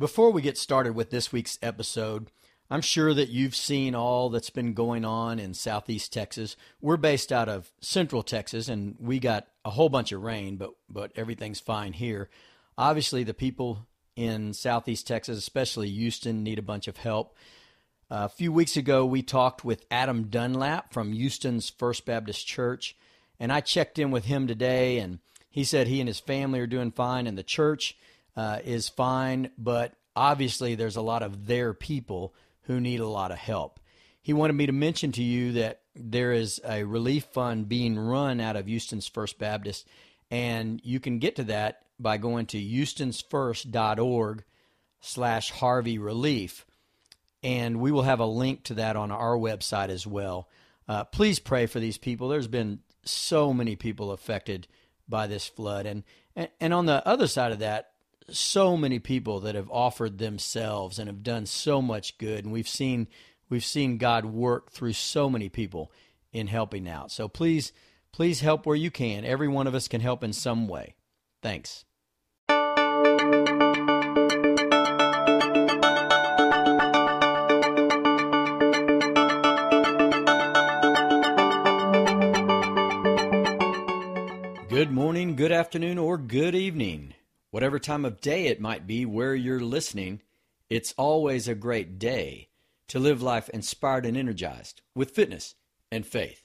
Before 0.00 0.30
we 0.30 0.40
get 0.40 0.56
started 0.56 0.94
with 0.94 1.10
this 1.10 1.30
week's 1.30 1.58
episode, 1.60 2.30
I'm 2.70 2.80
sure 2.80 3.12
that 3.12 3.28
you've 3.28 3.54
seen 3.54 3.94
all 3.94 4.30
that's 4.30 4.48
been 4.48 4.72
going 4.72 5.04
on 5.04 5.38
in 5.38 5.52
southeast 5.52 6.10
Texas. 6.10 6.56
We're 6.80 6.96
based 6.96 7.30
out 7.30 7.50
of 7.50 7.70
central 7.82 8.22
Texas 8.22 8.70
and 8.70 8.96
we 8.98 9.18
got 9.18 9.48
a 9.62 9.68
whole 9.68 9.90
bunch 9.90 10.10
of 10.12 10.22
rain, 10.22 10.56
but 10.56 10.70
but 10.88 11.12
everything's 11.16 11.60
fine 11.60 11.92
here. 11.92 12.30
Obviously, 12.78 13.24
the 13.24 13.34
people 13.34 13.86
in 14.16 14.54
southeast 14.54 15.06
Texas, 15.06 15.36
especially 15.36 15.90
Houston, 15.90 16.42
need 16.42 16.58
a 16.58 16.62
bunch 16.62 16.88
of 16.88 16.96
help. 16.96 17.36
A 18.08 18.30
few 18.30 18.54
weeks 18.54 18.78
ago, 18.78 19.04
we 19.04 19.20
talked 19.20 19.66
with 19.66 19.84
Adam 19.90 20.28
Dunlap 20.28 20.94
from 20.94 21.12
Houston's 21.12 21.68
First 21.68 22.06
Baptist 22.06 22.46
Church, 22.46 22.96
and 23.38 23.52
I 23.52 23.60
checked 23.60 23.98
in 23.98 24.10
with 24.10 24.24
him 24.24 24.46
today, 24.46 24.98
and 24.98 25.18
he 25.50 25.62
said 25.62 25.88
he 25.88 26.00
and 26.00 26.08
his 26.08 26.20
family 26.20 26.58
are 26.58 26.66
doing 26.66 26.90
fine, 26.90 27.26
and 27.26 27.36
the 27.36 27.42
church 27.42 27.98
uh, 28.36 28.58
is 28.64 28.88
fine, 28.88 29.50
but 29.58 29.94
obviously 30.14 30.74
there's 30.74 30.96
a 30.96 31.02
lot 31.02 31.22
of 31.22 31.46
their 31.46 31.74
people 31.74 32.34
who 32.62 32.80
need 32.80 33.00
a 33.00 33.08
lot 33.08 33.32
of 33.32 33.38
help. 33.38 33.80
He 34.22 34.32
wanted 34.32 34.52
me 34.54 34.66
to 34.66 34.72
mention 34.72 35.12
to 35.12 35.22
you 35.22 35.52
that 35.52 35.80
there 35.94 36.32
is 36.32 36.60
a 36.64 36.84
relief 36.84 37.24
fund 37.32 37.68
being 37.68 37.98
run 37.98 38.40
out 38.40 38.56
of 38.56 38.66
Houston's 38.66 39.08
First 39.08 39.38
Baptist, 39.38 39.86
and 40.30 40.80
you 40.84 41.00
can 41.00 41.18
get 41.18 41.36
to 41.36 41.44
that 41.44 41.82
by 41.98 42.16
going 42.16 42.46
to 42.46 42.58
houstonsfirst.org 42.58 44.44
slash 45.00 45.50
Harvey 45.50 45.98
Relief, 45.98 46.66
and 47.42 47.80
we 47.80 47.90
will 47.90 48.02
have 48.02 48.20
a 48.20 48.26
link 48.26 48.64
to 48.64 48.74
that 48.74 48.96
on 48.96 49.10
our 49.10 49.36
website 49.36 49.88
as 49.88 50.06
well. 50.06 50.48
Uh, 50.86 51.04
please 51.04 51.38
pray 51.38 51.66
for 51.66 51.80
these 51.80 51.98
people. 51.98 52.28
There's 52.28 52.46
been 52.46 52.80
so 53.04 53.52
many 53.52 53.76
people 53.76 54.12
affected 54.12 54.68
by 55.08 55.26
this 55.26 55.46
flood, 55.46 55.86
and 55.86 56.04
and 56.60 56.72
on 56.72 56.86
the 56.86 57.06
other 57.06 57.26
side 57.26 57.52
of 57.52 57.58
that, 57.58 57.89
so 58.34 58.76
many 58.76 58.98
people 58.98 59.40
that 59.40 59.54
have 59.54 59.70
offered 59.70 60.18
themselves 60.18 60.98
and 60.98 61.08
have 61.08 61.22
done 61.22 61.46
so 61.46 61.80
much 61.82 62.18
good 62.18 62.44
and 62.44 62.52
we've 62.52 62.68
seen 62.68 63.08
we've 63.48 63.64
seen 63.64 63.98
God 63.98 64.24
work 64.24 64.70
through 64.70 64.92
so 64.94 65.28
many 65.28 65.48
people 65.48 65.90
in 66.32 66.46
helping 66.46 66.88
out. 66.88 67.10
So 67.10 67.28
please 67.28 67.72
please 68.12 68.40
help 68.40 68.66
where 68.66 68.76
you 68.76 68.90
can. 68.90 69.24
Every 69.24 69.48
one 69.48 69.66
of 69.66 69.74
us 69.74 69.88
can 69.88 70.00
help 70.00 70.24
in 70.24 70.32
some 70.32 70.68
way. 70.68 70.94
Thanks. 71.42 71.84
Good 84.68 84.92
morning, 84.92 85.36
good 85.36 85.52
afternoon, 85.52 85.98
or 85.98 86.16
good 86.16 86.54
evening. 86.54 87.14
Whatever 87.50 87.80
time 87.80 88.04
of 88.04 88.20
day 88.20 88.46
it 88.46 88.60
might 88.60 88.86
be 88.86 89.04
where 89.04 89.34
you're 89.34 89.60
listening, 89.60 90.22
it's 90.68 90.94
always 90.96 91.48
a 91.48 91.54
great 91.56 91.98
day 91.98 92.48
to 92.86 93.00
live 93.00 93.22
life 93.22 93.48
inspired 93.48 94.06
and 94.06 94.16
energized 94.16 94.82
with 94.94 95.10
fitness 95.10 95.56
and 95.90 96.06
faith. 96.06 96.44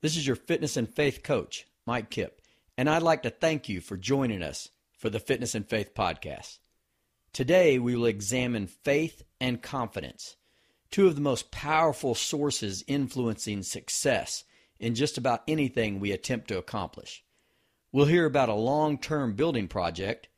This 0.00 0.16
is 0.16 0.26
your 0.26 0.36
fitness 0.36 0.78
and 0.78 0.88
faith 0.88 1.22
coach, 1.22 1.66
Mike 1.84 2.08
Kipp, 2.08 2.40
and 2.78 2.88
I'd 2.88 3.02
like 3.02 3.24
to 3.24 3.30
thank 3.30 3.68
you 3.68 3.82
for 3.82 3.98
joining 3.98 4.42
us 4.42 4.70
for 4.96 5.10
the 5.10 5.20
Fitness 5.20 5.54
and 5.54 5.68
Faith 5.68 5.92
podcast. 5.94 6.60
Today 7.34 7.78
we 7.78 7.94
will 7.94 8.06
examine 8.06 8.68
faith 8.68 9.22
and 9.38 9.62
confidence, 9.62 10.36
two 10.90 11.06
of 11.06 11.14
the 11.14 11.20
most 11.20 11.50
powerful 11.50 12.14
sources 12.14 12.84
influencing 12.86 13.62
success 13.62 14.44
in 14.80 14.94
just 14.94 15.18
about 15.18 15.42
anything 15.46 16.00
we 16.00 16.10
attempt 16.10 16.48
to 16.48 16.56
accomplish. 16.56 17.22
We'll 17.92 18.06
hear 18.06 18.24
about 18.24 18.48
a 18.48 18.54
long 18.54 18.96
term 18.96 19.34
building 19.34 19.68
project 19.68 20.28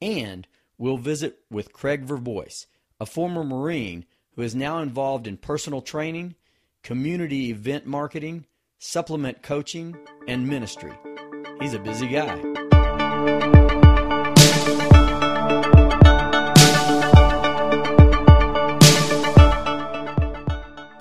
and 0.00 0.46
we'll 0.78 0.96
visit 0.96 1.40
with 1.50 1.72
Craig 1.72 2.06
Verbois, 2.06 2.66
a 2.98 3.06
former 3.06 3.44
Marine 3.44 4.04
who 4.34 4.42
is 4.42 4.54
now 4.54 4.78
involved 4.78 5.26
in 5.26 5.36
personal 5.36 5.82
training, 5.82 6.34
community 6.82 7.50
event 7.50 7.86
marketing, 7.86 8.46
supplement 8.78 9.42
coaching, 9.42 9.96
and 10.26 10.48
ministry. 10.48 10.92
He's 11.60 11.74
a 11.74 11.78
busy 11.78 12.08
guy. 12.08 12.36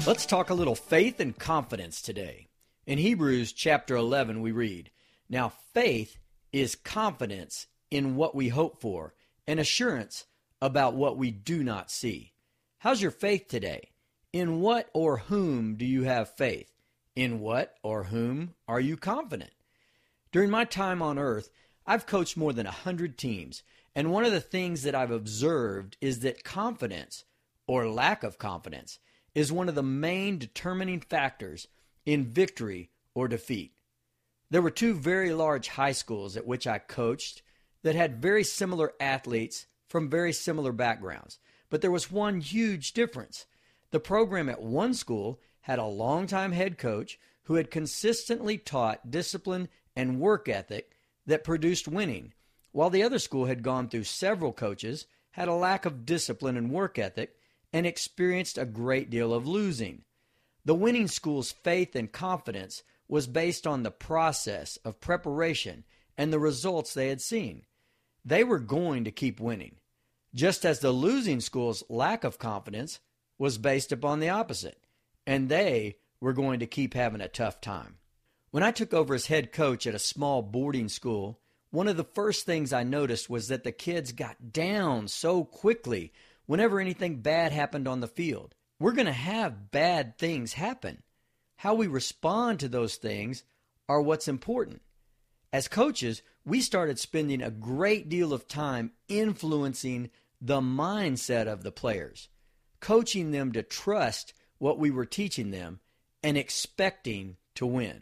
Let's 0.05 0.25
talk 0.25 0.49
a 0.49 0.55
little 0.55 0.75
faith 0.75 1.19
and 1.19 1.37
confidence 1.37 2.01
today. 2.01 2.47
In 2.87 2.97
Hebrews 2.97 3.53
chapter 3.53 3.95
11, 3.95 4.41
we 4.41 4.51
read, 4.51 4.89
Now 5.29 5.53
faith 5.73 6.17
is 6.51 6.75
confidence 6.75 7.67
in 7.91 8.15
what 8.15 8.35
we 8.35 8.49
hope 8.49 8.79
for 8.79 9.13
and 9.47 9.59
assurance 9.59 10.25
about 10.61 10.95
what 10.95 11.17
we 11.17 11.31
do 11.31 11.63
not 11.63 11.89
see. 11.89 12.33
How's 12.79 13.01
your 13.01 13.11
faith 13.11 13.47
today? 13.47 13.91
In 14.31 14.61
what 14.61 14.89
or 14.93 15.17
whom 15.17 15.75
do 15.75 15.85
you 15.85 16.03
have 16.03 16.35
faith? 16.35 16.71
In 17.15 17.39
what 17.39 17.75
or 17.83 18.05
whom 18.05 18.53
are 18.67 18.79
you 18.79 18.95
confident? 18.95 19.51
During 20.31 20.49
my 20.49 20.65
time 20.65 21.01
on 21.01 21.17
earth, 21.17 21.49
I've 21.85 22.05
coached 22.05 22.37
more 22.37 22.53
than 22.53 22.67
a 22.67 22.69
100 22.69 23.17
teams, 23.17 23.63
and 23.95 24.11
one 24.11 24.23
of 24.23 24.31
the 24.31 24.39
things 24.39 24.83
that 24.83 24.93
I've 24.93 25.11
observed 25.11 25.97
is 25.99 26.19
that 26.19 26.43
confidence, 26.43 27.25
or 27.65 27.89
lack 27.89 28.23
of 28.23 28.37
confidence, 28.37 28.99
is 29.33 29.51
one 29.51 29.67
of 29.67 29.75
the 29.75 29.83
main 29.83 30.37
determining 30.37 31.01
factors 31.01 31.67
in 32.05 32.31
victory 32.31 32.91
or 33.15 33.27
defeat. 33.27 33.73
There 34.51 34.61
were 34.61 34.71
two 34.71 34.93
very 34.93 35.33
large 35.33 35.69
high 35.69 35.91
schools 35.91 36.37
at 36.37 36.47
which 36.47 36.67
I 36.67 36.77
coached 36.77 37.41
that 37.83 37.95
had 37.95 38.21
very 38.21 38.43
similar 38.43 38.93
athletes 38.99 39.67
from 39.87 40.09
very 40.09 40.33
similar 40.33 40.71
backgrounds. 40.71 41.39
But 41.69 41.81
there 41.81 41.91
was 41.91 42.11
one 42.11 42.41
huge 42.41 42.93
difference. 42.93 43.45
The 43.91 43.99
program 43.99 44.49
at 44.49 44.61
one 44.61 44.93
school 44.93 45.39
had 45.61 45.79
a 45.79 45.85
longtime 45.85 46.51
head 46.51 46.77
coach 46.77 47.19
who 47.43 47.55
had 47.55 47.71
consistently 47.71 48.57
taught 48.57 49.11
discipline 49.11 49.69
and 49.95 50.19
work 50.19 50.47
ethic 50.47 50.91
that 51.25 51.43
produced 51.43 51.87
winning, 51.87 52.33
while 52.71 52.89
the 52.89 53.03
other 53.03 53.19
school 53.19 53.45
had 53.45 53.63
gone 53.63 53.89
through 53.89 54.03
several 54.03 54.53
coaches, 54.53 55.05
had 55.31 55.47
a 55.47 55.53
lack 55.53 55.85
of 55.85 56.05
discipline 56.05 56.57
and 56.57 56.71
work 56.71 56.99
ethic, 56.99 57.35
and 57.71 57.85
experienced 57.85 58.57
a 58.57 58.65
great 58.65 59.09
deal 59.09 59.33
of 59.33 59.47
losing. 59.47 60.03
The 60.65 60.75
winning 60.75 61.07
school's 61.07 61.51
faith 61.51 61.95
and 61.95 62.11
confidence 62.11 62.83
was 63.07 63.27
based 63.27 63.65
on 63.65 63.83
the 63.83 63.91
process 63.91 64.77
of 64.85 64.99
preparation 64.99 65.83
and 66.17 66.31
the 66.31 66.39
results 66.39 66.93
they 66.93 67.09
had 67.09 67.21
seen. 67.21 67.63
They 68.25 68.43
were 68.43 68.59
going 68.59 69.05
to 69.05 69.11
keep 69.11 69.39
winning, 69.39 69.75
just 70.33 70.65
as 70.65 70.79
the 70.79 70.91
losing 70.91 71.39
school's 71.39 71.83
lack 71.89 72.23
of 72.23 72.39
confidence 72.39 72.99
was 73.37 73.57
based 73.57 73.91
upon 73.91 74.19
the 74.19 74.29
opposite, 74.29 74.83
and 75.25 75.49
they 75.49 75.97
were 76.19 76.33
going 76.33 76.59
to 76.59 76.67
keep 76.67 76.93
having 76.93 77.21
a 77.21 77.27
tough 77.27 77.61
time. 77.61 77.97
When 78.51 78.63
I 78.63 78.71
took 78.71 78.93
over 78.93 79.13
as 79.13 79.27
head 79.27 79.51
coach 79.51 79.85
at 79.87 79.95
a 79.95 79.99
small 79.99 80.41
boarding 80.41 80.89
school, 80.89 81.39
one 81.71 81.87
of 81.87 81.97
the 81.97 82.03
first 82.03 82.45
things 82.45 82.73
I 82.73 82.83
noticed 82.83 83.29
was 83.29 83.47
that 83.47 83.63
the 83.63 83.71
kids 83.71 84.11
got 84.11 84.51
down 84.51 85.07
so 85.07 85.43
quickly 85.43 86.11
whenever 86.47 86.79
anything 86.79 87.21
bad 87.21 87.51
happened 87.51 87.87
on 87.87 87.99
the 87.99 88.07
field. 88.07 88.55
We're 88.79 88.93
going 88.93 89.05
to 89.05 89.11
have 89.11 89.71
bad 89.71 90.17
things 90.17 90.53
happen. 90.53 91.03
How 91.57 91.75
we 91.75 91.87
respond 91.87 92.59
to 92.61 92.67
those 92.67 92.95
things 92.95 93.43
are 93.87 94.01
what's 94.01 94.27
important. 94.27 94.81
As 95.53 95.67
coaches, 95.67 96.21
we 96.49 96.61
started 96.61 96.97
spending 96.97 97.41
a 97.41 97.51
great 97.51 98.09
deal 98.09 98.33
of 98.33 98.47
time 98.47 98.91
influencing 99.07 100.09
the 100.41 100.61
mindset 100.61 101.47
of 101.47 101.61
the 101.61 101.71
players, 101.71 102.27
coaching 102.79 103.31
them 103.31 103.51
to 103.51 103.61
trust 103.61 104.33
what 104.57 104.79
we 104.79 104.89
were 104.89 105.05
teaching 105.05 105.51
them 105.51 105.79
and 106.23 106.37
expecting 106.37 107.37
to 107.53 107.65
win. 107.65 108.01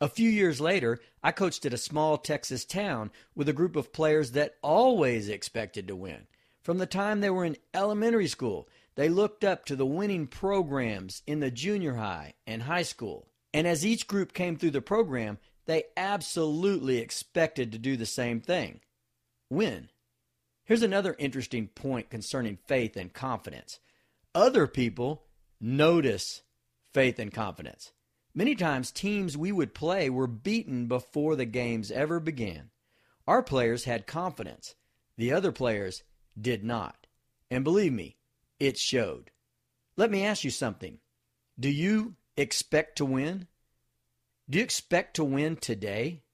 A 0.00 0.08
few 0.08 0.28
years 0.28 0.60
later, 0.60 0.98
I 1.22 1.30
coached 1.30 1.66
at 1.66 1.74
a 1.74 1.78
small 1.78 2.16
Texas 2.16 2.64
town 2.64 3.10
with 3.34 3.48
a 3.48 3.52
group 3.52 3.76
of 3.76 3.92
players 3.92 4.32
that 4.32 4.56
always 4.62 5.28
expected 5.28 5.86
to 5.88 5.94
win. 5.94 6.26
From 6.62 6.78
the 6.78 6.86
time 6.86 7.20
they 7.20 7.30
were 7.30 7.44
in 7.44 7.56
elementary 7.74 8.28
school, 8.28 8.68
they 8.94 9.08
looked 9.08 9.44
up 9.44 9.64
to 9.66 9.76
the 9.76 9.86
winning 9.86 10.26
programs 10.26 11.22
in 11.26 11.40
the 11.40 11.50
junior 11.50 11.94
high 11.94 12.34
and 12.46 12.62
high 12.62 12.82
school. 12.82 13.28
And 13.54 13.66
as 13.66 13.84
each 13.84 14.06
group 14.06 14.32
came 14.32 14.56
through 14.56 14.70
the 14.70 14.80
program, 14.80 15.38
they 15.66 15.84
absolutely 15.96 16.98
expected 16.98 17.72
to 17.72 17.78
do 17.78 17.96
the 17.96 18.06
same 18.06 18.40
thing 18.40 18.80
win. 19.50 19.90
Here's 20.64 20.82
another 20.82 21.14
interesting 21.18 21.68
point 21.68 22.08
concerning 22.08 22.58
faith 22.66 22.96
and 22.96 23.12
confidence. 23.12 23.80
Other 24.34 24.66
people 24.66 25.24
notice 25.60 26.42
faith 26.94 27.18
and 27.18 27.32
confidence. 27.32 27.92
Many 28.34 28.54
times, 28.54 28.90
teams 28.90 29.36
we 29.36 29.52
would 29.52 29.74
play 29.74 30.08
were 30.08 30.26
beaten 30.26 30.86
before 30.86 31.36
the 31.36 31.44
games 31.44 31.90
ever 31.90 32.18
began. 32.18 32.70
Our 33.26 33.42
players 33.42 33.84
had 33.84 34.06
confidence, 34.06 34.74
the 35.18 35.32
other 35.32 35.52
players 35.52 36.02
did 36.40 36.64
not. 36.64 37.06
And 37.50 37.62
believe 37.62 37.92
me, 37.92 38.16
it 38.58 38.78
showed. 38.78 39.30
Let 39.96 40.10
me 40.10 40.24
ask 40.24 40.44
you 40.44 40.50
something. 40.50 40.98
Do 41.60 41.68
you 41.68 42.14
expect 42.36 42.96
to 42.96 43.04
win? 43.04 43.48
Do 44.52 44.58
you 44.58 44.64
expect 44.64 45.16
to 45.16 45.24
win 45.24 45.56
today? 45.56 46.24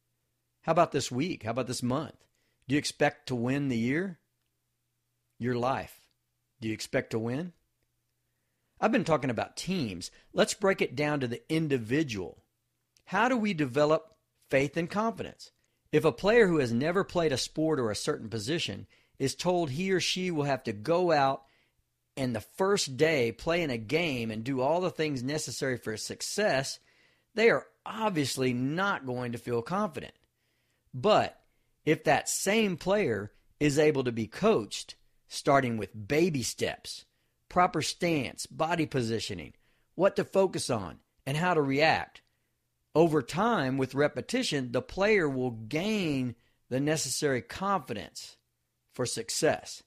How 0.63 0.73
about 0.73 0.91
this 0.91 1.09
week? 1.09 1.45
How 1.45 1.53
about 1.53 1.69
this 1.69 1.85
month? 1.85 2.17
Do 2.67 2.75
you 2.75 2.79
expect 2.81 3.29
to 3.29 3.37
win 3.37 3.69
the 3.69 3.79
year? 3.79 4.19
your 5.39 5.55
life? 5.55 6.01
Do 6.61 6.67
you 6.67 6.75
expect 6.75 7.11
to 7.11 7.19
win? 7.21 7.53
I've 8.81 8.91
been 8.91 9.05
talking 9.05 9.31
about 9.31 9.57
teams. 9.57 10.11
Let's 10.33 10.53
break 10.53 10.83
it 10.83 10.97
down 10.97 11.21
to 11.21 11.29
the 11.29 11.41
individual. 11.49 12.43
How 13.05 13.29
do 13.29 13.37
we 13.37 13.55
develop 13.55 14.17
faith 14.51 14.77
and 14.77 14.91
confidence? 14.91 15.53
If 15.93 16.05
a 16.05 16.11
player 16.11 16.49
who 16.49 16.59
has 16.59 16.73
never 16.73 17.05
played 17.05 17.31
a 17.31 17.39
sport 17.39 17.79
or 17.79 17.93
a 17.93 17.95
certain 17.95 18.29
position 18.29 18.89
is 19.21 19.37
told 19.37 19.71
he 19.71 19.93
or 19.93 20.01
she 20.01 20.33
will 20.33 20.43
have 20.43 20.65
to 20.65 20.73
go 20.73 21.13
out 21.13 21.45
and 22.17 22.35
the 22.35 22.41
first 22.41 22.97
day 22.97 23.31
play 23.31 23.63
in 23.63 23.71
a 23.71 23.79
game 23.79 24.33
and 24.33 24.43
do 24.43 24.61
all 24.61 24.81
the 24.81 24.91
things 24.91 25.23
necessary 25.23 25.77
for 25.77 25.97
success, 25.97 26.81
they 27.39 27.51
are 27.51 27.67
obviously 27.87 28.53
not 28.53 29.07
going 29.07 29.33
to 29.33 29.39
feel 29.39 29.63
confident. 29.63 30.15
But 30.93 31.41
if 31.85 32.05
that 32.05 32.29
same 32.29 32.77
player 32.77 33.33
is 33.61 33.79
able 33.79 34.05
to 34.05 34.13
be 34.13 34.27
coached, 34.27 34.97
starting 35.29 35.77
with 35.77 36.09
baby 36.09 36.43
steps, 36.43 37.05
proper 37.49 37.83
stance, 37.83 38.47
body 38.47 38.87
positioning, 38.87 39.55
what 39.95 40.17
to 40.17 40.25
focus 40.25 40.71
on, 40.71 40.99
and 41.27 41.37
how 41.37 41.55
to 41.55 41.63
react, 41.63 42.23
over 42.95 43.23
time, 43.23 43.79
with 43.79 43.95
repetition, 43.95 44.73
the 44.73 44.83
player 44.83 45.29
will 45.29 45.51
gain 45.53 46.35
the 46.69 46.81
necessary 46.81 47.43
confidence 47.43 48.37
for 48.95 49.07
success. 49.07 49.83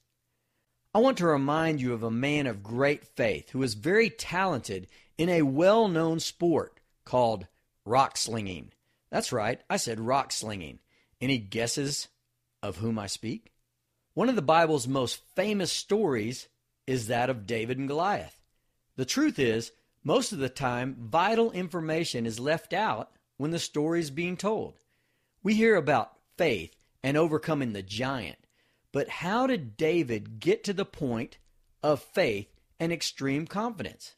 I 0.94 0.98
want 0.98 1.18
to 1.18 1.26
remind 1.26 1.80
you 1.80 1.92
of 1.92 2.02
a 2.02 2.10
man 2.10 2.46
of 2.46 2.62
great 2.62 3.04
faith 3.04 3.50
who 3.50 3.62
is 3.62 3.74
very 3.74 4.08
talented 4.08 4.86
in 5.18 5.28
a 5.28 5.42
well 5.42 5.88
known 5.88 6.20
sport 6.20 6.80
called 7.04 7.46
rock 7.84 8.16
slinging. 8.16 8.72
That's 9.10 9.32
right, 9.32 9.60
I 9.68 9.76
said 9.76 10.00
rock 10.00 10.32
slinging. 10.32 10.78
Any 11.20 11.38
guesses 11.38 12.08
of 12.62 12.78
whom 12.78 12.98
I 12.98 13.06
speak? 13.06 13.52
One 14.14 14.28
of 14.28 14.36
the 14.36 14.42
Bible's 14.42 14.86
most 14.86 15.22
famous 15.34 15.72
stories 15.72 16.48
is 16.86 17.06
that 17.06 17.30
of 17.30 17.46
David 17.46 17.78
and 17.78 17.88
Goliath. 17.88 18.42
The 18.96 19.04
truth 19.04 19.38
is, 19.38 19.72
most 20.04 20.32
of 20.32 20.38
the 20.38 20.48
time, 20.48 20.96
vital 20.98 21.52
information 21.52 22.26
is 22.26 22.40
left 22.40 22.72
out 22.72 23.12
when 23.36 23.52
the 23.52 23.58
story 23.58 24.00
is 24.00 24.10
being 24.10 24.36
told. 24.36 24.78
We 25.42 25.54
hear 25.54 25.76
about 25.76 26.12
faith 26.36 26.74
and 27.02 27.16
overcoming 27.16 27.72
the 27.72 27.82
giant, 27.82 28.38
but 28.92 29.08
how 29.08 29.46
did 29.46 29.76
David 29.76 30.40
get 30.40 30.64
to 30.64 30.72
the 30.72 30.84
point 30.84 31.38
of 31.82 32.02
faith 32.02 32.48
and 32.78 32.92
extreme 32.92 33.46
confidence? 33.46 34.14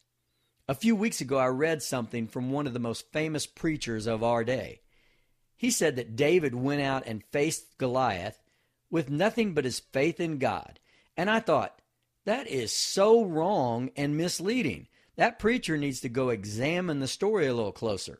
A 0.67 0.73
few 0.73 0.95
weeks 0.95 1.21
ago, 1.21 1.37
I 1.37 1.47
read 1.47 1.83
something 1.83 2.27
from 2.27 2.51
one 2.51 2.65
of 2.65 2.73
the 2.73 2.79
most 2.79 3.11
famous 3.11 3.45
preachers 3.45 4.07
of 4.07 4.23
our 4.23 4.43
day. 4.43 4.81
He 5.55 5.69
said 5.69 5.95
that 5.95 6.15
David 6.15 6.55
went 6.55 6.81
out 6.81 7.03
and 7.05 7.23
faced 7.31 7.77
Goliath 7.77 8.41
with 8.89 9.09
nothing 9.09 9.53
but 9.53 9.65
his 9.65 9.79
faith 9.79 10.19
in 10.19 10.39
God. 10.39 10.79
And 11.15 11.29
I 11.29 11.39
thought, 11.39 11.81
that 12.25 12.47
is 12.47 12.71
so 12.71 13.23
wrong 13.23 13.91
and 13.95 14.17
misleading. 14.17 14.87
That 15.15 15.37
preacher 15.37 15.77
needs 15.77 16.01
to 16.01 16.09
go 16.09 16.29
examine 16.29 16.99
the 16.99 17.07
story 17.07 17.45
a 17.45 17.53
little 17.53 17.71
closer. 17.71 18.19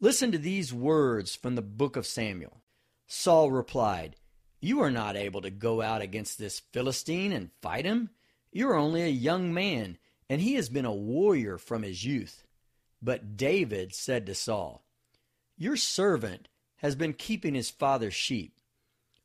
Listen 0.00 0.32
to 0.32 0.38
these 0.38 0.74
words 0.74 1.36
from 1.36 1.54
the 1.54 1.62
book 1.62 1.96
of 1.96 2.06
Samuel. 2.06 2.60
Saul 3.06 3.52
replied, 3.52 4.16
You 4.60 4.80
are 4.82 4.90
not 4.90 5.16
able 5.16 5.40
to 5.42 5.50
go 5.50 5.80
out 5.80 6.02
against 6.02 6.38
this 6.38 6.60
Philistine 6.72 7.32
and 7.32 7.52
fight 7.62 7.84
him. 7.84 8.10
You 8.50 8.68
are 8.70 8.76
only 8.76 9.02
a 9.02 9.08
young 9.08 9.54
man, 9.54 9.98
and 10.28 10.40
he 10.40 10.54
has 10.54 10.68
been 10.68 10.84
a 10.84 10.94
warrior 10.94 11.58
from 11.58 11.82
his 11.82 12.04
youth. 12.04 12.44
But 13.02 13.36
David 13.36 13.94
said 13.94 14.26
to 14.26 14.34
Saul, 14.34 14.84
Your 15.56 15.76
servant 15.76 16.48
has 16.76 16.94
been 16.94 17.12
keeping 17.12 17.54
his 17.54 17.70
father's 17.70 18.14
sheep. 18.14 18.60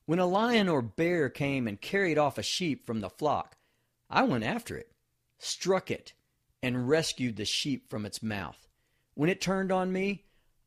When 0.06 0.19
a 0.19 0.25
lion 0.25 0.68
or 0.68 0.81
bear 0.81 1.30
came 1.30 1.68
and 1.68 1.80
carried 1.80 2.18
off 2.18 2.38
a 2.38 2.44
sheep 2.44 2.86
from 2.86 3.00
the 3.00 3.10
flock, 3.10 3.57
I 4.10 4.24
went 4.24 4.44
after 4.44 4.75
it, 4.75 4.92
struck 5.38 5.92
it, 5.92 6.13
and 6.63 6.90
rescued 6.90 7.36
the 7.36 7.45
sheep 7.45 7.90
from 7.90 8.06
its 8.06 8.24
mouth. 8.24 8.68
When 9.13 9.30
it 9.30 9.40
turned 9.40 9.72
on 9.72 9.92
me, 9.92 10.25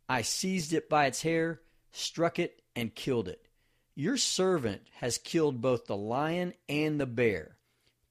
I 0.08 0.22
seized 0.22 0.72
it 0.72 0.88
by 0.88 1.06
its 1.06 1.22
hair, 1.22 1.60
struck 1.90 2.38
it, 2.38 2.62
and 2.76 2.94
killed 2.94 3.28
it. 3.28 3.48
Your 3.94 4.16
servant 4.16 4.82
has 4.94 5.18
killed 5.18 5.60
both 5.60 5.86
the 5.86 5.96
lion 5.96 6.54
and 6.68 7.00
the 7.00 7.06
bear. 7.06 7.56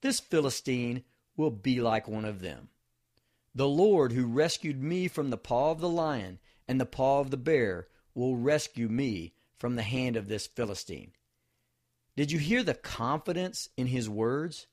This 0.01 0.19
Philistine 0.19 1.03
will 1.35 1.51
be 1.51 1.81
like 1.81 2.07
one 2.07 2.25
of 2.25 2.41
them. 2.41 2.69
The 3.53 3.67
Lord 3.67 4.11
who 4.13 4.25
rescued 4.25 4.81
me 4.81 5.07
from 5.07 5.29
the 5.29 5.37
paw 5.37 5.71
of 5.71 5.81
the 5.81 5.89
lion 5.89 6.39
and 6.67 6.79
the 6.79 6.85
paw 6.85 7.19
of 7.19 7.31
the 7.31 7.37
bear 7.37 7.87
will 8.13 8.37
rescue 8.37 8.87
me 8.87 9.33
from 9.57 9.75
the 9.75 9.83
hand 9.83 10.15
of 10.15 10.27
this 10.27 10.47
Philistine. 10.47 11.11
Did 12.15 12.31
you 12.31 12.39
hear 12.39 12.63
the 12.63 12.73
confidence 12.73 13.69
in 13.77 13.87
his 13.87 14.09
words? 14.09 14.67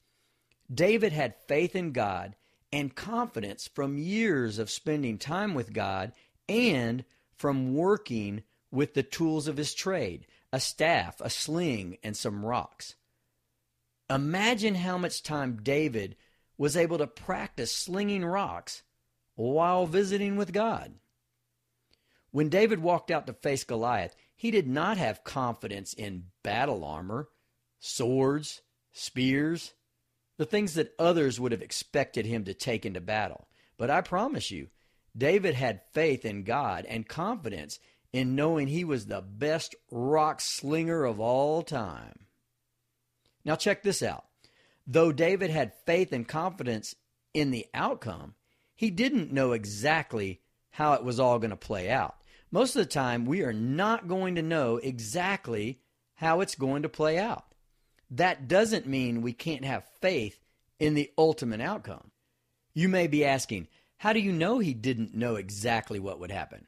David 0.73 1.13
had 1.13 1.35
faith 1.47 1.75
in 1.75 1.93
God 1.93 2.37
and 2.73 2.95
confidence 2.95 3.69
from 3.73 3.99
years 3.99 4.59
of 4.59 4.71
spending 4.71 5.19
time 5.19 5.55
with 5.55 5.73
God 5.73 6.13
and 6.49 7.05
from 7.37 7.75
working 7.75 8.43
with 8.71 8.95
the 8.95 9.03
tools 9.03 9.49
of 9.49 9.57
his 9.57 9.75
trade 9.75 10.27
a 10.53 10.61
staff, 10.61 11.21
a 11.21 11.29
sling, 11.29 11.99
and 12.03 12.17
some 12.17 12.45
rocks. 12.45 12.95
Imagine 14.09 14.75
how 14.75 14.97
much 14.97 15.23
time 15.23 15.61
David 15.63 16.17
was 16.59 16.77
able 16.77 16.99
to 16.99 17.07
practice 17.07 17.73
slinging 17.73 18.25
rocks 18.25 18.83
while 19.37 19.87
visiting 19.87 20.37
with 20.37 20.53
God. 20.53 20.95
When 22.31 22.49
David 22.49 22.81
walked 22.81 23.11
out 23.11 23.27
to 23.29 23.33
face 23.33 23.65
Goliath, 23.65 24.15
he 24.37 24.51
did 24.51 24.69
not 24.69 24.99
have 24.99 25.25
confidence 25.25 25.95
in 25.95 26.25
battle 26.43 26.85
armor, 26.85 27.29
swords, 27.79 28.61
spears, 28.93 29.73
the 30.37 30.45
things 30.45 30.75
that 30.75 30.95
others 30.99 31.41
would 31.41 31.53
have 31.53 31.63
expected 31.63 32.27
him 32.27 32.45
to 32.45 32.55
take 32.55 32.85
into 32.85 33.01
battle. 33.01 33.49
But 33.77 33.91
I 33.91 34.01
promise 34.01 34.51
you, 34.51 34.69
David 35.17 35.55
had 35.55 35.83
faith 35.93 36.25
in 36.25 36.45
God 36.45 36.85
and 36.87 37.09
confidence 37.09 37.79
in 38.13 38.35
knowing 38.37 38.69
he 38.69 38.85
was 38.85 39.07
the 39.07 39.21
best 39.21 39.75
rock 39.91 40.41
slinger 40.41 41.05
of 41.05 41.21
all 41.21 41.63
time. 41.63 42.27
Now, 43.45 43.57
check 43.57 43.83
this 43.83 44.03
out. 44.03 44.28
Though 44.89 45.13
David 45.13 45.51
had 45.51 45.85
faith 45.87 46.13
and 46.13 46.27
confidence 46.27 46.97
in 47.33 47.53
the 47.53 47.67
outcome, 47.73 48.35
he 48.75 48.91
didn't 48.91 49.33
know 49.33 49.53
exactly 49.53 50.41
how 50.71 50.95
it 50.95 51.05
was 51.05 51.21
all 51.21 51.39
going 51.39 51.51
to 51.51 51.57
play 51.57 51.89
out. 51.89 52.17
Most 52.51 52.75
of 52.75 52.81
the 52.81 52.91
time, 52.91 53.27
we 53.27 53.43
are 53.43 53.53
not 53.53 54.09
going 54.09 54.35
to 54.35 54.43
know 54.43 54.79
exactly 54.79 55.79
how 56.15 56.41
it's 56.41 56.57
going 56.57 56.83
to 56.83 56.89
play 56.89 57.19
out 57.19 57.49
that 58.11 58.49
doesn't 58.49 58.87
mean 58.87 59.23
we 59.23 59.33
can't 59.33 59.65
have 59.65 59.89
faith 60.01 60.41
in 60.79 60.95
the 60.95 61.11
ultimate 61.19 61.61
outcome. 61.61 62.11
You 62.75 62.89
may 62.89 63.07
be 63.07 63.25
asking, 63.25 63.69
how 63.99 64.13
do 64.13 64.21
you 64.21 64.33
know 64.33 64.59
he 64.59 64.75
didn't 64.75 65.15
know 65.15 65.37
exactly 65.37 65.99
what 65.99 66.21
would 66.21 66.31
happen? 66.31 66.67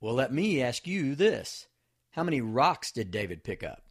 Well, 0.00 0.14
let 0.14 0.32
me 0.32 0.62
ask 0.62 0.86
you 0.86 1.14
this 1.14 1.66
How 2.12 2.22
many 2.22 2.40
rocks 2.40 2.92
did 2.92 3.10
David 3.10 3.44
pick 3.44 3.62
up? 3.62 3.82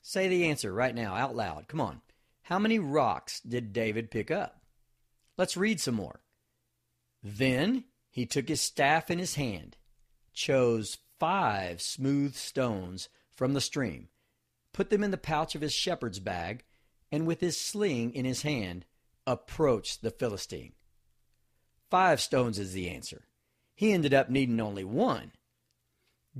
Say 0.00 0.28
the 0.28 0.46
answer 0.46 0.72
right 0.72 0.94
now, 0.94 1.14
out 1.14 1.36
loud. 1.36 1.68
Come 1.68 1.80
on. 1.80 2.00
How 2.48 2.58
many 2.58 2.78
rocks 2.78 3.40
did 3.40 3.74
David 3.74 4.10
pick 4.10 4.30
up? 4.30 4.62
Let's 5.36 5.58
read 5.58 5.80
some 5.80 5.96
more. 5.96 6.22
Then 7.22 7.84
he 8.08 8.24
took 8.24 8.48
his 8.48 8.62
staff 8.62 9.10
in 9.10 9.18
his 9.18 9.34
hand, 9.34 9.76
chose 10.32 10.96
five 11.20 11.82
smooth 11.82 12.34
stones 12.34 13.10
from 13.36 13.52
the 13.52 13.60
stream, 13.60 14.08
put 14.72 14.88
them 14.88 15.04
in 15.04 15.10
the 15.10 15.18
pouch 15.18 15.54
of 15.54 15.60
his 15.60 15.74
shepherd's 15.74 16.20
bag, 16.20 16.64
and 17.12 17.26
with 17.26 17.40
his 17.40 17.60
sling 17.60 18.14
in 18.14 18.24
his 18.24 18.40
hand, 18.40 18.86
approached 19.26 20.00
the 20.00 20.10
Philistine. 20.10 20.72
Five 21.90 22.18
stones 22.18 22.58
is 22.58 22.72
the 22.72 22.88
answer. 22.88 23.26
He 23.74 23.92
ended 23.92 24.14
up 24.14 24.30
needing 24.30 24.58
only 24.58 24.84
one. 24.84 25.32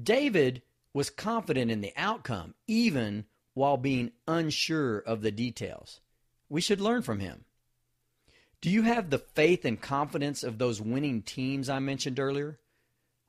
David 0.03 0.63
was 0.95 1.11
confident 1.11 1.71
in 1.71 1.83
the 1.83 1.93
outcome, 1.99 2.55
even 2.67 3.27
while 3.59 3.77
being 3.77 4.13
unsure 4.29 4.99
of 4.99 5.21
the 5.21 5.33
details. 5.33 6.01
We 6.49 6.61
should 6.61 6.81
learn 6.81 7.03
from 7.03 7.19
him. 7.19 7.45
Do 8.61 8.71
you 8.71 8.83
have 8.83 9.11
the 9.11 9.19
faith 9.19 9.65
and 9.65 9.81
confidence 9.81 10.45
of 10.45 10.59
those 10.59 10.81
winning 10.81 11.23
teams 11.23 11.69
I 11.69 11.81
mentioned 11.81 12.21
earlier? 12.21 12.61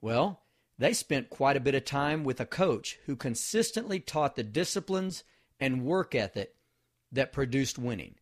Well, 0.01 0.43
they 0.77 0.93
spent 0.93 1.31
quite 1.31 1.57
a 1.57 1.59
bit 1.59 1.73
of 1.73 1.83
time 1.83 2.23
with 2.23 2.39
a 2.39 2.45
coach 2.45 2.99
who 3.07 3.15
consistently 3.15 3.99
taught 3.99 4.35
the 4.35 4.43
disciplines 4.43 5.23
and 5.59 5.83
work 5.83 6.13
ethic 6.13 6.53
that 7.11 7.33
produced 7.33 7.79
winning. 7.79 8.13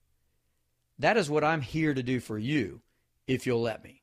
That 0.99 1.17
is 1.17 1.29
what 1.29 1.43
I'm 1.43 1.61
here 1.61 1.93
to 1.93 2.01
do 2.01 2.21
for 2.21 2.37
you, 2.37 2.83
if 3.27 3.45
you'll 3.45 3.61
let 3.61 3.83
me. 3.83 4.01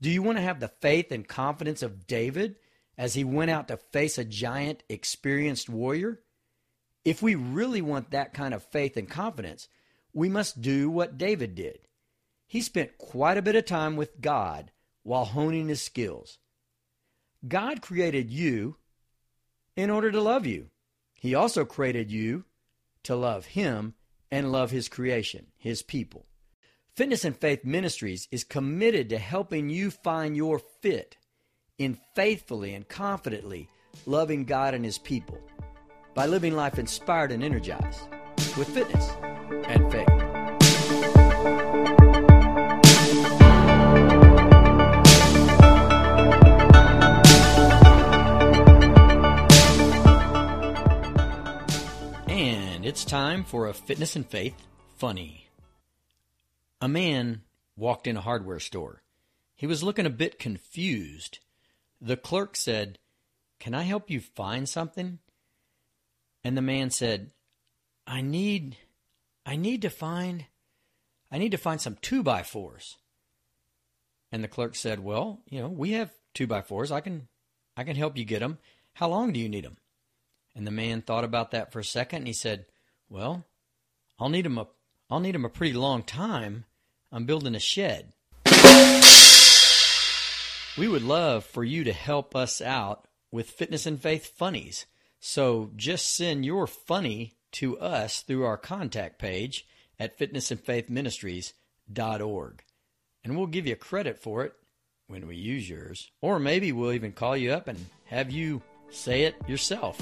Do 0.00 0.08
you 0.08 0.22
want 0.22 0.38
to 0.38 0.42
have 0.42 0.60
the 0.60 0.72
faith 0.80 1.12
and 1.12 1.28
confidence 1.28 1.82
of 1.82 2.06
David 2.06 2.56
as 2.96 3.12
he 3.12 3.24
went 3.24 3.50
out 3.50 3.68
to 3.68 3.76
face 3.76 4.16
a 4.16 4.24
giant, 4.24 4.84
experienced 4.88 5.68
warrior? 5.68 6.22
If 7.06 7.22
we 7.22 7.36
really 7.36 7.82
want 7.82 8.10
that 8.10 8.34
kind 8.34 8.52
of 8.52 8.64
faith 8.64 8.96
and 8.96 9.08
confidence, 9.08 9.68
we 10.12 10.28
must 10.28 10.60
do 10.60 10.90
what 10.90 11.16
David 11.16 11.54
did. 11.54 11.78
He 12.48 12.60
spent 12.60 12.98
quite 12.98 13.38
a 13.38 13.42
bit 13.42 13.54
of 13.54 13.64
time 13.64 13.94
with 13.94 14.20
God 14.20 14.72
while 15.04 15.24
honing 15.24 15.68
his 15.68 15.80
skills. 15.80 16.38
God 17.46 17.80
created 17.80 18.32
you 18.32 18.78
in 19.76 19.88
order 19.88 20.10
to 20.10 20.20
love 20.20 20.46
you. 20.46 20.70
He 21.14 21.32
also 21.32 21.64
created 21.64 22.10
you 22.10 22.44
to 23.04 23.14
love 23.14 23.46
Him 23.46 23.94
and 24.32 24.50
love 24.50 24.72
His 24.72 24.88
creation, 24.88 25.46
His 25.56 25.82
people. 25.82 26.26
Fitness 26.96 27.24
and 27.24 27.36
Faith 27.36 27.64
Ministries 27.64 28.26
is 28.32 28.42
committed 28.42 29.10
to 29.10 29.18
helping 29.18 29.68
you 29.68 29.92
find 29.92 30.36
your 30.36 30.58
fit 30.58 31.16
in 31.78 31.98
faithfully 32.16 32.74
and 32.74 32.88
confidently 32.88 33.68
loving 34.06 34.44
God 34.44 34.74
and 34.74 34.84
His 34.84 34.98
people 34.98 35.40
by 36.16 36.24
living 36.24 36.56
life 36.56 36.78
inspired 36.78 37.30
and 37.30 37.44
energized 37.44 38.00
with 38.56 38.70
fitness 38.70 39.10
and 39.68 39.92
faith. 39.92 40.08
And 52.28 52.86
it's 52.86 53.04
time 53.04 53.44
for 53.44 53.68
a 53.68 53.74
Fitness 53.74 54.16
and 54.16 54.26
Faith 54.26 54.66
Funny. 54.96 55.50
A 56.80 56.88
man 56.88 57.42
walked 57.76 58.06
in 58.06 58.16
a 58.16 58.22
hardware 58.22 58.60
store. 58.60 59.02
He 59.54 59.66
was 59.66 59.82
looking 59.82 60.06
a 60.06 60.10
bit 60.10 60.38
confused. 60.38 61.40
The 62.00 62.16
clerk 62.16 62.56
said, 62.56 62.98
Can 63.60 63.74
I 63.74 63.82
help 63.82 64.08
you 64.08 64.20
find 64.20 64.66
something? 64.66 65.18
And 66.46 66.56
the 66.56 66.62
man 66.62 66.90
said, 66.90 67.32
I 68.06 68.20
need 68.20 68.76
I 69.44 69.56
need 69.56 69.82
to 69.82 69.90
find 69.90 70.44
I 71.28 71.38
need 71.38 71.50
to 71.50 71.58
find 71.58 71.80
some 71.80 71.98
two 72.00 72.22
by 72.22 72.44
fours. 72.44 72.98
And 74.30 74.44
the 74.44 74.48
clerk 74.48 74.76
said, 74.76 75.00
Well, 75.00 75.40
you 75.50 75.60
know, 75.60 75.66
we 75.66 75.90
have 75.94 76.12
two 76.34 76.46
by 76.46 76.62
fours. 76.62 76.92
I 76.92 77.00
can 77.00 77.26
I 77.76 77.82
can 77.82 77.96
help 77.96 78.16
you 78.16 78.24
get 78.24 78.38
them. 78.38 78.58
How 78.92 79.08
long 79.08 79.32
do 79.32 79.40
you 79.40 79.48
need 79.48 79.64
them? 79.64 79.78
And 80.54 80.64
the 80.64 80.70
man 80.70 81.02
thought 81.02 81.24
about 81.24 81.50
that 81.50 81.72
for 81.72 81.80
a 81.80 81.84
second 81.84 82.18
and 82.18 82.28
he 82.28 82.32
said, 82.32 82.66
Well, 83.08 83.44
I'll 84.20 84.28
need 84.28 84.44
them 84.44 84.58
a 84.58 84.68
I'll 85.10 85.18
need 85.18 85.34
them 85.34 85.44
a 85.44 85.50
pretty 85.50 85.74
long 85.74 86.04
time. 86.04 86.64
I'm 87.10 87.26
building 87.26 87.56
a 87.56 87.58
shed. 87.58 88.12
We 90.78 90.86
would 90.86 91.02
love 91.02 91.44
for 91.44 91.64
you 91.64 91.82
to 91.82 91.92
help 91.92 92.36
us 92.36 92.60
out 92.60 93.08
with 93.32 93.50
Fitness 93.50 93.84
and 93.84 94.00
Faith 94.00 94.38
Funnies. 94.38 94.86
So 95.28 95.72
just 95.74 96.14
send 96.14 96.46
your 96.46 96.68
funny 96.68 97.34
to 97.52 97.80
us 97.80 98.20
through 98.20 98.44
our 98.44 98.56
contact 98.56 99.18
page 99.18 99.66
at 99.98 100.16
fitnessandfaithministries.org. 100.16 102.62
And 103.24 103.36
we'll 103.36 103.48
give 103.48 103.66
you 103.66 103.74
credit 103.74 104.20
for 104.20 104.44
it 104.44 104.52
when 105.08 105.26
we 105.26 105.34
use 105.34 105.68
yours. 105.68 106.12
Or 106.20 106.38
maybe 106.38 106.70
we'll 106.70 106.92
even 106.92 107.10
call 107.10 107.36
you 107.36 107.50
up 107.50 107.66
and 107.66 107.86
have 108.04 108.30
you 108.30 108.62
say 108.88 109.24
it 109.24 109.34
yourself. 109.48 109.98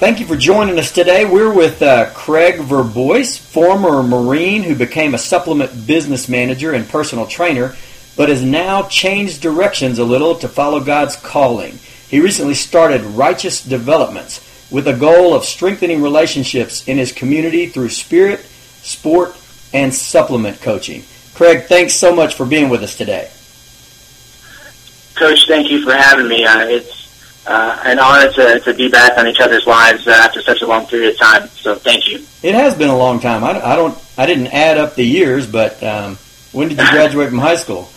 Thank 0.00 0.18
you 0.18 0.24
for 0.24 0.34
joining 0.34 0.78
us 0.78 0.90
today. 0.90 1.26
We're 1.26 1.52
with 1.52 1.82
uh, 1.82 2.08
Craig 2.14 2.54
Verbois, 2.54 3.38
former 3.38 4.02
Marine 4.02 4.62
who 4.62 4.74
became 4.74 5.12
a 5.12 5.18
supplement 5.18 5.86
business 5.86 6.26
manager 6.26 6.72
and 6.72 6.88
personal 6.88 7.26
trainer, 7.26 7.76
but 8.16 8.30
has 8.30 8.42
now 8.42 8.84
changed 8.84 9.42
directions 9.42 9.98
a 9.98 10.04
little 10.04 10.36
to 10.36 10.48
follow 10.48 10.80
God's 10.80 11.16
calling. 11.16 11.78
He 12.08 12.18
recently 12.18 12.54
started 12.54 13.02
Righteous 13.02 13.62
Developments 13.62 14.40
with 14.70 14.88
a 14.88 14.96
goal 14.96 15.34
of 15.34 15.44
strengthening 15.44 16.00
relationships 16.00 16.88
in 16.88 16.96
his 16.96 17.12
community 17.12 17.66
through 17.66 17.90
spirit, 17.90 18.40
sport, 18.80 19.36
and 19.74 19.94
supplement 19.94 20.62
coaching. 20.62 21.04
Craig, 21.34 21.66
thanks 21.66 21.92
so 21.92 22.16
much 22.16 22.36
for 22.36 22.46
being 22.46 22.70
with 22.70 22.82
us 22.82 22.96
today. 22.96 23.28
Coach, 25.14 25.46
thank 25.46 25.70
you 25.70 25.84
for 25.84 25.92
having 25.92 26.26
me. 26.26 26.46
Uh, 26.46 26.68
it's 26.68 26.99
uh, 27.46 27.80
an 27.84 27.98
honor 27.98 28.30
to, 28.32 28.60
to 28.60 28.74
be 28.74 28.88
back 28.88 29.16
on 29.18 29.26
each 29.26 29.40
other's 29.40 29.66
lives 29.66 30.06
uh, 30.06 30.10
after 30.10 30.42
such 30.42 30.62
a 30.62 30.66
long 30.66 30.86
period 30.86 31.14
of 31.14 31.18
time. 31.18 31.48
So 31.48 31.74
thank 31.74 32.08
you. 32.08 32.24
It 32.42 32.54
has 32.54 32.74
been 32.74 32.90
a 32.90 32.96
long 32.96 33.20
time. 33.20 33.44
I, 33.44 33.60
I 33.60 33.76
don't. 33.76 33.96
I 34.16 34.26
didn't 34.26 34.48
add 34.48 34.78
up 34.78 34.94
the 34.94 35.04
years, 35.04 35.46
but 35.46 35.82
um, 35.82 36.16
when 36.52 36.68
did 36.68 36.78
you 36.78 36.84
graduate 36.90 37.28
from 37.28 37.38
high 37.38 37.56
school? 37.56 37.88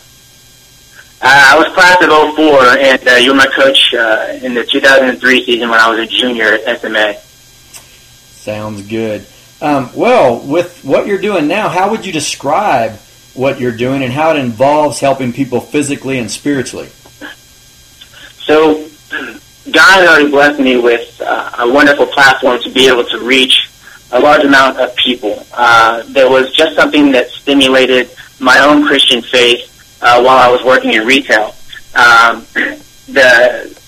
Uh, 1.21 1.27
I 1.29 1.57
was 1.57 1.73
class 1.73 2.03
of 2.03 2.35
04, 2.35 2.63
and 2.79 3.07
uh, 3.07 3.11
you 3.13 3.31
were 3.31 3.37
my 3.37 3.47
coach 3.47 3.93
uh, 3.93 4.39
in 4.41 4.53
the 4.53 4.65
2003 4.65 5.45
season 5.45 5.69
when 5.69 5.79
I 5.79 5.89
was 5.89 5.99
a 5.99 6.05
junior 6.05 6.45
at 6.45 6.81
SMA. 6.81 7.15
Sounds 8.43 8.81
good. 8.81 9.25
Um, 9.61 9.89
well, 9.95 10.39
with 10.41 10.83
what 10.83 11.07
you're 11.07 11.21
doing 11.21 11.47
now, 11.47 11.69
how 11.69 11.91
would 11.91 12.05
you 12.05 12.11
describe 12.11 12.99
what 13.33 13.57
you're 13.57 13.75
doing 13.75 14.03
and 14.03 14.11
how 14.11 14.31
it 14.31 14.37
involves 14.37 14.99
helping 14.99 15.31
people 15.31 15.61
physically 15.61 16.19
and 16.19 16.29
spiritually? 16.29 16.89
So, 18.41 18.89
God 19.71 20.07
already 20.07 20.29
blessed 20.29 20.59
me 20.59 20.77
with 20.77 21.21
uh, 21.21 21.51
a 21.59 21.71
wonderful 21.71 22.05
platform 22.07 22.61
to 22.61 22.69
be 22.71 22.87
able 22.87 23.05
to 23.05 23.19
reach 23.19 23.69
a 24.11 24.19
large 24.19 24.43
amount 24.43 24.77
of 24.77 24.95
people. 24.95 25.45
Uh, 25.53 26.03
there 26.07 26.29
was 26.29 26.53
just 26.53 26.75
something 26.75 27.11
that 27.11 27.29
stimulated 27.29 28.09
my 28.39 28.59
own 28.59 28.85
Christian 28.85 29.21
faith 29.21 29.97
uh, 30.01 30.21
while 30.21 30.37
I 30.37 30.51
was 30.51 30.63
working 30.63 30.93
in 30.93 31.07
retail. 31.07 31.55
Um, 31.95 32.45
the 33.07 33.81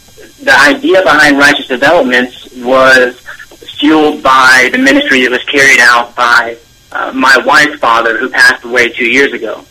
the 0.44 0.60
idea 0.60 1.02
behind 1.02 1.38
Righteous 1.38 1.68
Developments 1.68 2.54
was 2.58 3.20
fueled 3.80 4.22
by 4.24 4.70
the 4.72 4.78
ministry 4.78 5.22
that 5.22 5.32
was 5.32 5.44
carried 5.44 5.80
out 5.80 6.16
by 6.16 6.58
uh, 6.92 7.12
my 7.14 7.38
wife's 7.46 7.80
father, 7.80 8.18
who 8.18 8.30
passed 8.30 8.64
away 8.64 8.90
two 8.90 9.10
years 9.10 9.34
ago 9.34 9.66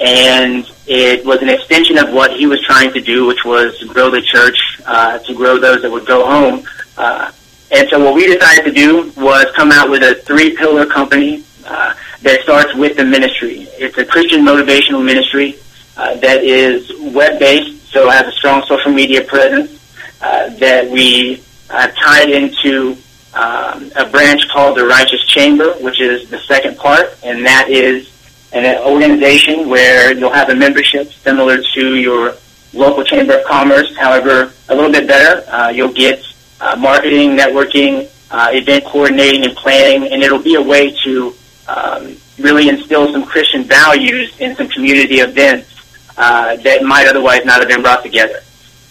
and 0.00 0.66
it 0.86 1.24
was 1.24 1.40
an 1.42 1.48
extension 1.48 1.98
of 1.98 2.12
what 2.12 2.32
he 2.32 2.46
was 2.46 2.62
trying 2.64 2.92
to 2.92 3.00
do, 3.00 3.26
which 3.26 3.44
was 3.44 3.78
to 3.78 3.86
grow 3.86 4.10
the 4.10 4.22
church, 4.22 4.58
uh, 4.86 5.18
to 5.18 5.34
grow 5.34 5.58
those 5.58 5.82
that 5.82 5.90
would 5.90 6.06
go 6.06 6.26
home. 6.26 6.66
Uh, 6.96 7.32
and 7.70 7.88
so 7.88 7.98
what 8.04 8.14
we 8.14 8.26
decided 8.26 8.64
to 8.64 8.72
do 8.72 9.10
was 9.16 9.46
come 9.56 9.72
out 9.72 9.90
with 9.90 10.02
a 10.02 10.16
three-pillar 10.22 10.86
company 10.86 11.42
uh, 11.66 11.94
that 12.22 12.40
starts 12.42 12.74
with 12.74 12.96
the 12.96 13.04
ministry. 13.04 13.62
It's 13.78 13.96
a 13.96 14.04
Christian 14.04 14.44
motivational 14.44 15.04
ministry 15.04 15.58
uh, 15.96 16.16
that 16.16 16.44
is 16.44 16.92
web-based, 17.00 17.90
so 17.90 18.10
has 18.10 18.26
a 18.26 18.32
strong 18.32 18.62
social 18.66 18.92
media 18.92 19.24
presence, 19.24 19.80
uh, 20.20 20.50
that 20.56 20.88
we 20.90 21.42
tied 21.68 22.28
into 22.28 22.96
um, 23.34 23.90
a 23.96 24.08
branch 24.08 24.48
called 24.48 24.76
the 24.76 24.86
Righteous 24.86 25.26
Chamber, 25.26 25.72
which 25.80 26.00
is 26.00 26.30
the 26.30 26.38
second 26.40 26.76
part, 26.76 27.18
and 27.24 27.44
that 27.44 27.68
is 27.68 28.08
an 28.54 28.78
organization 28.82 29.68
where 29.68 30.12
you'll 30.12 30.32
have 30.32 30.48
a 30.48 30.54
membership 30.54 31.12
similar 31.12 31.60
to 31.74 31.96
your 31.96 32.34
local 32.72 33.04
chamber 33.04 33.38
of 33.38 33.44
commerce. 33.44 33.94
However, 33.96 34.52
a 34.68 34.74
little 34.74 34.92
bit 34.92 35.06
better. 35.06 35.48
Uh, 35.50 35.68
you'll 35.70 35.92
get 35.92 36.24
uh, 36.60 36.76
marketing, 36.76 37.36
networking, 37.36 38.10
uh, 38.30 38.50
event 38.52 38.84
coordinating, 38.84 39.44
and 39.44 39.56
planning, 39.56 40.12
and 40.12 40.22
it'll 40.22 40.42
be 40.42 40.54
a 40.54 40.62
way 40.62 40.94
to 41.04 41.34
um, 41.68 42.16
really 42.38 42.68
instill 42.68 43.10
some 43.12 43.24
Christian 43.24 43.64
values 43.64 44.36
in 44.38 44.56
some 44.56 44.68
community 44.68 45.16
events 45.16 45.70
uh, 46.16 46.56
that 46.56 46.82
might 46.82 47.06
otherwise 47.06 47.44
not 47.44 47.60
have 47.60 47.68
been 47.68 47.82
brought 47.82 48.02
together. 48.02 48.40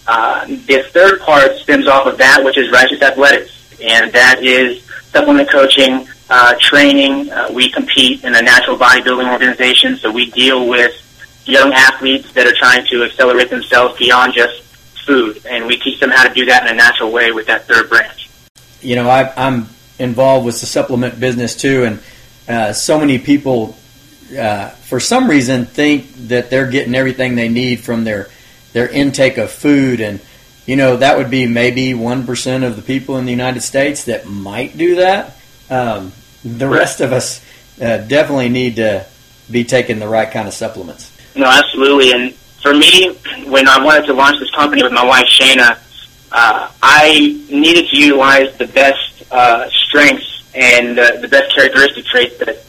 Uh, 0.06 0.46
the 0.46 0.84
third 0.92 1.20
part 1.20 1.56
stems 1.56 1.86
off 1.86 2.06
of 2.06 2.18
that, 2.18 2.44
which 2.44 2.58
is 2.58 2.70
righteous 2.70 3.00
athletics, 3.00 3.52
and 3.82 4.12
that 4.12 4.42
is 4.42 4.82
supplement 5.10 5.50
coaching, 5.50 6.06
uh, 6.30 6.54
training. 6.58 7.30
Uh, 7.30 7.48
we 7.52 7.70
compete 7.70 8.24
in 8.24 8.34
a 8.34 8.42
natural 8.42 8.76
bodybuilding 8.76 9.30
organization, 9.30 9.96
so 9.96 10.10
we 10.10 10.30
deal 10.30 10.66
with 10.66 11.00
young 11.44 11.72
athletes 11.72 12.32
that 12.32 12.46
are 12.46 12.54
trying 12.54 12.86
to 12.86 13.04
accelerate 13.04 13.50
themselves 13.50 13.98
beyond 13.98 14.32
just 14.32 14.62
food, 15.04 15.44
and 15.46 15.66
we 15.66 15.76
teach 15.76 16.00
them 16.00 16.10
how 16.10 16.26
to 16.26 16.32
do 16.32 16.46
that 16.46 16.66
in 16.66 16.72
a 16.72 16.76
natural 16.76 17.12
way 17.12 17.30
with 17.32 17.46
that 17.46 17.66
third 17.66 17.88
branch. 17.88 18.30
You 18.80 18.96
know, 18.96 19.08
I, 19.08 19.32
I'm 19.36 19.68
involved 19.98 20.46
with 20.46 20.60
the 20.60 20.66
supplement 20.66 21.20
business 21.20 21.54
too, 21.54 21.84
and 21.84 22.00
uh, 22.48 22.72
so 22.72 22.98
many 22.98 23.18
people, 23.18 23.76
uh, 24.38 24.70
for 24.70 25.00
some 25.00 25.28
reason, 25.28 25.66
think 25.66 26.12
that 26.28 26.50
they're 26.50 26.70
getting 26.70 26.94
everything 26.94 27.34
they 27.34 27.48
need 27.48 27.80
from 27.80 28.04
their 28.04 28.28
their 28.72 28.88
intake 28.88 29.38
of 29.38 29.50
food, 29.50 30.00
and 30.00 30.20
you 30.66 30.76
know 30.76 30.96
that 30.96 31.16
would 31.16 31.30
be 31.30 31.46
maybe 31.46 31.94
one 31.94 32.26
percent 32.26 32.64
of 32.64 32.76
the 32.76 32.82
people 32.82 33.18
in 33.18 33.24
the 33.24 33.30
United 33.30 33.60
States 33.60 34.04
that 34.04 34.26
might 34.26 34.76
do 34.76 34.96
that. 34.96 35.33
Um, 35.70 36.12
the 36.44 36.68
rest 36.68 37.00
of 37.00 37.12
us 37.12 37.44
uh, 37.80 37.98
definitely 37.98 38.48
need 38.48 38.76
to 38.76 39.06
be 39.50 39.64
taking 39.64 39.98
the 39.98 40.08
right 40.08 40.30
kind 40.30 40.46
of 40.46 40.54
supplements. 40.54 41.10
No, 41.34 41.46
absolutely. 41.46 42.12
And 42.12 42.34
for 42.62 42.74
me, 42.74 43.14
when 43.46 43.68
I 43.68 43.82
wanted 43.82 44.06
to 44.06 44.12
launch 44.12 44.38
this 44.38 44.50
company 44.50 44.82
with 44.82 44.92
my 44.92 45.04
wife 45.04 45.26
Shana, 45.26 45.78
uh, 46.32 46.70
I 46.82 47.40
needed 47.50 47.88
to 47.88 47.96
utilize 47.96 48.56
the 48.56 48.66
best 48.66 49.24
uh, 49.30 49.68
strengths 49.70 50.42
and 50.54 50.98
uh, 50.98 51.20
the 51.20 51.28
best 51.28 51.54
characteristic 51.54 52.04
traits 52.06 52.38
that 52.38 52.64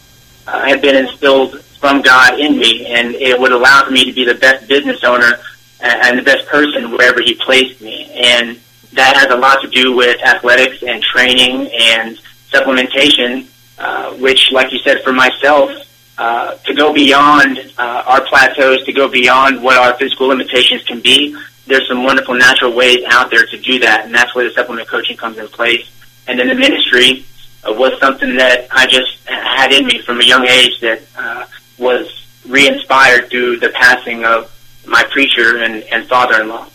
uh, 0.47 0.65
had 0.65 0.81
been 0.81 0.95
instilled 0.95 1.61
from 1.79 2.01
God 2.01 2.39
in 2.39 2.57
me, 2.57 2.87
and 2.87 3.13
it 3.15 3.39
would 3.39 3.51
allow 3.51 3.87
me 3.89 4.05
to 4.05 4.13
be 4.13 4.25
the 4.25 4.35
best 4.35 4.67
business 4.67 5.03
owner 5.03 5.39
and 5.79 6.17
the 6.17 6.23
best 6.23 6.47
person 6.47 6.91
wherever 6.91 7.21
He 7.21 7.35
placed 7.35 7.81
me. 7.81 8.09
And 8.13 8.59
that 8.93 9.15
has 9.17 9.27
a 9.27 9.35
lot 9.35 9.61
to 9.61 9.67
do 9.67 9.95
with 9.95 10.19
athletics 10.23 10.81
and 10.81 11.03
training 11.03 11.69
and 11.79 12.19
supplementation, 12.51 13.47
uh, 13.77 14.13
which, 14.13 14.51
like 14.51 14.71
you 14.71 14.79
said, 14.79 15.01
for 15.03 15.13
myself, 15.13 15.71
uh, 16.17 16.55
to 16.65 16.73
go 16.73 16.93
beyond 16.93 17.59
uh, 17.77 18.03
our 18.05 18.21
plateaus, 18.25 18.83
to 18.85 18.93
go 18.93 19.07
beyond 19.09 19.61
what 19.61 19.77
our 19.77 19.93
physical 19.97 20.27
limitations 20.27 20.83
can 20.83 21.01
be. 21.01 21.35
There's 21.67 21.87
some 21.87 22.03
wonderful 22.03 22.35
natural 22.35 22.73
ways 22.73 22.99
out 23.07 23.29
there 23.31 23.45
to 23.45 23.57
do 23.57 23.79
that, 23.79 24.05
and 24.05 24.15
that's 24.15 24.33
where 24.33 24.47
the 24.47 24.53
supplement 24.53 24.87
coaching 24.87 25.17
comes 25.17 25.37
in 25.37 25.47
place. 25.47 25.89
And 26.27 26.39
then 26.39 26.47
the 26.47 26.55
ministry 26.55 27.25
uh, 27.67 27.73
was 27.73 27.99
something 27.99 28.35
that 28.37 28.67
I 28.71 28.85
just 28.85 29.27
had 29.27 29.73
in 29.73 29.85
me 29.87 30.01
from 30.01 30.21
a 30.21 30.23
young 30.23 30.47
age 30.47 30.79
that 30.81 31.01
uh, 31.17 31.45
was 31.77 32.25
re-inspired 32.47 33.29
through 33.29 33.57
the 33.57 33.69
passing 33.69 34.23
of 34.23 34.51
my 34.85 35.03
preacher 35.11 35.57
and, 35.57 35.83
and 35.83 36.07
father-in-law. 36.07 36.67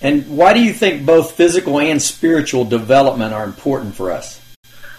And 0.00 0.36
why 0.36 0.52
do 0.52 0.62
you 0.62 0.72
think 0.72 1.06
both 1.06 1.32
physical 1.32 1.78
and 1.78 2.02
spiritual 2.02 2.64
development 2.64 3.32
are 3.32 3.44
important 3.44 3.94
for 3.94 4.10
us? 4.10 4.40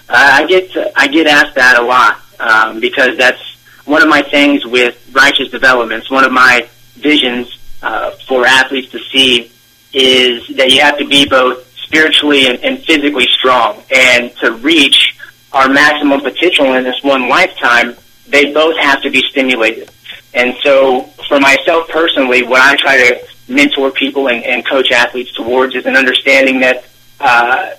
I 0.09 0.45
get 0.45 0.93
I 0.95 1.07
get 1.07 1.27
asked 1.27 1.55
that 1.55 1.79
a 1.79 1.83
lot 1.83 2.21
um, 2.39 2.79
because 2.79 3.17
that's 3.17 3.41
one 3.85 4.01
of 4.01 4.09
my 4.09 4.21
things 4.21 4.65
with 4.65 4.97
righteous 5.13 5.49
developments. 5.49 6.09
One 6.09 6.23
of 6.23 6.31
my 6.31 6.67
visions 6.95 7.57
uh, 7.81 8.11
for 8.27 8.45
athletes 8.45 8.91
to 8.91 8.99
see 8.99 9.51
is 9.93 10.47
that 10.57 10.71
you 10.71 10.81
have 10.81 10.97
to 10.97 11.07
be 11.07 11.27
both 11.27 11.65
spiritually 11.77 12.47
and, 12.47 12.59
and 12.63 12.83
physically 12.83 13.27
strong, 13.27 13.81
and 13.93 14.35
to 14.37 14.51
reach 14.53 15.17
our 15.53 15.69
maximum 15.69 16.19
potential 16.21 16.73
in 16.73 16.83
this 16.83 17.01
one 17.01 17.29
lifetime, 17.29 17.95
they 18.27 18.51
both 18.51 18.77
have 18.77 19.01
to 19.03 19.09
be 19.09 19.21
stimulated. 19.29 19.89
And 20.33 20.55
so, 20.63 21.03
for 21.29 21.39
myself 21.39 21.87
personally, 21.87 22.43
what 22.43 22.61
I 22.61 22.75
try 22.75 22.97
to 22.97 23.27
mentor 23.47 23.91
people 23.91 24.27
and, 24.27 24.43
and 24.43 24.67
coach 24.67 24.91
athletes 24.91 25.31
towards 25.33 25.75
is 25.75 25.85
an 25.85 25.95
understanding 25.95 26.59
that 26.59 26.85
uh, 27.19 27.71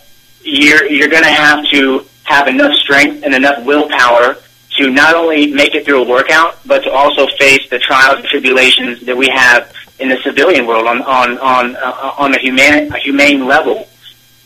you're 0.43 0.87
you're 0.91 1.09
going 1.09 1.25
to 1.25 1.29
have 1.29 1.65
to 1.73 2.07
have 2.27 2.49
enough 2.49 2.75
strength 2.75 3.23
and 3.25 3.35
enough 3.35 3.65
willpower 3.65 4.37
to 4.77 4.91
not 4.91 5.15
only 5.15 5.53
make 5.53 5.75
it 5.75 5.85
through 5.85 6.03
a 6.03 6.09
workout, 6.09 6.59
but 6.67 6.83
to 6.83 6.91
also 6.91 7.27
face 7.39 7.69
the 7.71 7.79
trials 7.79 8.19
and 8.19 8.27
tribulations 8.27 9.01
that 9.07 9.17
we 9.17 9.29
have 9.29 9.73
in 9.99 10.09
the 10.09 10.19
civilian 10.23 10.67
world 10.67 10.87
on 10.87 11.01
on 11.03 11.39
on 11.39 11.77
uh, 11.77 12.15
on 12.19 12.35
a 12.35 12.39
humane 12.39 12.93
a 12.93 12.99
humane 12.99 13.47
level, 13.47 13.89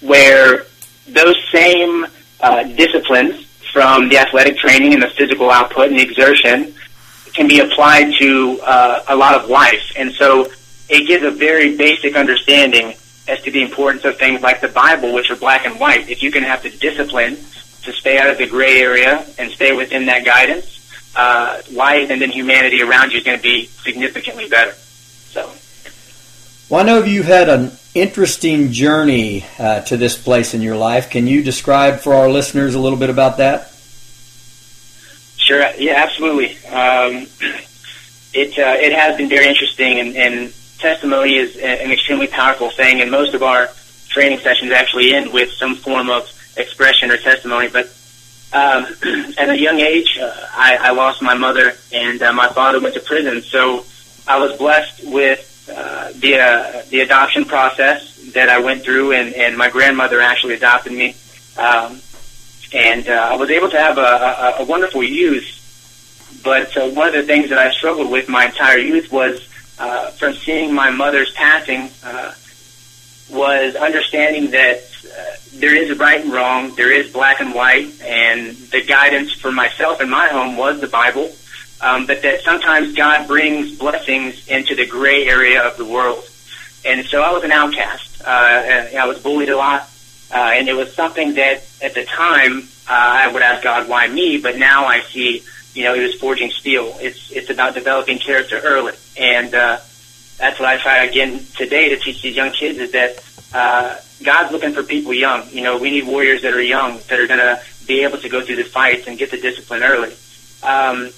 where 0.00 0.66
those 1.08 1.36
same 1.50 2.06
uh, 2.40 2.62
disciplines 2.64 3.46
from 3.72 4.08
the 4.08 4.18
athletic 4.18 4.56
training 4.58 4.92
and 4.92 5.02
the 5.02 5.10
physical 5.10 5.50
output 5.50 5.88
and 5.88 5.98
the 5.98 6.02
exertion 6.02 6.74
can 7.34 7.48
be 7.48 7.60
applied 7.60 8.12
to 8.18 8.60
uh, 8.62 9.04
a 9.08 9.16
lot 9.16 9.34
of 9.34 9.48
life, 9.48 9.92
and 9.96 10.12
so 10.12 10.50
it 10.88 11.06
gives 11.06 11.24
a 11.24 11.30
very 11.30 11.76
basic 11.76 12.14
understanding 12.14 12.94
as 13.26 13.40
to 13.42 13.50
the 13.50 13.62
importance 13.62 14.04
of 14.04 14.18
things 14.18 14.42
like 14.42 14.60
the 14.60 14.68
Bible, 14.68 15.14
which 15.14 15.30
are 15.30 15.36
black 15.36 15.64
and 15.64 15.78
white. 15.78 16.08
If 16.08 16.22
you 16.22 16.30
can 16.30 16.42
have 16.42 16.62
the 16.62 16.70
discipline 16.70 17.38
to 17.82 17.92
stay 17.92 18.18
out 18.18 18.30
of 18.30 18.38
the 18.38 18.46
gray 18.46 18.80
area 18.80 19.24
and 19.38 19.50
stay 19.50 19.74
within 19.74 20.06
that 20.06 20.24
guidance, 20.24 20.80
uh, 21.16 21.60
life 21.72 22.10
and 22.10 22.20
then 22.20 22.30
humanity 22.30 22.82
around 22.82 23.12
you 23.12 23.18
is 23.18 23.24
going 23.24 23.36
to 23.36 23.42
be 23.42 23.66
significantly 23.66 24.48
better. 24.48 24.72
So. 24.72 25.50
Well, 26.68 26.80
I 26.80 26.84
know 26.84 27.02
you've 27.02 27.26
had 27.26 27.48
an 27.48 27.72
interesting 27.94 28.70
journey 28.70 29.44
uh, 29.58 29.80
to 29.82 29.96
this 29.96 30.16
place 30.16 30.54
in 30.54 30.62
your 30.62 30.76
life. 30.76 31.10
Can 31.10 31.26
you 31.26 31.42
describe 31.42 32.00
for 32.00 32.14
our 32.14 32.28
listeners 32.28 32.74
a 32.74 32.78
little 32.78 32.98
bit 32.98 33.10
about 33.10 33.38
that? 33.38 33.72
Sure. 35.36 35.68
Yeah, 35.76 35.94
absolutely. 35.96 36.56
Um, 36.66 37.26
it 38.32 38.56
uh, 38.56 38.76
it 38.78 38.92
has 38.92 39.16
been 39.16 39.28
very 39.28 39.48
interesting, 39.48 39.98
and, 39.98 40.16
and 40.16 40.54
testimony 40.78 41.36
is 41.36 41.56
an 41.56 41.90
extremely 41.90 42.28
powerful 42.28 42.70
thing. 42.70 43.00
And 43.00 43.10
most 43.10 43.34
of 43.34 43.42
our 43.42 43.68
training 44.08 44.38
sessions 44.38 44.70
actually 44.70 45.12
end 45.12 45.32
with 45.32 45.50
some 45.52 45.74
form 45.74 46.08
of 46.08 46.30
expression 46.56 47.10
or 47.10 47.16
testimony. 47.16 47.68
But 47.68 47.86
um, 48.52 48.86
at 49.38 49.48
a 49.48 49.58
young 49.58 49.80
age, 49.80 50.18
uh, 50.20 50.32
I, 50.52 50.76
I 50.80 50.90
lost 50.90 51.22
my 51.22 51.34
mother, 51.34 51.74
and 51.92 52.20
uh, 52.22 52.32
my 52.32 52.48
father 52.48 52.80
went 52.80 52.94
to 52.94 53.00
prison. 53.00 53.42
So 53.42 53.84
I 54.26 54.38
was 54.38 54.56
blessed 54.58 55.04
with 55.04 55.46
uh, 55.74 56.12
the 56.16 56.40
uh, 56.40 56.82
the 56.88 57.00
adoption 57.00 57.44
process 57.44 58.16
that 58.32 58.48
I 58.48 58.60
went 58.60 58.82
through, 58.82 59.12
and, 59.12 59.34
and 59.34 59.56
my 59.56 59.70
grandmother 59.70 60.20
actually 60.20 60.54
adopted 60.54 60.92
me, 60.92 61.14
um, 61.58 62.00
and 62.72 63.08
uh, 63.08 63.30
I 63.32 63.36
was 63.36 63.50
able 63.50 63.70
to 63.70 63.78
have 63.78 63.98
a, 63.98 64.00
a, 64.00 64.54
a 64.60 64.64
wonderful 64.64 65.02
youth. 65.02 65.56
But 66.42 66.76
uh, 66.76 66.88
one 66.90 67.08
of 67.08 67.14
the 67.14 67.22
things 67.24 67.50
that 67.50 67.58
I 67.58 67.70
struggled 67.72 68.10
with 68.10 68.28
my 68.28 68.46
entire 68.46 68.78
youth 68.78 69.12
was 69.12 69.46
uh, 69.78 70.10
from 70.12 70.34
seeing 70.34 70.72
my 70.74 70.90
mother's 70.90 71.32
passing 71.32 71.90
uh, 72.04 72.32
was 73.30 73.74
understanding 73.76 74.50
that 74.50 74.82
uh, 75.04 75.36
there 75.54 75.74
is 75.74 75.98
right 75.98 76.20
and 76.20 76.32
wrong, 76.32 76.74
there 76.74 76.92
is 76.92 77.12
black 77.12 77.40
and 77.40 77.54
white, 77.54 78.00
and 78.02 78.56
the 78.56 78.82
guidance 78.84 79.32
for 79.32 79.52
myself 79.52 80.00
and 80.00 80.10
my 80.10 80.28
home 80.28 80.56
was 80.56 80.80
the 80.80 80.86
Bible, 80.86 81.32
um, 81.80 82.06
but 82.06 82.22
that 82.22 82.42
sometimes 82.42 82.94
God 82.94 83.26
brings 83.26 83.76
blessings 83.76 84.46
into 84.48 84.74
the 84.74 84.86
gray 84.86 85.26
area 85.26 85.62
of 85.66 85.76
the 85.76 85.84
world. 85.84 86.24
And 86.84 87.06
so 87.06 87.22
I 87.22 87.32
was 87.32 87.44
an 87.44 87.52
outcast. 87.52 88.22
Uh, 88.22 88.88
I 88.96 89.06
was 89.06 89.18
bullied 89.18 89.48
a 89.48 89.56
lot, 89.56 89.88
uh, 90.32 90.36
and 90.54 90.68
it 90.68 90.74
was 90.74 90.94
something 90.94 91.34
that 91.34 91.64
at 91.82 91.94
the 91.94 92.04
time 92.04 92.60
uh, 92.88 92.92
I 92.92 93.32
would 93.32 93.42
ask 93.42 93.62
God, 93.62 93.88
why 93.88 94.08
me? 94.08 94.38
But 94.38 94.58
now 94.58 94.86
I 94.86 95.00
see, 95.00 95.42
you 95.74 95.84
know, 95.84 95.94
He 95.94 96.02
was 96.02 96.14
forging 96.14 96.50
steel. 96.50 96.96
It's 97.00 97.30
it's 97.30 97.50
about 97.50 97.74
developing 97.74 98.18
character 98.18 98.58
early, 98.62 98.94
and 99.16 99.54
uh, 99.54 99.78
that's 100.40 100.58
what 100.58 100.68
I 100.68 100.78
try 100.78 101.04
again 101.04 101.44
today 101.56 101.90
to 101.90 101.96
teach 101.98 102.22
these 102.22 102.34
young 102.34 102.50
kids 102.50 102.78
is 102.78 102.92
that 102.92 103.22
uh, 103.52 103.96
God's 104.22 104.52
looking 104.52 104.72
for 104.72 104.82
people 104.82 105.12
young. 105.12 105.48
You 105.50 105.62
know, 105.62 105.78
we 105.78 105.90
need 105.90 106.06
warriors 106.06 106.42
that 106.42 106.54
are 106.54 106.62
young 106.62 106.98
that 107.08 107.20
are 107.20 107.26
going 107.26 107.40
to 107.40 107.62
be 107.86 108.02
able 108.02 108.18
to 108.18 108.28
go 108.28 108.40
through 108.40 108.56
the 108.56 108.64
fights 108.64 109.06
and 109.06 109.18
get 109.18 109.30
the 109.30 109.36
discipline 109.36 109.82
early. 109.82 110.14
Um, 110.62 111.10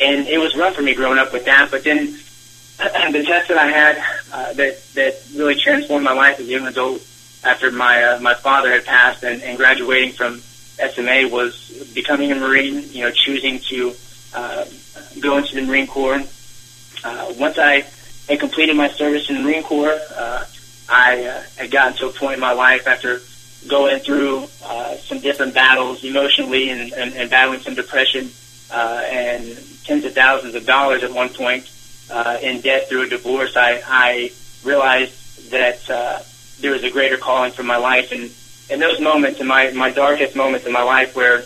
and 0.00 0.26
it 0.26 0.38
was 0.38 0.56
rough 0.56 0.74
for 0.74 0.82
me 0.82 0.94
growing 0.94 1.18
up 1.18 1.32
with 1.32 1.44
that. 1.44 1.70
But 1.70 1.84
then 1.84 2.06
the 2.78 3.24
test 3.26 3.48
that 3.48 3.58
I 3.58 3.66
had 3.66 3.98
uh, 4.32 4.52
that 4.54 4.82
that 4.94 5.22
really 5.34 5.54
transformed 5.54 6.04
my 6.04 6.12
life 6.12 6.40
as 6.40 6.46
a 6.46 6.50
young 6.50 6.66
adult 6.66 7.02
after 7.44 7.70
my 7.70 8.02
uh, 8.02 8.20
my 8.20 8.34
father 8.34 8.70
had 8.70 8.84
passed 8.84 9.22
and, 9.22 9.42
and 9.42 9.58
graduating 9.58 10.12
from 10.12 10.40
SMA 10.78 11.28
was 11.28 11.70
becoming 11.94 12.32
a 12.32 12.34
Marine. 12.34 12.90
You 12.90 13.04
know, 13.04 13.10
choosing 13.10 13.60
to 13.68 13.94
uh, 14.34 14.64
go 15.20 15.36
into 15.36 15.54
the 15.54 15.62
Marine 15.62 15.86
Corps. 15.86 16.22
Uh, 17.04 17.34
once 17.36 17.58
I 17.58 17.84
had 18.32 18.40
completed 18.40 18.76
my 18.76 18.88
service 18.88 19.28
in 19.28 19.36
the 19.36 19.42
Marine 19.42 19.62
Corps, 19.62 19.98
uh, 20.16 20.44
I 20.88 21.24
uh, 21.24 21.42
had 21.56 21.70
gotten 21.70 21.96
to 21.98 22.08
a 22.08 22.12
point 22.12 22.34
in 22.34 22.40
my 22.40 22.52
life 22.52 22.86
after 22.86 23.20
going 23.68 24.00
through 24.00 24.48
uh, 24.64 24.96
some 24.96 25.20
different 25.20 25.54
battles 25.54 26.02
emotionally 26.04 26.70
and, 26.70 26.92
and, 26.92 27.14
and 27.14 27.30
battling 27.30 27.60
some 27.60 27.74
depression 27.74 28.30
uh, 28.70 29.02
and 29.06 29.44
tens 29.84 30.04
of 30.04 30.14
thousands 30.14 30.54
of 30.54 30.66
dollars 30.66 31.02
at 31.02 31.12
one 31.12 31.28
point 31.28 31.70
uh, 32.10 32.38
in 32.42 32.60
debt 32.60 32.88
through 32.88 33.02
a 33.02 33.08
divorce. 33.08 33.56
I, 33.56 33.82
I 33.86 34.32
realized 34.64 35.50
that 35.50 35.88
uh, 35.90 36.20
there 36.60 36.72
was 36.72 36.84
a 36.84 36.90
greater 36.90 37.16
calling 37.16 37.52
for 37.52 37.62
my 37.62 37.76
life. 37.76 38.12
And 38.12 38.30
in 38.70 38.80
those 38.80 39.00
moments, 39.00 39.40
in 39.40 39.46
my, 39.46 39.70
my 39.70 39.90
darkest 39.90 40.34
moments 40.34 40.66
in 40.66 40.72
my 40.72 40.82
life 40.82 41.14
where 41.14 41.44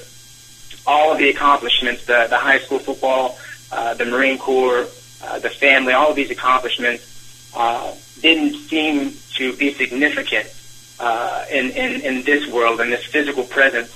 all 0.87 1.13
of 1.13 1.19
the 1.19 1.29
accomplishments, 1.31 2.07
the, 2.07 2.27
the 2.31 2.39
high 2.39 2.59
school 2.59 2.79
football, 2.79 3.39
uh, 3.73 3.95
the 3.95 4.05
Marine 4.05 4.39
Corps, 4.39 4.87
uh, 5.23 5.39
the 5.39 5.51
family, 5.51 5.93
all 5.93 6.11
of 6.11 6.17
these 6.17 6.31
accomplishments 6.31 7.05
uh, 7.55 7.95
didn't 8.21 8.55
seem 8.55 9.15
to 9.35 9.55
be 9.57 9.73
significant 9.73 10.53
uh, 10.99 11.45
in, 11.51 11.71
in, 11.71 12.01
in 12.03 12.23
this 12.25 12.51
world, 12.51 12.81
in 12.81 12.91
this 12.91 13.05
physical 13.05 13.45
presence. 13.45 13.93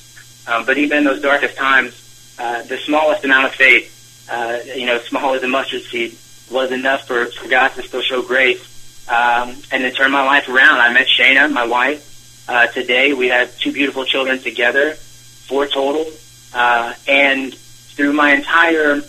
Um, 0.46 0.64
but 0.64 0.78
even 0.78 0.98
in 0.98 1.04
those 1.04 1.20
darkest 1.20 1.56
times, 1.56 1.94
uh, 2.38 2.62
the 2.62 2.78
smallest 2.78 3.24
amount 3.24 3.46
of 3.46 3.54
faith, 3.54 4.26
uh, 4.30 4.58
you 4.74 4.86
know, 4.86 4.98
small 4.98 5.34
as 5.34 5.42
a 5.42 5.48
mustard 5.48 5.82
seed, 5.82 6.16
was 6.50 6.72
enough 6.72 7.06
for, 7.06 7.26
for 7.26 7.48
God 7.48 7.68
to 7.74 7.82
still 7.82 8.02
show 8.02 8.22
grace 8.22 8.60
um, 9.08 9.56
and 9.70 9.82
to 9.82 9.90
turn 9.92 10.10
my 10.10 10.24
life 10.24 10.48
around. 10.48 10.80
I 10.80 10.92
met 10.92 11.06
Shayna, 11.06 11.52
my 11.52 11.66
wife, 11.66 12.48
uh, 12.48 12.66
today. 12.68 13.12
We 13.12 13.28
have 13.28 13.56
two 13.58 13.72
beautiful 13.72 14.04
children 14.04 14.40
together, 14.40 14.94
four 14.94 15.66
total. 15.66 16.06
Uh, 16.52 16.94
and 17.06 17.54
through 17.54 18.12
my 18.12 18.32
entire 18.32 19.02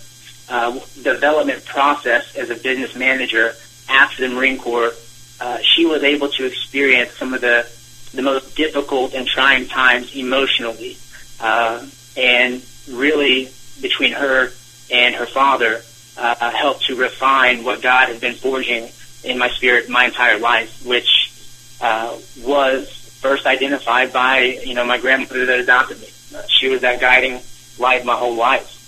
uh, 0.52 0.78
development 1.02 1.66
process 1.66 2.36
as 2.36 2.50
a 2.50 2.56
business 2.56 2.96
manager 2.96 3.56
after 3.90 4.28
the 4.28 4.34
Marine 4.34 4.58
Corps, 4.58 4.92
uh, 5.40 5.58
she 5.62 5.86
was 5.86 6.04
able 6.04 6.28
to 6.30 6.46
experience 6.46 7.12
some 7.14 7.34
of 7.34 7.42
the 7.42 7.68
the 8.14 8.22
most 8.22 8.56
difficult 8.58 9.14
and 9.14 9.26
trying 9.26 9.66
times 9.68 10.14
emotionally, 10.16 10.98
uh, 11.40 11.86
and 12.18 12.62
really 12.90 13.50
between 13.82 14.12
her 14.12 14.52
and 14.92 15.16
her 15.16 15.26
father 15.26 15.82
uh, 16.18 16.52
helped 16.52 16.86
to 16.86 16.96
refine 16.96 17.64
what 17.64 17.82
God 17.82 18.10
has 18.10 18.20
been 18.20 18.36
forging 18.36 18.90
in 19.24 19.38
my 19.38 19.50
spirit 19.50 19.90
my 19.90 20.06
entire 20.06 20.38
life, 20.38 20.86
which 20.86 21.32
uh, 21.80 22.18
was 22.42 22.90
first 23.22 23.46
identified 23.46 24.12
by 24.12 24.40
you 24.66 24.74
know 24.74 24.86
my 24.86 24.98
grandmother 24.98 25.46
that 25.46 25.60
adopted 25.60 26.00
me. 26.02 26.10
She 26.48 26.68
was 26.68 26.82
that 26.82 27.00
guiding 27.00 27.42
light 27.80 28.06
my 28.06 28.16
whole 28.16 28.36
life, 28.36 28.81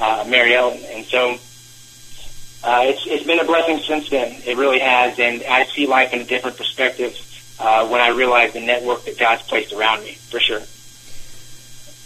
uh, 0.00 0.24
Mary 0.26 0.54
Ellen, 0.54 0.80
and 0.86 1.04
so 1.04 1.38
uh, 2.62 2.82
it's, 2.84 3.06
it's 3.06 3.24
been 3.24 3.38
a 3.38 3.44
blessing 3.44 3.78
since 3.78 4.08
then. 4.10 4.40
It 4.44 4.56
really 4.56 4.80
has, 4.80 5.18
and 5.18 5.42
I 5.44 5.64
see 5.66 5.86
life 5.86 6.12
in 6.12 6.20
a 6.20 6.24
different 6.24 6.56
perspective 6.56 7.16
uh, 7.58 7.86
when 7.88 8.00
I 8.00 8.08
realize 8.08 8.52
the 8.52 8.60
network 8.60 9.04
that 9.04 9.18
God's 9.18 9.42
placed 9.42 9.72
around 9.72 10.02
me, 10.02 10.12
for 10.12 10.40
sure. 10.40 10.62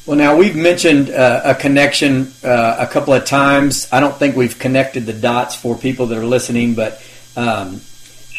Well, 0.06 0.18
now 0.18 0.36
we've 0.36 0.54
mentioned 0.54 1.10
uh, 1.10 1.40
a 1.44 1.54
connection 1.54 2.32
uh, 2.44 2.76
a 2.78 2.86
couple 2.86 3.14
of 3.14 3.24
times. 3.24 3.88
I 3.90 4.00
don't 4.00 4.16
think 4.16 4.36
we've 4.36 4.58
connected 4.58 5.06
the 5.06 5.12
dots 5.14 5.56
for 5.56 5.76
people 5.76 6.06
that 6.08 6.18
are 6.18 6.26
listening, 6.26 6.74
but 6.74 7.02
um, 7.36 7.80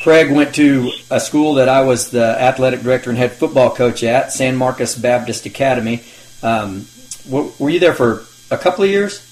Craig 0.01 0.31
went 0.31 0.53
to 0.55 0.91
a 1.09 1.19
school 1.19 1.55
that 1.55 1.67
I 1.67 1.81
was 1.81 2.11
the 2.11 2.39
athletic 2.39 2.81
director 2.81 3.09
and 3.09 3.17
head 3.17 3.31
football 3.31 3.73
coach 3.73 4.03
at, 4.03 4.31
San 4.31 4.55
Marcos 4.55 4.95
Baptist 4.95 5.47
Academy. 5.47 6.03
Um, 6.43 6.85
were 7.27 7.69
you 7.69 7.79
there 7.79 7.95
for 7.95 8.25
a 8.51 8.57
couple 8.57 8.83
of 8.83 8.89
years? 8.89 9.25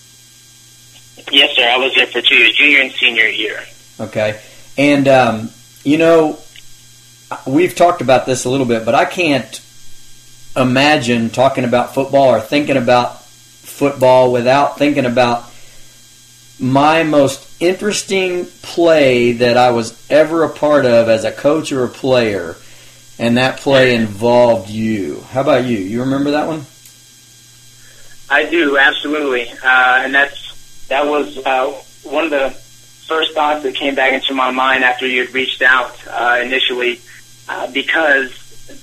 Yes, 1.31 1.55
sir. 1.55 1.67
I 1.67 1.77
was 1.77 1.93
there 1.95 2.07
for 2.07 2.21
two 2.21 2.36
years, 2.36 2.55
junior 2.55 2.81
and 2.81 2.91
senior 2.91 3.27
year. 3.27 3.63
Okay. 3.99 4.39
And, 4.77 5.07
um, 5.07 5.49
you 5.83 5.97
know, 5.97 6.39
we've 7.45 7.75
talked 7.75 8.01
about 8.01 8.25
this 8.25 8.45
a 8.45 8.49
little 8.49 8.65
bit, 8.65 8.86
but 8.86 8.95
I 8.95 9.05
can't 9.05 9.62
imagine 10.55 11.29
talking 11.29 11.63
about 11.63 11.93
football 11.93 12.29
or 12.29 12.39
thinking 12.39 12.77
about 12.77 13.23
football 13.23 14.31
without 14.31 14.77
thinking 14.77 15.05
about 15.05 15.49
my 16.59 17.03
most 17.03 17.49
interesting 17.59 18.45
play 18.62 19.33
that 19.33 19.57
I 19.57 19.71
was 19.71 19.99
ever 20.09 20.43
a 20.43 20.49
part 20.49 20.86
of 20.86 21.09
as 21.09 21.23
a 21.23 21.31
coach 21.31 21.71
or 21.71 21.83
a 21.83 21.89
player, 21.89 22.55
and 23.17 23.38
that 23.38 23.59
play 23.59 23.95
involved 23.95 24.69
you. 24.69 25.21
How 25.31 25.41
about 25.41 25.65
you? 25.65 25.77
You 25.77 26.01
remember 26.01 26.31
that 26.31 26.47
one? 26.47 26.65
I 28.29 28.45
do 28.45 28.77
absolutely, 28.77 29.49
uh, 29.49 30.01
and 30.03 30.13
that's 30.13 30.42
that 30.89 31.05
was 31.05 31.37
uh, 31.45 31.71
one 32.03 32.25
of 32.25 32.31
the 32.31 32.49
first 33.07 33.33
thoughts 33.33 33.63
that 33.63 33.75
came 33.75 33.95
back 33.95 34.13
into 34.13 34.33
my 34.33 34.51
mind 34.51 34.83
after 34.83 35.07
you 35.07 35.25
had 35.25 35.33
reached 35.33 35.61
out 35.61 35.95
uh, 36.07 36.39
initially, 36.41 36.99
uh, 37.49 37.71
because 37.71 38.31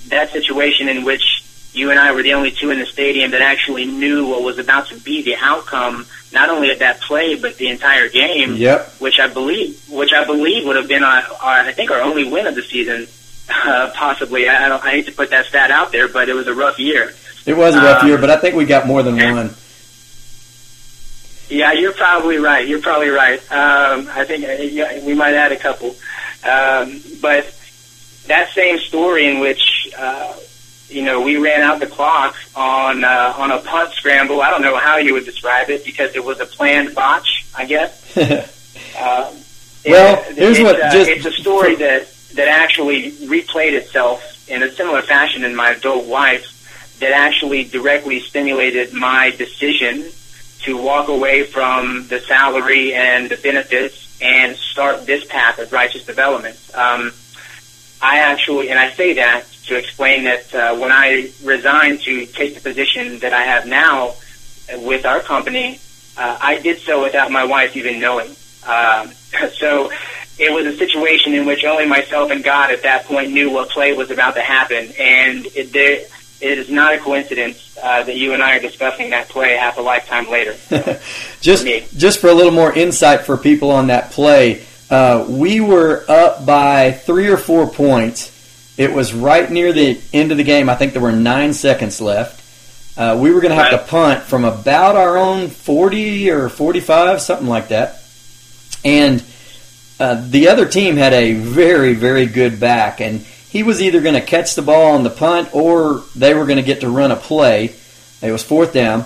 that 0.07 0.31
situation 0.31 0.87
in 0.87 1.03
which 1.03 1.43
you 1.73 1.89
and 1.89 1.99
I 1.99 2.11
were 2.11 2.21
the 2.21 2.33
only 2.33 2.51
two 2.51 2.69
in 2.69 2.79
the 2.79 2.85
stadium 2.85 3.31
that 3.31 3.41
actually 3.41 3.85
knew 3.85 4.27
what 4.27 4.43
was 4.43 4.59
about 4.59 4.87
to 4.87 4.99
be 4.99 5.21
the 5.21 5.35
outcome, 5.39 6.05
not 6.33 6.49
only 6.49 6.71
of 6.71 6.79
that 6.79 6.99
play 7.01 7.35
but 7.35 7.57
the 7.57 7.69
entire 7.69 8.09
game. 8.09 8.55
Yep. 8.55 8.95
Which 8.99 9.19
I 9.19 9.27
believe, 9.27 9.81
which 9.89 10.11
I 10.13 10.25
believe 10.25 10.65
would 10.65 10.75
have 10.75 10.87
been 10.87 11.03
our, 11.03 11.23
our 11.41 11.59
I 11.61 11.71
think 11.71 11.91
our 11.91 12.01
only 12.01 12.29
win 12.29 12.45
of 12.45 12.55
the 12.55 12.61
season, 12.61 13.07
uh, 13.49 13.91
possibly. 13.95 14.49
I, 14.49 14.65
I, 14.65 14.69
don't, 14.69 14.83
I 14.83 14.91
hate 14.91 15.05
to 15.05 15.13
put 15.13 15.29
that 15.29 15.45
stat 15.45 15.71
out 15.71 15.91
there, 15.91 16.07
but 16.07 16.29
it 16.29 16.33
was 16.33 16.47
a 16.47 16.53
rough 16.53 16.77
year. 16.77 17.13
It 17.45 17.55
was 17.55 17.73
a 17.75 17.79
rough 17.79 18.03
um, 18.03 18.07
year, 18.07 18.17
but 18.17 18.29
I 18.29 18.37
think 18.37 18.55
we 18.55 18.65
got 18.65 18.85
more 18.85 19.01
than 19.01 19.15
one. 19.15 19.55
Yeah, 21.51 21.73
you're 21.73 21.91
probably 21.91 22.37
right. 22.37 22.65
You're 22.65 22.81
probably 22.81 23.09
right. 23.09 23.39
Um, 23.51 24.07
I 24.09 24.23
think 24.23 24.45
uh, 24.45 25.05
we 25.05 25.13
might 25.13 25.33
add 25.33 25.51
a 25.51 25.57
couple, 25.57 25.89
um, 26.43 27.01
but 27.21 27.53
that 28.27 28.51
same 28.55 28.79
story 28.79 29.27
in 29.27 29.39
which. 29.39 29.89
Uh, 29.97 30.35
you 30.87 31.03
know, 31.03 31.21
we 31.21 31.37
ran 31.37 31.61
out 31.61 31.79
the 31.79 31.87
clock 31.87 32.35
on 32.53 33.05
uh, 33.05 33.33
on 33.37 33.49
a 33.49 33.59
punt 33.59 33.93
scramble. 33.93 34.41
I 34.41 34.49
don't 34.49 34.61
know 34.61 34.75
how 34.75 34.97
you 34.97 35.13
would 35.13 35.23
describe 35.23 35.69
it 35.69 35.85
because 35.85 36.17
it 36.17 36.23
was 36.23 36.41
a 36.41 36.45
planned 36.45 36.93
botch, 36.93 37.45
I 37.55 37.63
guess. 37.65 38.17
uh, 38.17 38.45
well, 38.97 39.33
it, 39.85 40.35
here's 40.35 40.59
it, 40.59 40.63
what 40.63 40.81
uh, 40.81 40.91
just 40.91 41.09
it's 41.09 41.25
a 41.25 41.31
story 41.31 41.75
that 41.75 42.13
that 42.35 42.49
actually 42.49 43.13
replayed 43.13 43.71
itself 43.71 44.21
in 44.49 44.63
a 44.63 44.71
similar 44.73 45.01
fashion 45.01 45.45
in 45.45 45.55
my 45.55 45.71
adult 45.71 46.07
life. 46.07 46.47
That 46.99 47.13
actually 47.13 47.63
directly 47.63 48.19
stimulated 48.19 48.93
my 48.93 49.31
decision 49.31 50.11
to 50.63 50.77
walk 50.77 51.07
away 51.07 51.43
from 51.43 52.07
the 52.07 52.19
salary 52.19 52.93
and 52.93 53.29
the 53.29 53.37
benefits 53.37 54.07
and 54.21 54.55
start 54.55 55.05
this 55.05 55.25
path 55.25 55.59
of 55.59 55.71
righteous 55.71 56.05
development. 56.05 56.57
Um, 56.73 57.11
I 58.01 58.19
actually, 58.19 58.69
and 58.69 58.79
I 58.79 58.91
say 58.91 59.13
that 59.13 59.45
to 59.65 59.77
explain 59.77 60.23
that 60.23 60.53
uh, 60.53 60.75
when 60.75 60.91
I 60.91 61.31
resigned 61.43 62.01
to 62.01 62.25
take 62.25 62.55
the 62.55 62.61
position 62.61 63.19
that 63.19 63.33
I 63.33 63.43
have 63.43 63.67
now 63.67 64.15
with 64.77 65.05
our 65.05 65.19
company, 65.19 65.79
uh, 66.17 66.37
I 66.41 66.59
did 66.59 66.79
so 66.79 67.03
without 67.03 67.31
my 67.31 67.45
wife 67.45 67.75
even 67.75 67.99
knowing. 67.99 68.35
Um, 68.65 69.11
so 69.53 69.91
it 70.37 70.51
was 70.51 70.65
a 70.65 70.77
situation 70.77 71.33
in 71.33 71.45
which 71.45 71.63
only 71.63 71.85
myself 71.85 72.31
and 72.31 72.43
God 72.43 72.71
at 72.71 72.83
that 72.83 73.05
point 73.05 73.31
knew 73.31 73.51
what 73.51 73.69
play 73.69 73.93
was 73.93 74.11
about 74.11 74.35
to 74.35 74.41
happen, 74.41 74.91
and 74.99 75.45
it, 75.55 75.71
there, 75.71 76.05
it 76.41 76.57
is 76.57 76.69
not 76.69 76.93
a 76.93 76.99
coincidence 76.99 77.77
uh, 77.81 78.03
that 78.03 78.15
you 78.15 78.33
and 78.33 78.41
I 78.41 78.57
are 78.57 78.59
discussing 78.59 79.11
that 79.11 79.29
play 79.29 79.55
half 79.55 79.77
a 79.77 79.81
lifetime 79.81 80.29
later. 80.29 80.55
just, 81.41 81.65
for 81.65 81.97
just 81.97 82.19
for 82.19 82.29
a 82.29 82.33
little 82.33 82.51
more 82.51 82.73
insight 82.73 83.25
for 83.25 83.37
people 83.37 83.71
on 83.71 83.87
that 83.87 84.11
play, 84.11 84.65
uh, 84.89 85.25
we 85.29 85.61
were 85.61 86.03
up 86.09 86.45
by 86.45 86.91
three 86.91 87.27
or 87.27 87.37
four 87.37 87.69
points 87.69 88.31
it 88.77 88.93
was 88.93 89.13
right 89.13 89.49
near 89.49 89.73
the 89.73 90.01
end 90.11 90.31
of 90.31 90.37
the 90.37 90.43
game. 90.43 90.69
I 90.69 90.75
think 90.75 90.93
there 90.93 91.01
were 91.01 91.11
nine 91.11 91.53
seconds 91.53 92.01
left. 92.01 92.39
Uh, 92.97 93.17
we 93.19 93.31
were 93.31 93.39
going 93.39 93.51
to 93.51 93.55
have 93.55 93.71
right. 93.71 93.79
to 93.79 93.87
punt 93.87 94.23
from 94.23 94.43
about 94.43 94.95
our 94.95 95.17
own 95.17 95.49
40 95.49 96.31
or 96.31 96.49
45, 96.49 97.21
something 97.21 97.47
like 97.47 97.67
that. 97.67 98.01
And 98.83 99.23
uh, 99.99 100.25
the 100.27 100.47
other 100.47 100.67
team 100.67 100.97
had 100.97 101.13
a 101.13 101.33
very, 101.33 101.93
very 101.93 102.25
good 102.25 102.59
back, 102.59 103.01
and 103.01 103.25
he 103.51 103.63
was 103.63 103.81
either 103.81 104.01
going 104.01 104.15
to 104.15 104.21
catch 104.21 104.55
the 104.55 104.61
ball 104.61 104.93
on 104.93 105.03
the 105.03 105.09
punt 105.09 105.53
or 105.53 106.03
they 106.15 106.33
were 106.33 106.45
going 106.45 106.57
to 106.57 106.63
get 106.63 106.81
to 106.81 106.89
run 106.89 107.11
a 107.11 107.15
play. 107.15 107.75
It 108.21 108.31
was 108.31 108.43
fourth 108.43 108.73
down, 108.73 109.05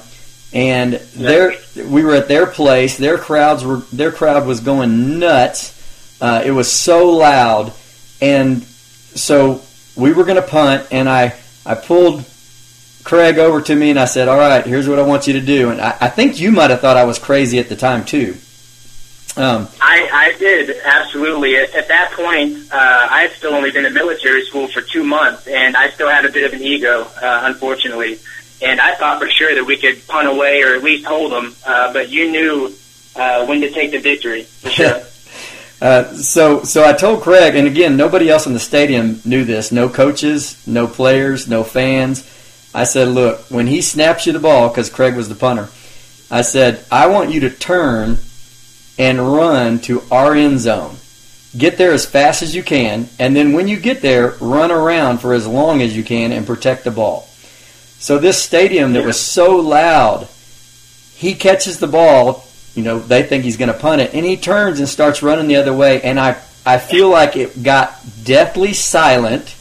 and 0.53 0.93
their 0.93 1.53
we 1.75 2.03
were 2.03 2.15
at 2.15 2.27
their 2.27 2.45
place. 2.45 2.97
Their 2.97 3.17
crowds 3.17 3.63
were 3.63 3.77
their 3.91 4.12
crowd 4.12 4.45
was 4.45 4.60
going 4.60 5.19
nuts. 5.19 5.73
Uh, 6.21 6.43
it 6.45 6.51
was 6.51 6.71
so 6.71 7.10
loud, 7.10 7.73
and 8.21 8.63
so 8.63 9.62
we 9.95 10.13
were 10.13 10.23
going 10.23 10.41
to 10.41 10.47
punt, 10.47 10.88
and 10.91 11.10
I, 11.10 11.36
I 11.65 11.75
pulled 11.75 12.25
Craig 13.03 13.38
over 13.38 13.62
to 13.62 13.75
me 13.75 13.89
and 13.91 13.99
I 13.99 14.05
said, 14.05 14.27
All 14.27 14.38
right, 14.38 14.65
here's 14.65 14.89
what 14.89 14.99
I 14.99 15.03
want 15.03 15.27
you 15.27 15.34
to 15.34 15.41
do. 15.41 15.69
And 15.69 15.79
I, 15.79 15.95
I 16.01 16.10
think 16.10 16.39
you 16.39 16.51
might 16.51 16.71
have 16.71 16.81
thought 16.81 16.97
I 16.97 17.05
was 17.05 17.19
crazy 17.19 17.60
at 17.60 17.69
the 17.69 17.75
time, 17.75 18.05
too. 18.05 18.36
Um, 19.38 19.67
I, 19.82 20.10
I 20.12 20.38
did, 20.38 20.78
absolutely. 20.84 21.58
At, 21.58 21.76
at 21.76 21.88
that 21.89 22.13
point, 22.13 22.71
uh, 22.71 23.08
I 23.12 23.24
had 23.24 23.32
still 23.32 23.54
only 23.54 23.71
been 23.71 23.86
in 23.86 23.93
military 23.93 24.45
school 24.45 24.67
for 24.67 24.82
two 24.82 25.04
months, 25.04 25.48
and 25.48 25.76
I 25.76 25.89
still 25.89 26.10
had 26.10 26.26
a 26.26 26.32
bit 26.32 26.45
of 26.45 26.54
an 26.54 26.65
ego, 26.65 27.02
uh, 27.21 27.41
unfortunately. 27.43 28.19
And 28.62 28.80
I 28.80 28.95
thought 28.95 29.19
for 29.19 29.30
sure 29.30 29.54
that 29.54 29.65
we 29.65 29.76
could 29.76 30.08
punt 30.08 30.30
away 30.30 30.63
or 30.63 30.76
at 30.76 30.84
least 30.84 31.06
hold 31.06 31.34
them, 31.34 31.54
uh, 31.65 31.91
but 31.91 32.10
you 32.10 32.32
knew 32.32 32.74
uh, 33.15 33.45
when 33.45 33.60
to 33.62 33.69
take 33.71 33.91
the 33.91 34.00
victory, 34.00 34.43
for 34.43 34.69
sure. 34.69 35.02
Uh, 35.82 36.13
so, 36.15 36.63
so 36.63 36.86
I 36.86 36.93
told 36.93 37.21
Craig, 37.21 37.54
and 37.56 37.67
again, 37.67 37.98
nobody 37.98 38.30
else 38.30 38.48
in 38.48 38.54
the 38.54 38.60
stadium 38.60 39.19
knew 39.26 39.43
this. 39.43 39.74
No 39.74 39.89
coaches, 39.89 40.65
no 40.65 40.88
players, 40.88 41.50
no 41.50 41.65
fans. 41.65 42.26
I 42.74 42.86
said, 42.86 43.10
look, 43.10 43.41
when 43.52 43.67
he 43.67 43.82
snaps 43.82 44.26
you 44.26 44.32
the 44.32 44.39
ball, 44.39 44.69
because 44.69 44.89
Craig 44.89 45.15
was 45.15 45.28
the 45.28 45.36
punter, 45.36 45.69
I 46.32 46.41
said, 46.43 46.86
I 46.89 47.08
want 47.08 47.32
you 47.32 47.41
to 47.41 47.50
turn 47.50 48.17
and 48.97 49.34
run 49.34 49.79
to 49.81 50.01
our 50.12 50.34
end 50.36 50.60
zone. 50.60 50.97
Get 51.58 51.77
there 51.77 51.91
as 51.91 52.05
fast 52.05 52.41
as 52.41 52.55
you 52.55 52.63
can, 52.63 53.08
and 53.17 53.36
then 53.36 53.53
when 53.53 53.67
you 53.67 53.79
get 53.79 54.01
there, 54.01 54.31
run 54.41 54.71
around 54.71 55.19
for 55.19 55.34
as 55.34 55.47
long 55.47 55.81
as 55.81 55.95
you 55.95 56.03
can 56.03 56.31
and 56.31 56.45
protect 56.45 56.84
the 56.84 56.91
ball. 56.91 57.29
So 57.99 58.19
this 58.19 58.41
stadium 58.41 58.93
that 58.93 59.05
was 59.05 59.19
so 59.19 59.55
loud, 59.58 60.27
he 61.15 61.34
catches 61.34 61.79
the 61.79 61.88
ball, 61.88 62.45
you 62.73 62.84
know, 62.84 62.99
they 62.99 63.23
think 63.23 63.45
he's 63.45 63.58
going 63.58 63.71
to 63.71 63.77
punt 63.77 64.01
it, 64.01 64.13
and 64.13 64.25
he 64.25 64.36
turns 64.36 64.79
and 64.79 64.89
starts 64.89 65.23
running 65.23 65.47
the 65.47 65.55
other 65.55 65.73
way, 65.73 66.01
and 66.01 66.19
I 66.19 66.38
I 66.65 66.79
feel 66.79 67.10
like 67.10 67.36
it 67.36 67.62
got 67.62 67.95
deathly 68.23 68.73
silent, 68.73 69.55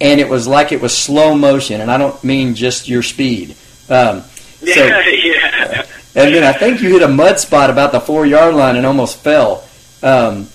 and 0.00 0.20
it 0.20 0.28
was 0.28 0.48
like 0.48 0.72
it 0.72 0.80
was 0.80 0.96
slow 0.96 1.36
motion, 1.36 1.80
and 1.80 1.90
I 1.90 1.98
don't 1.98 2.22
mean 2.24 2.54
just 2.54 2.88
your 2.88 3.02
speed. 3.02 3.56
Um, 3.88 4.22
so, 4.58 4.86
yeah. 4.86 5.85
And 6.16 6.34
then 6.34 6.42
I 6.42 6.52
think 6.52 6.80
you 6.80 6.90
hit 6.90 7.02
a 7.02 7.08
mud 7.08 7.38
spot 7.38 7.70
about 7.70 7.92
the 7.92 8.00
four 8.00 8.24
yard 8.24 8.54
line 8.54 8.76
and 8.76 8.86
almost 8.86 9.18
fell. 9.18 9.68
Um, 10.02 10.48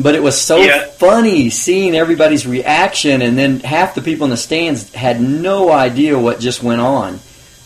but 0.00 0.14
it 0.14 0.22
was 0.22 0.40
so 0.40 0.58
yeah. 0.58 0.86
funny 0.86 1.50
seeing 1.50 1.94
everybody's 1.94 2.46
reaction, 2.46 3.20
and 3.20 3.36
then 3.36 3.60
half 3.60 3.94
the 3.94 4.02
people 4.02 4.24
in 4.24 4.30
the 4.30 4.36
stands 4.36 4.92
had 4.94 5.20
no 5.20 5.70
idea 5.70 6.18
what 6.18 6.40
just 6.40 6.62
went 6.62 6.80
on. 6.80 7.20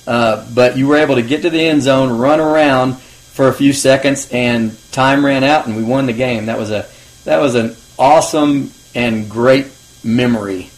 Uh, 0.07 0.49
but 0.53 0.77
you 0.77 0.89
were 0.89 0.97
able 0.97 1.15
to 1.15 1.23
get 1.23 1.43
to 1.43 1.51
the 1.51 1.61
end 1.61 1.83
zone, 1.83 2.19
run 2.19 2.41
around, 2.41 2.99
for 3.33 3.49
a 3.49 3.53
few 3.53 3.73
seconds, 3.73 4.29
and 4.31 4.77
time 4.93 5.25
ran 5.25 5.45
out, 5.45 5.67
and 5.67 5.77
we 5.77 5.83
won 5.83 6.07
the 6.07 6.13
game. 6.13 6.47
That 6.47 6.59
was 6.59 6.71
a 6.71 6.87
that 7.25 7.41
was 7.41 7.55
an 7.55 7.77
awesome 7.99 8.73
and 8.95 9.31
great 9.31 9.67
memory. 10.03 10.71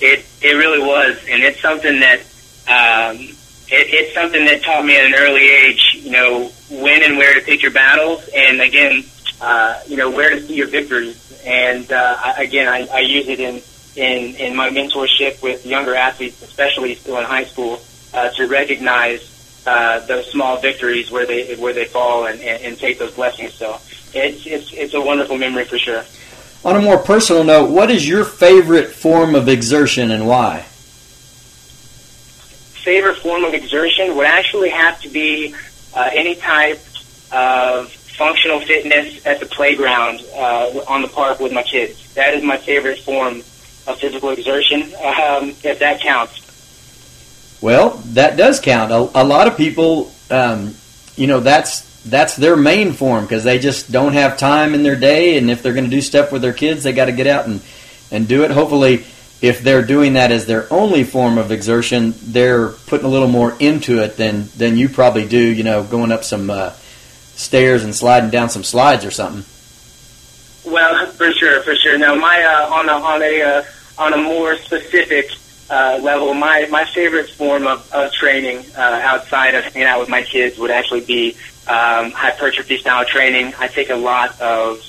It 0.00 0.24
it 0.42 0.52
really 0.52 0.80
was, 0.80 1.18
and 1.28 1.42
it's 1.42 1.60
something 1.60 2.00
that 2.00 2.20
um, 2.68 3.35
it, 3.68 3.88
it's 3.90 4.14
something 4.14 4.44
that 4.46 4.62
taught 4.62 4.84
me 4.84 4.96
at 4.96 5.06
an 5.06 5.14
early 5.14 5.48
age. 5.48 6.00
You 6.02 6.10
know 6.10 6.52
when 6.70 7.02
and 7.02 7.16
where 7.16 7.34
to 7.34 7.40
pick 7.40 7.62
your 7.62 7.72
battles, 7.72 8.28
and 8.34 8.60
again, 8.60 9.04
uh, 9.40 9.80
you 9.86 9.96
know 9.96 10.10
where 10.10 10.30
to 10.30 10.40
see 10.40 10.54
your 10.54 10.68
victories. 10.68 11.22
And 11.44 11.90
uh, 11.92 12.16
I, 12.18 12.42
again, 12.42 12.68
I, 12.68 12.86
I 12.92 13.00
use 13.00 13.28
it 13.28 13.40
in, 13.40 13.62
in 13.96 14.34
in 14.36 14.56
my 14.56 14.70
mentorship 14.70 15.42
with 15.42 15.64
younger 15.64 15.94
athletes, 15.94 16.42
especially 16.42 16.94
still 16.96 17.18
in 17.18 17.24
high 17.24 17.44
school, 17.44 17.80
uh, 18.14 18.30
to 18.30 18.46
recognize 18.46 19.62
uh, 19.66 20.00
those 20.06 20.30
small 20.30 20.58
victories 20.58 21.10
where 21.10 21.26
they 21.26 21.54
where 21.56 21.72
they 21.72 21.84
fall 21.84 22.26
and, 22.26 22.40
and, 22.40 22.62
and 22.64 22.78
take 22.78 22.98
those 22.98 23.14
blessings. 23.14 23.54
So 23.54 23.80
it's 24.14 24.46
it's 24.46 24.72
it's 24.72 24.94
a 24.94 25.00
wonderful 25.00 25.38
memory 25.38 25.64
for 25.64 25.78
sure. 25.78 26.04
On 26.64 26.74
a 26.74 26.80
more 26.80 26.98
personal 26.98 27.44
note, 27.44 27.70
what 27.70 27.90
is 27.90 28.08
your 28.08 28.24
favorite 28.24 28.90
form 28.90 29.34
of 29.36 29.48
exertion 29.48 30.10
and 30.10 30.26
why? 30.26 30.66
Favorite 32.86 33.16
form 33.16 33.42
of 33.42 33.52
exertion 33.52 34.16
would 34.16 34.28
actually 34.28 34.70
have 34.70 35.00
to 35.00 35.08
be 35.08 35.52
uh, 35.92 36.08
any 36.12 36.36
type 36.36 36.78
of 37.32 37.90
functional 37.90 38.60
fitness 38.60 39.26
at 39.26 39.40
the 39.40 39.46
playground 39.46 40.22
uh, 40.36 40.84
on 40.86 41.02
the 41.02 41.08
park 41.08 41.40
with 41.40 41.52
my 41.52 41.64
kids. 41.64 42.14
That 42.14 42.34
is 42.34 42.44
my 42.44 42.56
favorite 42.56 43.00
form 43.00 43.38
of 43.88 43.98
physical 43.98 44.30
exertion, 44.30 44.82
um, 44.82 45.50
if 45.64 45.80
that 45.80 46.00
counts. 46.00 46.40
Well, 47.60 48.00
that 48.14 48.36
does 48.36 48.60
count. 48.60 48.92
A, 48.92 49.20
a 49.20 49.24
lot 49.24 49.48
of 49.48 49.56
people, 49.56 50.12
um, 50.30 50.76
you 51.16 51.26
know, 51.26 51.40
that's 51.40 51.84
that's 52.04 52.36
their 52.36 52.54
main 52.54 52.92
form 52.92 53.24
because 53.24 53.42
they 53.42 53.58
just 53.58 53.90
don't 53.90 54.12
have 54.12 54.38
time 54.38 54.74
in 54.74 54.84
their 54.84 54.94
day, 54.94 55.38
and 55.38 55.50
if 55.50 55.60
they're 55.60 55.74
going 55.74 55.86
to 55.86 55.90
do 55.90 56.00
stuff 56.00 56.30
with 56.30 56.40
their 56.40 56.52
kids, 56.52 56.84
they 56.84 56.92
got 56.92 57.06
to 57.06 57.12
get 57.12 57.26
out 57.26 57.48
and 57.48 57.60
and 58.12 58.28
do 58.28 58.44
it. 58.44 58.52
Hopefully, 58.52 59.04
if 59.40 59.62
they're 59.62 59.84
doing 59.84 60.14
that 60.14 60.32
as 60.32 60.46
their 60.46 60.72
only 60.72 61.04
form 61.04 61.38
of 61.38 61.52
exertion, 61.52 62.14
they're 62.22 62.70
putting 62.70 63.06
a 63.06 63.10
little 63.10 63.28
more 63.28 63.56
into 63.58 63.98
it 64.02 64.16
than 64.16 64.48
than 64.56 64.76
you 64.76 64.88
probably 64.88 65.26
do. 65.26 65.38
You 65.38 65.62
know, 65.62 65.84
going 65.84 66.12
up 66.12 66.24
some 66.24 66.50
uh, 66.50 66.70
stairs 67.34 67.84
and 67.84 67.94
sliding 67.94 68.30
down 68.30 68.48
some 68.48 68.64
slides 68.64 69.04
or 69.04 69.10
something. 69.10 69.44
Well, 70.70 71.06
for 71.12 71.30
sure, 71.32 71.62
for 71.62 71.74
sure. 71.76 71.98
Now, 71.98 72.14
my 72.14 72.42
uh, 72.42 72.74
on 72.74 72.88
a 72.88 72.92
on 72.92 73.22
a 73.22 73.42
uh, 73.42 73.64
on 73.98 74.12
a 74.14 74.16
more 74.16 74.56
specific 74.56 75.30
uh, 75.68 75.98
level, 76.02 76.32
my 76.34 76.66
my 76.70 76.84
favorite 76.86 77.30
form 77.30 77.66
of, 77.66 77.92
of 77.92 78.12
training 78.12 78.64
uh, 78.76 79.00
outside 79.04 79.54
of 79.54 79.64
hanging 79.64 79.84
out 79.84 80.00
with 80.00 80.08
my 80.08 80.22
kids 80.22 80.58
would 80.58 80.70
actually 80.70 81.02
be 81.02 81.36
um, 81.68 82.10
hypertrophy 82.12 82.78
style 82.78 83.04
training. 83.04 83.52
I 83.58 83.68
take 83.68 83.90
a 83.90 83.96
lot 83.96 84.40
of 84.40 84.80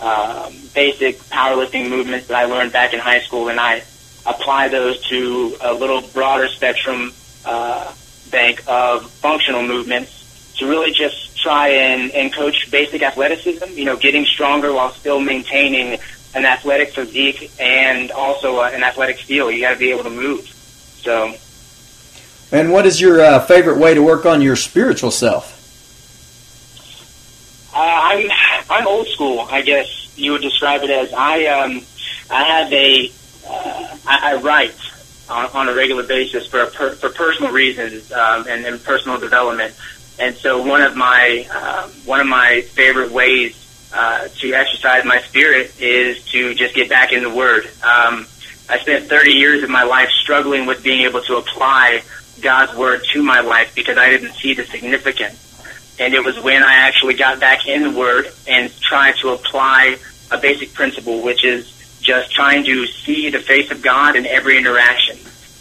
um, 0.00 0.54
basic 0.74 1.18
powerlifting 1.24 1.88
movements 1.88 2.28
that 2.28 2.36
I 2.36 2.44
learned 2.44 2.72
back 2.72 2.94
in 2.94 3.00
high 3.00 3.20
school, 3.20 3.48
and 3.48 3.58
I 3.58 3.82
apply 4.26 4.68
those 4.68 5.00
to 5.08 5.56
a 5.60 5.72
little 5.72 6.02
broader 6.02 6.48
spectrum 6.48 7.12
uh, 7.44 7.92
bank 8.30 8.62
of 8.66 9.10
functional 9.10 9.62
movements 9.62 10.54
to 10.58 10.68
really 10.68 10.92
just 10.92 11.36
try 11.36 11.68
and, 11.68 12.10
and 12.12 12.32
coach 12.32 12.70
basic 12.70 13.02
athleticism. 13.02 13.72
You 13.72 13.84
know, 13.84 13.96
getting 13.96 14.24
stronger 14.24 14.72
while 14.72 14.90
still 14.92 15.20
maintaining 15.20 15.98
an 16.34 16.44
athletic 16.44 16.92
physique 16.92 17.50
and 17.58 18.10
also 18.10 18.58
uh, 18.58 18.70
an 18.72 18.82
athletic 18.82 19.18
feel. 19.18 19.50
You 19.50 19.60
got 19.60 19.72
to 19.72 19.78
be 19.78 19.90
able 19.90 20.04
to 20.04 20.10
move. 20.10 20.46
So. 21.02 21.34
And 22.52 22.72
what 22.72 22.86
is 22.86 23.00
your 23.00 23.20
uh, 23.20 23.40
favorite 23.40 23.78
way 23.78 23.94
to 23.94 24.02
work 24.02 24.26
on 24.26 24.40
your 24.42 24.56
spiritual 24.56 25.10
self? 25.10 25.54
Uh, 27.74 27.78
I'm 27.78 28.30
I'm 28.70 28.86
old 28.86 29.06
school. 29.08 29.40
I 29.50 29.62
guess 29.62 30.12
you 30.16 30.32
would 30.32 30.42
describe 30.42 30.82
it 30.82 30.90
as. 30.90 31.12
I 31.12 31.46
um 31.46 31.82
I 32.30 32.42
have 32.44 32.72
a 32.72 33.12
uh, 33.48 33.96
I, 34.06 34.32
I 34.32 34.34
write 34.40 34.74
on, 35.28 35.46
on 35.52 35.68
a 35.68 35.74
regular 35.74 36.02
basis 36.02 36.46
for 36.46 36.66
per, 36.66 36.94
for 36.94 37.10
personal 37.10 37.52
reasons 37.52 38.12
um, 38.12 38.46
and, 38.48 38.64
and 38.64 38.82
personal 38.82 39.18
development. 39.18 39.74
And 40.18 40.34
so 40.36 40.62
one 40.62 40.82
of 40.82 40.96
my 40.96 41.46
uh, 41.52 41.88
one 42.04 42.20
of 42.20 42.26
my 42.26 42.62
favorite 42.62 43.10
ways 43.10 43.62
uh, 43.92 44.28
to 44.28 44.52
exercise 44.52 45.04
my 45.04 45.20
spirit 45.20 45.80
is 45.80 46.24
to 46.26 46.54
just 46.54 46.74
get 46.74 46.88
back 46.88 47.12
in 47.12 47.22
the 47.22 47.30
Word. 47.30 47.66
Um, 47.82 48.26
I 48.68 48.78
spent 48.80 49.08
30 49.08 49.32
years 49.32 49.62
of 49.62 49.70
my 49.70 49.84
life 49.84 50.08
struggling 50.10 50.66
with 50.66 50.82
being 50.82 51.02
able 51.02 51.22
to 51.22 51.36
apply 51.36 52.02
God's 52.40 52.74
Word 52.76 53.02
to 53.12 53.22
my 53.22 53.40
life 53.40 53.74
because 53.74 53.96
I 53.96 54.10
didn't 54.10 54.34
see 54.34 54.54
the 54.54 54.64
significance. 54.64 55.42
And 55.98 56.14
it 56.14 56.24
was 56.24 56.38
when 56.40 56.62
I 56.62 56.74
actually 56.74 57.14
got 57.14 57.40
back 57.40 57.66
in 57.66 57.82
the 57.82 57.90
Word 57.90 58.26
and 58.46 58.74
tried 58.80 59.16
to 59.22 59.30
apply 59.30 59.98
a 60.30 60.38
basic 60.38 60.74
principle, 60.74 61.22
which 61.22 61.44
is 61.44 61.72
just 62.00 62.32
trying 62.32 62.64
to 62.64 62.86
see 62.86 63.30
the 63.30 63.40
face 63.40 63.70
of 63.70 63.82
God 63.82 64.16
in 64.16 64.26
every 64.26 64.56
interaction. 64.56 65.18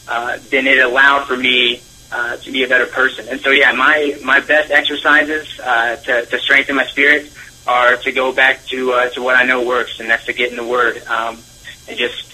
Uh, 0.08 0.38
then 0.50 0.68
it 0.68 0.80
allowed 0.80 1.26
for 1.26 1.36
me 1.36 1.82
uh, 2.12 2.38
to 2.38 2.52
be 2.52 2.64
a 2.64 2.68
better 2.68 2.86
person. 2.86 3.28
And 3.28 3.42
so, 3.42 3.50
yeah, 3.50 3.72
my 3.72 4.18
my 4.24 4.40
best 4.40 4.72
exercises 4.72 5.60
uh, 5.60 5.96
to, 5.98 6.26
to 6.26 6.40
strengthen 6.40 6.76
my 6.76 6.86
spirit 6.86 7.32
are 7.68 7.98
to 7.98 8.12
go 8.12 8.32
back 8.32 8.66
to 8.68 8.92
uh, 8.92 9.10
to 9.10 9.22
what 9.22 9.36
I 9.36 9.44
know 9.44 9.64
works, 9.64 10.00
and 10.00 10.10
that's 10.10 10.26
to 10.26 10.34
get 10.34 10.52
in 10.52 10.56
the 10.56 10.64
Word 10.64 11.04
um, 11.08 11.40
and 11.88 11.98
just 11.98 12.34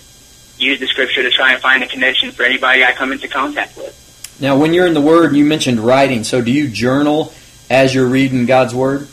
use 0.60 0.80
the 0.80 0.88
Scripture 0.88 1.24
to 1.24 1.32
try 1.32 1.54
and 1.54 1.62
find 1.62 1.84
a 1.84 1.88
connection 1.88 2.32
for 2.32 2.44
anybody 2.44 2.84
I 2.84 2.92
come 2.92 3.12
into 3.12 3.28
contact 3.28 3.78
with. 3.78 3.98
Now, 4.40 4.58
when 4.58 4.74
you're 4.74 4.88
in 4.88 4.94
the 4.94 5.02
Word, 5.02 5.36
you 5.36 5.46
mentioned 5.46 5.80
writing. 5.80 6.24
So, 6.24 6.42
do 6.42 6.52
you 6.52 6.70
journal 6.70 7.34
as 7.70 7.96
you're 7.96 8.08
reading 8.08 8.46
God's 8.46 8.76
Word, 8.76 9.08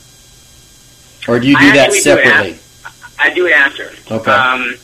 or 1.28 1.38
do 1.38 1.46
you 1.46 1.56
do 1.56 1.72
that 1.72 1.92
separately? 1.92 2.54
Do 2.54 2.58
I 3.18 3.32
do 3.34 3.46
it 3.46 3.52
after. 3.52 3.90
Okay. 4.10 4.30
Um, 4.30 4.76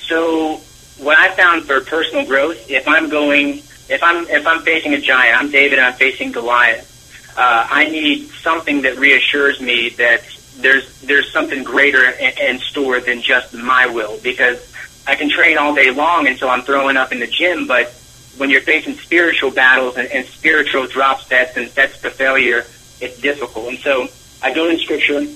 so, 0.00 0.60
what 0.98 1.18
I 1.18 1.34
found 1.34 1.64
for 1.64 1.80
personal 1.80 2.26
growth, 2.26 2.70
if 2.70 2.86
I'm 2.86 3.08
going, 3.08 3.58
if 3.88 4.02
I'm 4.02 4.26
if 4.28 4.46
I'm 4.46 4.62
facing 4.62 4.94
a 4.94 5.00
giant, 5.00 5.40
I'm 5.40 5.50
David, 5.50 5.78
I'm 5.78 5.94
facing 5.94 6.32
Goliath. 6.32 6.88
Uh, 7.36 7.66
I 7.70 7.88
need 7.88 8.28
something 8.28 8.82
that 8.82 8.98
reassures 8.98 9.60
me 9.60 9.90
that 9.90 10.22
there's 10.56 11.00
there's 11.00 11.32
something 11.32 11.62
greater 11.62 12.10
in, 12.10 12.32
in 12.38 12.58
store 12.58 13.00
than 13.00 13.22
just 13.22 13.54
my 13.54 13.86
will 13.86 14.18
because 14.22 14.58
I 15.06 15.14
can 15.14 15.30
train 15.30 15.58
all 15.58 15.74
day 15.74 15.90
long 15.90 16.26
until 16.26 16.50
I'm 16.50 16.62
throwing 16.62 16.96
up 16.96 17.12
in 17.12 17.20
the 17.20 17.26
gym, 17.26 17.66
but 17.66 17.92
when 18.36 18.50
you're 18.50 18.60
facing 18.62 18.94
spiritual 18.94 19.50
battles 19.50 19.96
and, 19.96 20.08
and 20.08 20.26
spiritual 20.26 20.86
drop 20.86 21.20
sets 21.22 21.56
and 21.56 21.68
sets 21.70 22.00
to 22.02 22.10
failure, 22.10 22.64
it's 23.00 23.20
difficult. 23.20 23.68
And 23.68 23.78
so 23.78 24.08
I 24.42 24.54
go 24.54 24.68
in 24.68 24.78
Scripture, 24.78 25.26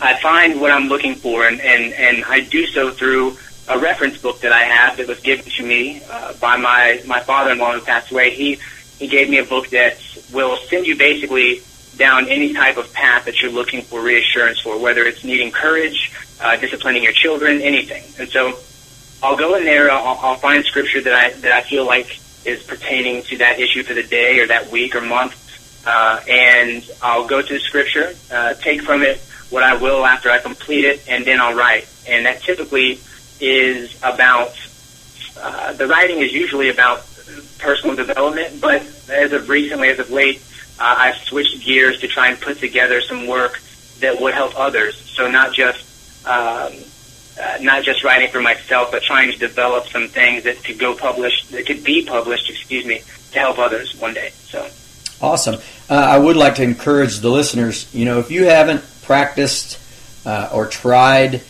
I 0.00 0.18
find 0.20 0.60
what 0.60 0.70
I'm 0.70 0.88
looking 0.88 1.14
for, 1.14 1.46
and, 1.46 1.60
and, 1.60 1.92
and 1.92 2.24
I 2.24 2.40
do 2.40 2.66
so 2.66 2.90
through 2.90 3.36
a 3.68 3.78
reference 3.78 4.18
book 4.18 4.40
that 4.40 4.52
I 4.52 4.62
have 4.62 4.96
that 4.96 5.06
was 5.06 5.20
given 5.20 5.44
to 5.44 5.62
me 5.64 6.02
uh, 6.10 6.32
by 6.34 6.56
my, 6.56 7.02
my 7.06 7.20
father-in-law 7.20 7.74
who 7.74 7.80
passed 7.80 8.10
away. 8.10 8.30
He, 8.30 8.58
he 8.98 9.06
gave 9.08 9.30
me 9.30 9.38
a 9.38 9.44
book 9.44 9.68
that 9.68 9.98
will 10.32 10.56
send 10.68 10.86
you 10.86 10.96
basically 10.96 11.62
down 11.96 12.28
any 12.28 12.52
type 12.52 12.76
of 12.76 12.92
path 12.92 13.26
that 13.26 13.42
you're 13.42 13.52
looking 13.52 13.82
for 13.82 14.00
reassurance 14.00 14.60
for, 14.60 14.78
whether 14.78 15.04
it's 15.04 15.22
needing 15.24 15.50
courage, 15.50 16.12
uh, 16.40 16.56
disciplining 16.56 17.02
your 17.02 17.12
children, 17.12 17.60
anything. 17.60 18.02
And 18.18 18.28
so 18.30 18.58
I'll 19.22 19.36
go 19.36 19.54
in 19.56 19.64
there, 19.64 19.90
I'll, 19.90 20.18
I'll 20.20 20.36
find 20.36 20.64
scripture 20.64 21.00
that 21.02 21.14
I, 21.14 21.30
that 21.40 21.52
I 21.52 21.62
feel 21.62 21.84
like 21.84 22.18
is 22.44 22.62
pertaining 22.62 23.22
to 23.24 23.38
that 23.38 23.60
issue 23.60 23.82
for 23.82 23.94
the 23.94 24.02
day 24.02 24.40
or 24.40 24.46
that 24.46 24.70
week 24.70 24.94
or 24.96 25.02
month, 25.02 25.36
uh, 25.86 26.20
and 26.26 26.88
I'll 27.02 27.26
go 27.26 27.42
to 27.42 27.52
the 27.52 27.60
scripture, 27.60 28.14
uh, 28.32 28.54
take 28.54 28.82
from 28.82 29.02
it 29.02 29.20
what 29.50 29.62
I 29.62 29.76
will 29.76 30.06
after 30.06 30.30
I 30.30 30.38
complete 30.38 30.84
it, 30.84 31.04
and 31.08 31.24
then 31.24 31.40
I'll 31.40 31.54
write. 31.54 31.88
And 32.08 32.26
that 32.26 32.42
typically 32.42 33.00
is 33.40 33.94
about, 34.02 34.52
uh, 35.38 35.72
the 35.74 35.86
writing 35.86 36.20
is 36.20 36.32
usually 36.32 36.68
about 36.70 37.04
personal 37.58 37.94
development, 37.96 38.60
but 38.60 38.82
as 39.08 39.32
of 39.32 39.48
recently, 39.48 39.88
as 39.88 39.98
of 39.98 40.10
late, 40.10 40.42
uh, 40.78 40.94
I've 40.98 41.16
switched 41.16 41.64
gears 41.64 42.00
to 42.00 42.08
try 42.08 42.28
and 42.28 42.40
put 42.40 42.58
together 42.58 43.00
some 43.00 43.26
work 43.26 43.60
that 44.00 44.20
would 44.20 44.34
help 44.34 44.58
others. 44.58 44.96
So 44.96 45.30
not 45.30 45.52
just 45.52 45.84
um, 46.26 46.72
uh, 47.40 47.58
not 47.60 47.82
just 47.82 48.04
writing 48.04 48.28
for 48.30 48.40
myself, 48.40 48.90
but 48.90 49.02
trying 49.02 49.32
to 49.32 49.38
develop 49.38 49.86
some 49.88 50.08
things 50.08 50.44
that 50.44 50.62
could 50.62 50.78
go 50.78 50.94
published, 50.94 51.50
that 51.52 51.66
could 51.66 51.82
be 51.82 52.04
published, 52.04 52.50
excuse 52.50 52.84
me, 52.84 53.02
to 53.32 53.38
help 53.38 53.58
others 53.58 53.94
one 53.96 54.14
day. 54.14 54.30
So 54.44 54.68
awesome. 55.22 55.60
Uh, 55.88 55.94
I 55.94 56.18
would 56.18 56.36
like 56.36 56.56
to 56.56 56.62
encourage 56.62 57.20
the 57.20 57.30
listeners. 57.30 57.92
You 57.94 58.04
know, 58.04 58.18
if 58.18 58.30
you 58.30 58.44
haven't 58.44 58.82
practiced 59.10 59.78
uh, 60.24 60.50
or 60.52 60.66
tried 60.66 61.42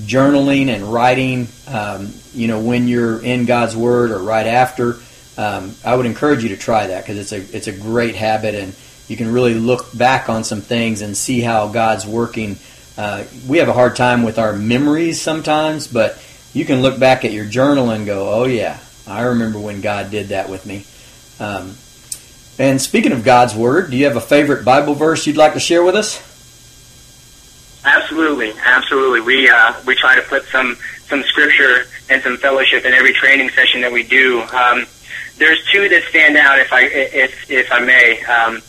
journaling 0.00 0.68
and 0.68 0.82
writing, 0.92 1.48
um, 1.66 2.12
you 2.34 2.48
know, 2.48 2.60
when 2.60 2.88
you're 2.88 3.22
in 3.22 3.46
God's 3.46 3.76
Word 3.76 4.10
or 4.10 4.18
right 4.18 4.46
after 4.46 4.96
um, 5.38 5.76
I 5.84 5.94
would 5.94 6.04
encourage 6.04 6.42
you 6.42 6.48
to 6.48 6.56
try 6.56 6.88
that 6.88 7.04
because 7.04 7.16
it's 7.16 7.32
a 7.32 7.56
it's 7.56 7.68
a 7.68 7.72
great 7.72 8.16
habit 8.16 8.56
and 8.56 8.74
you 9.06 9.16
can 9.16 9.32
really 9.32 9.54
look 9.54 9.96
back 9.96 10.28
on 10.28 10.42
some 10.42 10.60
things 10.60 11.00
and 11.00 11.16
see 11.16 11.40
how 11.40 11.68
God's 11.68 12.04
working. 12.04 12.58
Uh, 12.98 13.22
we 13.46 13.58
have 13.58 13.68
a 13.68 13.72
hard 13.72 13.94
time 13.94 14.24
with 14.24 14.40
our 14.40 14.52
memories 14.52 15.20
sometimes, 15.20 15.86
but 15.86 16.20
you 16.52 16.64
can 16.64 16.82
look 16.82 16.98
back 16.98 17.24
at 17.24 17.30
your 17.32 17.44
journal 17.44 17.90
and 17.90 18.04
go, 18.04 18.28
"Oh 18.28 18.44
yeah, 18.46 18.78
I 19.06 19.22
remember 19.22 19.60
when 19.60 19.80
God 19.80 20.10
did 20.10 20.30
that 20.30 20.48
with 20.48 20.66
me." 20.66 20.84
Um, 21.38 21.76
and 22.58 22.82
speaking 22.82 23.12
of 23.12 23.22
God's 23.22 23.54
Word, 23.54 23.92
do 23.92 23.96
you 23.96 24.06
have 24.06 24.16
a 24.16 24.20
favorite 24.20 24.64
Bible 24.64 24.94
verse 24.94 25.24
you'd 25.24 25.36
like 25.36 25.54
to 25.54 25.60
share 25.60 25.84
with 25.84 25.94
us? 25.94 26.20
Absolutely, 27.88 28.52
absolutely. 28.66 29.22
We 29.22 29.48
uh, 29.48 29.72
we 29.86 29.94
try 29.94 30.14
to 30.14 30.22
put 30.22 30.44
some 30.48 30.76
some 31.06 31.22
scripture 31.22 31.86
and 32.10 32.22
some 32.22 32.36
fellowship 32.36 32.84
in 32.84 32.92
every 32.92 33.14
training 33.14 33.48
session 33.48 33.80
that 33.80 33.90
we 33.90 34.02
do. 34.02 34.42
Um, 34.42 34.84
there's 35.38 35.64
two 35.72 35.88
that 35.88 36.02
stand 36.10 36.36
out, 36.36 36.58
if 36.58 36.70
I 36.70 36.82
if 36.82 37.50
if 37.50 37.72
I 37.72 37.80
may. 37.80 38.22
Um, 38.24 38.60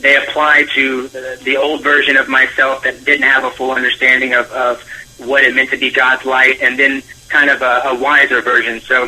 they 0.00 0.16
apply 0.16 0.66
to 0.74 1.08
the 1.08 1.56
old 1.56 1.82
version 1.82 2.16
of 2.16 2.28
myself 2.28 2.84
that 2.84 3.04
didn't 3.04 3.24
have 3.26 3.44
a 3.44 3.50
full 3.50 3.72
understanding 3.72 4.34
of, 4.34 4.50
of 4.52 4.82
what 5.18 5.42
it 5.44 5.54
meant 5.54 5.70
to 5.70 5.76
be 5.76 5.90
God's 5.90 6.24
light, 6.24 6.60
and 6.62 6.78
then 6.78 7.02
kind 7.28 7.50
of 7.50 7.60
a, 7.62 7.82
a 7.86 7.94
wiser 8.00 8.40
version. 8.40 8.80
So 8.80 9.06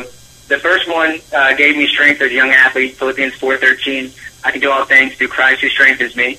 the 0.49 0.59
first 0.59 0.89
one 0.89 1.19
uh, 1.33 1.55
gave 1.55 1.77
me 1.77 1.87
strength 1.87 2.21
as 2.21 2.29
a 2.29 2.33
young 2.33 2.51
athlete, 2.51 2.97
Philippians 2.97 3.33
4.13. 3.35 4.43
I 4.43 4.51
can 4.51 4.61
do 4.61 4.69
all 4.69 4.85
things 4.85 5.15
through 5.15 5.29
Christ 5.29 5.61
who 5.61 5.69
strengthens 5.69 6.15
me. 6.15 6.37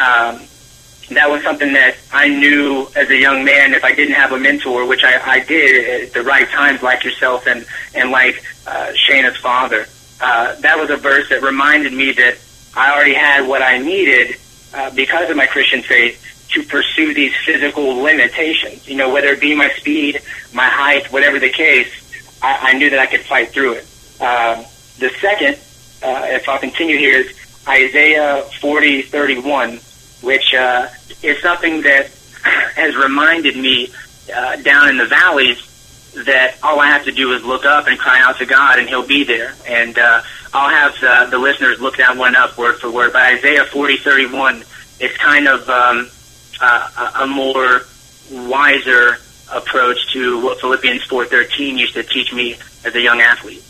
Um, 0.00 0.40
that 1.10 1.30
was 1.30 1.42
something 1.42 1.72
that 1.72 1.96
I 2.12 2.28
knew 2.28 2.86
as 2.94 3.08
a 3.08 3.16
young 3.16 3.44
man 3.44 3.72
if 3.74 3.84
I 3.84 3.94
didn't 3.94 4.14
have 4.14 4.32
a 4.32 4.38
mentor, 4.38 4.86
which 4.86 5.04
I, 5.04 5.18
I 5.18 5.40
did 5.40 6.02
at 6.08 6.12
the 6.12 6.22
right 6.22 6.48
times, 6.48 6.82
like 6.82 7.04
yourself 7.04 7.46
and, 7.46 7.66
and 7.94 8.10
like 8.10 8.42
uh, 8.66 8.92
Shayna's 9.08 9.36
father. 9.38 9.86
uh, 10.20 10.54
that 10.60 10.78
was 10.78 10.90
a 10.90 10.96
verse 10.96 11.28
that 11.30 11.42
reminded 11.42 11.92
me 11.92 12.12
that 12.12 12.36
I 12.74 12.92
already 12.92 13.14
had 13.14 13.48
what 13.48 13.62
I 13.62 13.78
needed 13.78 14.36
uh, 14.74 14.90
because 14.90 15.30
of 15.30 15.36
my 15.36 15.46
Christian 15.46 15.82
faith 15.82 16.24
to 16.50 16.62
pursue 16.62 17.14
these 17.14 17.34
physical 17.44 17.96
limitations. 17.96 18.86
You 18.88 18.96
know, 18.96 19.12
whether 19.12 19.28
it 19.28 19.40
be 19.40 19.54
my 19.54 19.70
speed, 19.76 20.20
my 20.52 20.66
height, 20.66 21.10
whatever 21.12 21.38
the 21.38 21.50
case, 21.50 21.88
I, 22.42 22.70
I 22.70 22.72
knew 22.74 22.90
that 22.90 22.98
I 22.98 23.06
could 23.06 23.22
fight 23.22 23.50
through 23.50 23.74
it. 23.74 23.86
Uh, 24.20 24.64
the 24.98 25.10
second, 25.20 25.54
uh, 26.02 26.26
if 26.26 26.48
I'll 26.48 26.58
continue 26.58 26.98
here, 26.98 27.20
is 27.20 27.36
Isaiah 27.66 28.44
40:31, 28.60 29.82
which 30.20 30.54
uh, 30.54 30.88
is 31.22 31.40
something 31.42 31.82
that 31.82 32.10
has 32.42 32.96
reminded 32.96 33.56
me 33.56 33.92
uh, 34.34 34.56
down 34.56 34.88
in 34.88 34.96
the 34.96 35.06
valleys 35.06 35.64
that 36.24 36.56
all 36.62 36.80
I 36.80 36.86
have 36.86 37.04
to 37.04 37.12
do 37.12 37.32
is 37.32 37.44
look 37.44 37.64
up 37.64 37.86
and 37.86 37.98
cry 37.98 38.20
out 38.20 38.38
to 38.38 38.46
God, 38.46 38.78
and 38.78 38.88
He'll 38.88 39.06
be 39.06 39.24
there. 39.24 39.54
And 39.66 39.98
uh, 39.98 40.22
I'll 40.52 40.70
have 40.70 41.02
uh, 41.02 41.26
the 41.30 41.38
listeners 41.38 41.80
look 41.80 41.96
that 41.98 42.16
one 42.16 42.34
up 42.34 42.56
word 42.58 42.76
for 42.80 42.90
word. 42.90 43.12
But 43.12 43.22
Isaiah 43.22 43.64
40:31 43.64 44.64
is 45.00 45.16
kind 45.16 45.46
of 45.48 45.68
um, 45.68 46.10
uh, 46.60 47.12
a 47.20 47.26
more 47.26 47.82
wiser 48.30 49.18
approach 49.52 50.12
to 50.12 50.42
what 50.42 50.60
Philippians 50.60 51.06
4:13 51.06 51.78
used 51.78 51.94
to 51.94 52.02
teach 52.02 52.32
me 52.32 52.56
as 52.84 52.94
a 52.94 53.00
young 53.00 53.20
athlete. 53.20 53.62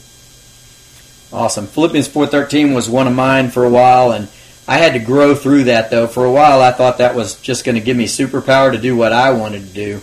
Awesome. 1.32 1.66
Philippians 1.66 2.08
4:13 2.08 2.74
was 2.74 2.88
one 2.88 3.06
of 3.06 3.14
mine 3.14 3.50
for 3.50 3.64
a 3.64 3.70
while 3.70 4.12
and 4.12 4.28
I 4.68 4.76
had 4.76 4.92
to 4.92 4.98
grow 4.98 5.34
through 5.34 5.64
that 5.64 5.90
though. 5.90 6.06
For 6.06 6.24
a 6.24 6.30
while 6.30 6.60
I 6.60 6.72
thought 6.72 6.98
that 6.98 7.14
was 7.14 7.40
just 7.40 7.64
going 7.64 7.74
to 7.76 7.80
give 7.80 7.96
me 7.96 8.04
superpower 8.04 8.70
to 8.70 8.78
do 8.78 8.94
what 8.94 9.12
I 9.12 9.32
wanted 9.32 9.66
to 9.66 9.74
do. 9.74 10.00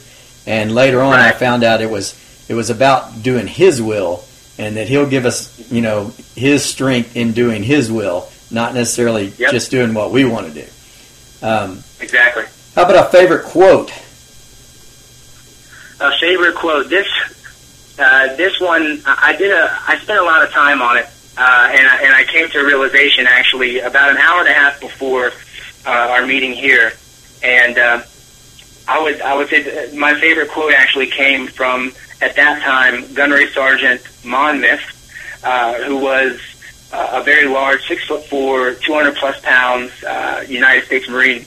And 0.48 0.74
later 0.74 1.02
on 1.02 1.12
right. 1.12 1.34
I 1.34 1.38
found 1.38 1.64
out 1.64 1.82
it 1.82 1.90
was 1.90 2.20
it 2.50 2.56
was 2.56 2.70
about 2.70 3.24
doing 3.24 3.48
his 3.48 3.82
will 3.82 4.26
and 4.58 4.78
that 4.78 4.88
he'll 4.88 5.08
give 5.08 5.26
us, 5.26 5.72
you 5.72 5.82
know, 5.82 6.12
his 6.36 6.64
strength 6.66 7.16
in 7.16 7.34
doing 7.34 7.62
his 7.64 7.92
will, 7.92 8.30
not 8.52 8.74
necessarily 8.74 9.28
yep. 9.38 9.52
just 9.52 9.70
doing 9.70 9.94
what 9.94 10.12
we 10.12 10.26
want 10.26 10.48
to 10.48 10.54
do. 10.54 10.68
Um, 11.46 11.84
exactly. 12.00 12.46
How 12.74 12.84
about 12.84 13.08
a 13.08 13.10
favorite 13.10 13.46
quote? 13.46 13.92
A 16.00 16.12
favorite 16.20 16.56
quote. 16.56 16.90
This 16.90 17.08
uh, 17.98 18.36
this 18.36 18.60
one, 18.60 19.02
I 19.06 19.36
did 19.38 19.52
a. 19.52 19.78
I 19.88 19.98
spent 20.00 20.20
a 20.20 20.24
lot 20.24 20.44
of 20.44 20.52
time 20.52 20.82
on 20.82 20.98
it, 20.98 21.08
uh, 21.38 21.70
and 21.72 21.88
I, 21.88 22.02
and 22.04 22.14
I 22.14 22.24
came 22.24 22.50
to 22.50 22.60
a 22.60 22.66
realization 22.66 23.28
actually 23.28 23.80
about 23.80 24.12
an 24.12 24.18
hour 24.18 24.40
and 24.40 24.50
a 24.50 24.54
half 24.54 24.80
before 24.80 25.32
uh, 25.86 25.90
our 25.90 26.26
meeting 26.26 26.54
here, 26.54 26.94
and 27.44 27.78
uh, 27.78 28.02
I 28.88 29.02
would 29.02 29.22
I 29.22 29.36
would 29.36 29.50
say 29.50 29.94
my 29.96 30.20
favorite 30.20 30.50
quote 30.50 30.74
actually 30.74 31.08
came 31.08 31.48
from 31.48 31.92
at 32.22 32.36
that 32.36 32.62
time 32.62 33.14
Gunnery 33.14 33.48
Sergeant 33.52 34.02
Monmouth, 34.24 35.42
uh, 35.44 35.74
who 35.84 35.98
was 35.98 36.40
uh, 36.94 37.20
a 37.20 37.24
very 37.24 37.48
large, 37.48 37.86
six 37.88 38.06
foot 38.06 38.24
four, 38.26 38.74
200 38.74 39.16
plus 39.16 39.40
pounds 39.42 39.92
uh, 40.04 40.46
United 40.48 40.86
States 40.86 41.10
Marine. 41.10 41.46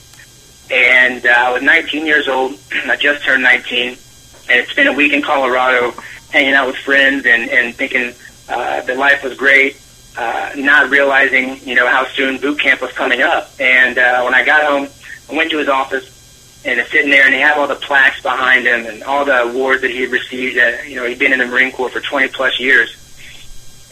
And 0.71 1.25
uh, 1.25 1.31
I 1.31 1.53
was 1.53 1.63
19 1.63 2.05
years 2.05 2.29
old. 2.29 2.59
I 2.87 2.97
just 2.97 3.25
turned 3.25 3.43
19, 3.43 3.89
and 3.89 3.99
it's 4.51 4.75
been 4.75 4.89
a 4.89 4.93
week 4.93 5.13
in 5.13 5.23
Colorado, 5.23 5.95
hanging 6.31 6.53
out 6.53 6.67
with 6.67 6.77
friends 6.77 7.25
and 7.25 7.49
and 7.49 7.75
thinking 7.75 8.13
uh, 8.49 8.81
that 8.83 8.97
life 8.97 9.23
was 9.23 9.37
great. 9.37 9.81
Uh, 10.17 10.51
not 10.57 10.91
realizing, 10.91 11.61
you 11.67 11.75
know, 11.77 11.87
how 11.87 12.05
soon 12.07 12.41
boot 12.41 12.59
camp 12.59 12.81
was 12.81 12.91
coming 12.93 13.23
up. 13.23 13.51
And 13.61 13.99
uh, 13.99 14.23
when 14.23 14.35
I 14.35 14.45
got 14.45 14.65
home, 14.65 14.89
I 15.31 15.37
went 15.37 15.51
to 15.53 15.59
his 15.59 15.69
office, 15.69 16.63
and 16.65 16.81
it's 16.81 16.91
sitting 16.91 17.11
there, 17.11 17.25
and 17.25 17.33
he 17.33 17.41
had 17.41 17.57
all 17.57 17.69
the 17.69 17.77
plaques 17.77 18.21
behind 18.21 18.67
him 18.67 18.87
and 18.87 19.05
all 19.05 19.25
the 19.25 19.43
awards 19.43 19.83
that 19.83 19.91
he 19.91 20.03
had 20.03 20.11
received. 20.11 20.59
Uh, 20.59 20.83
you 20.87 20.97
know, 20.97 21.07
he'd 21.07 21.19
been 21.19 21.33
in 21.33 21.39
the 21.39 21.47
Marine 21.47 21.71
Corps 21.71 21.91
for 21.91 22.01
20 22.01 22.29
plus 22.29 22.59
years. 22.59 22.95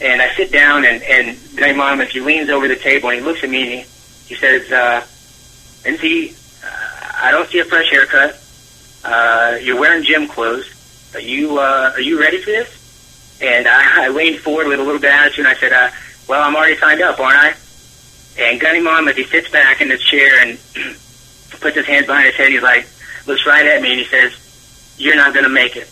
And 0.01 0.21
I 0.21 0.33
sit 0.35 0.51
down, 0.51 0.85
and 0.85 1.01
and 1.03 1.37
Greg 1.55 1.75
Monmouth, 1.75 2.09
he 2.09 2.19
leans 2.19 2.49
over 2.49 2.67
the 2.67 2.75
table, 2.75 3.09
and 3.09 3.19
he 3.19 3.25
looks 3.25 3.43
at 3.43 3.49
me, 3.49 3.61
and 3.61 3.71
he, 3.71 3.85
he 4.27 4.35
says, 4.35 4.71
uh, 4.71 5.03
"NC, 5.83 6.35
I 7.19 7.31
don't 7.31 7.49
see 7.49 7.59
a 7.59 7.65
fresh 7.65 7.89
haircut. 7.89 8.39
Uh, 9.03 9.57
you're 9.61 9.79
wearing 9.79 10.03
gym 10.03 10.27
clothes. 10.27 10.69
Are 11.15 11.19
you 11.19 11.57
uh, 11.57 11.93
are 11.95 12.01
you 12.01 12.19
ready 12.19 12.39
for 12.39 12.51
this? 12.51 12.76
And 13.41 13.67
I, 13.67 14.05
I 14.05 14.07
leaned 14.09 14.39
forward 14.39 14.67
with 14.67 14.79
a 14.79 14.83
little 14.83 14.99
bit 14.99 15.09
of 15.09 15.15
attitude 15.15 15.45
and 15.45 15.55
I 15.55 15.59
said, 15.59 15.73
uh, 15.73 15.89
well, 16.27 16.43
I'm 16.43 16.55
already 16.55 16.77
signed 16.77 17.01
up, 17.01 17.19
aren't 17.19 17.37
I? 17.37 17.55
And 18.39 18.59
Gunny 18.59 18.81
Mom, 18.81 19.07
as 19.07 19.15
he 19.15 19.23
sits 19.23 19.49
back 19.49 19.81
in 19.81 19.89
his 19.89 20.01
chair 20.01 20.39
and 20.41 20.59
puts 21.59 21.75
his 21.75 21.85
hands 21.85 22.05
behind 22.05 22.27
his 22.27 22.35
head, 22.35 22.49
he's 22.49 22.61
like, 22.61 22.87
looks 23.25 23.45
right 23.45 23.65
at 23.65 23.81
me 23.81 23.91
and 23.91 23.99
he 23.99 24.05
says, 24.05 24.33
you're 24.97 25.15
not 25.15 25.33
going 25.33 25.43
to 25.43 25.49
make 25.49 25.75
it. 25.75 25.89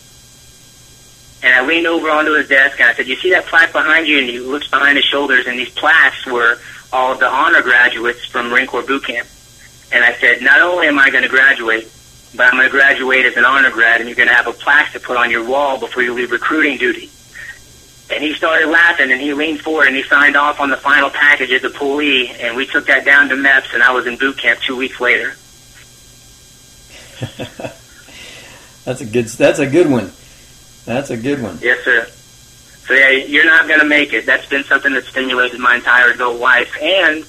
And 1.43 1.53
I 1.53 1.65
leaned 1.65 1.87
over 1.87 2.09
onto 2.09 2.33
his 2.33 2.47
desk 2.47 2.79
and 2.79 2.89
I 2.89 2.93
said, 2.93 3.07
you 3.07 3.15
see 3.15 3.31
that 3.31 3.45
plaque 3.45 3.71
behind 3.71 4.07
you? 4.07 4.19
And 4.19 4.29
he 4.29 4.39
looks 4.39 4.67
behind 4.67 4.97
his 4.97 5.05
shoulders 5.05 5.47
and 5.47 5.57
these 5.57 5.69
plaques 5.69 6.25
were 6.25 6.59
all 6.91 7.13
of 7.13 7.19
the 7.19 7.27
honor 7.27 7.61
graduates 7.61 8.25
from 8.25 8.49
Marine 8.49 8.67
Corps 8.67 8.83
boot 8.83 9.05
camp. 9.05 9.27
And 9.91 10.03
I 10.03 10.13
said, 10.15 10.41
not 10.41 10.61
only 10.61 10.87
am 10.87 10.97
I 10.97 11.09
going 11.09 11.23
to 11.23 11.29
graduate, 11.29 11.91
but 12.35 12.47
I'm 12.47 12.53
going 12.53 12.65
to 12.65 12.71
graduate 12.71 13.25
as 13.25 13.37
an 13.37 13.45
honor 13.45 13.71
grad, 13.71 14.01
and 14.01 14.09
you're 14.09 14.15
going 14.15 14.27
to 14.27 14.33
have 14.33 14.47
a 14.47 14.53
plaque 14.53 14.91
to 14.93 14.99
put 14.99 15.17
on 15.17 15.31
your 15.31 15.47
wall 15.47 15.79
before 15.79 16.03
you 16.03 16.13
leave 16.13 16.31
recruiting 16.31 16.77
duty. 16.77 17.09
And 18.09 18.23
he 18.23 18.33
started 18.33 18.67
laughing, 18.67 19.11
and 19.11 19.19
he 19.19 19.33
leaned 19.33 19.61
forward, 19.61 19.87
and 19.87 19.95
he 19.95 20.03
signed 20.03 20.35
off 20.35 20.59
on 20.59 20.69
the 20.69 20.77
final 20.77 21.09
package 21.09 21.51
at 21.51 21.63
the 21.63 21.71
pulley, 21.71 22.29
and 22.29 22.55
we 22.55 22.67
took 22.67 22.85
that 22.85 23.03
down 23.03 23.29
to 23.29 23.35
MEPS, 23.35 23.73
and 23.73 23.81
I 23.81 23.91
was 23.91 24.05
in 24.05 24.17
boot 24.17 24.37
camp 24.37 24.59
two 24.59 24.75
weeks 24.75 24.99
later. 24.99 25.33
that's 28.85 29.01
a 29.01 29.05
good. 29.05 29.25
That's 29.25 29.59
a 29.59 29.65
good 29.65 29.89
one. 29.89 30.11
That's 30.85 31.09
a 31.09 31.17
good 31.17 31.41
one. 31.41 31.57
Yes, 31.61 31.83
sir. 31.83 32.07
So 32.85 32.93
yeah, 32.93 33.09
you're 33.09 33.45
not 33.45 33.67
going 33.67 33.79
to 33.79 33.87
make 33.87 34.13
it. 34.13 34.27
That's 34.27 34.45
been 34.45 34.63
something 34.65 34.93
that 34.93 35.05
stimulated 35.05 35.59
my 35.59 35.75
entire 35.75 36.11
adult 36.11 36.39
life, 36.39 36.77
and 36.79 37.25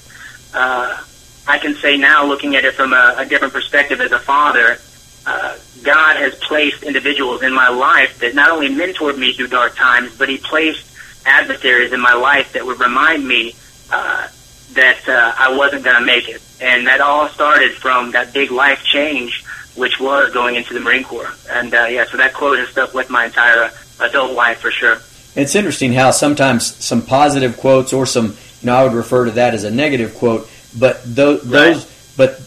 uh, 0.53 1.01
I 1.47 1.57
can 1.57 1.75
say 1.75 1.97
now, 1.97 2.25
looking 2.25 2.55
at 2.55 2.65
it 2.65 2.75
from 2.75 2.93
a, 2.93 3.15
a 3.17 3.25
different 3.25 3.53
perspective 3.53 4.01
as 4.01 4.11
a 4.11 4.19
father, 4.19 4.79
uh, 5.27 5.57
God 5.83 6.15
has 6.15 6.33
placed 6.35 6.83
individuals 6.83 7.43
in 7.43 7.53
my 7.53 7.69
life 7.69 8.17
that 8.19 8.33
not 8.33 8.49
only 8.49 8.69
mentored 8.69 9.17
me 9.17 9.33
through 9.33 9.47
dark 9.47 9.75
times, 9.75 10.17
but 10.17 10.29
He 10.29 10.37
placed 10.37 10.85
adversaries 11.25 11.93
in 11.93 11.99
my 11.99 12.13
life 12.13 12.53
that 12.53 12.65
would 12.65 12.79
remind 12.79 13.27
me 13.27 13.53
uh, 13.91 14.27
that 14.73 15.07
uh, 15.07 15.33
I 15.37 15.55
wasn't 15.55 15.83
going 15.83 15.97
to 15.97 16.05
make 16.05 16.29
it. 16.29 16.41
And 16.59 16.87
that 16.87 17.01
all 17.01 17.27
started 17.29 17.73
from 17.73 18.11
that 18.11 18.33
big 18.33 18.49
life 18.49 18.83
change, 18.83 19.43
which 19.75 19.99
was 19.99 20.33
going 20.33 20.55
into 20.55 20.73
the 20.73 20.79
Marine 20.79 21.03
Corps. 21.03 21.35
And 21.49 21.73
uh, 21.73 21.85
yeah, 21.85 22.05
so 22.05 22.17
that 22.17 22.33
quote 22.33 22.57
has 22.57 22.69
stuck 22.69 22.93
with 22.93 23.09
my 23.09 23.25
entire 23.25 23.69
adult 23.99 24.31
life 24.31 24.59
for 24.59 24.71
sure. 24.71 25.01
It's 25.35 25.53
interesting 25.53 25.93
how 25.93 26.11
sometimes 26.11 26.65
some 26.83 27.03
positive 27.03 27.57
quotes 27.57 27.93
or 27.93 28.05
some, 28.07 28.37
you 28.61 28.65
know, 28.65 28.75
I 28.75 28.83
would 28.85 28.93
refer 28.93 29.25
to 29.25 29.31
that 29.31 29.53
as 29.53 29.65
a 29.65 29.71
negative 29.71 30.15
quote 30.15 30.49
but 30.77 31.03
those, 31.03 31.45
right. 31.45 31.73
those, 31.73 32.13
but 32.17 32.39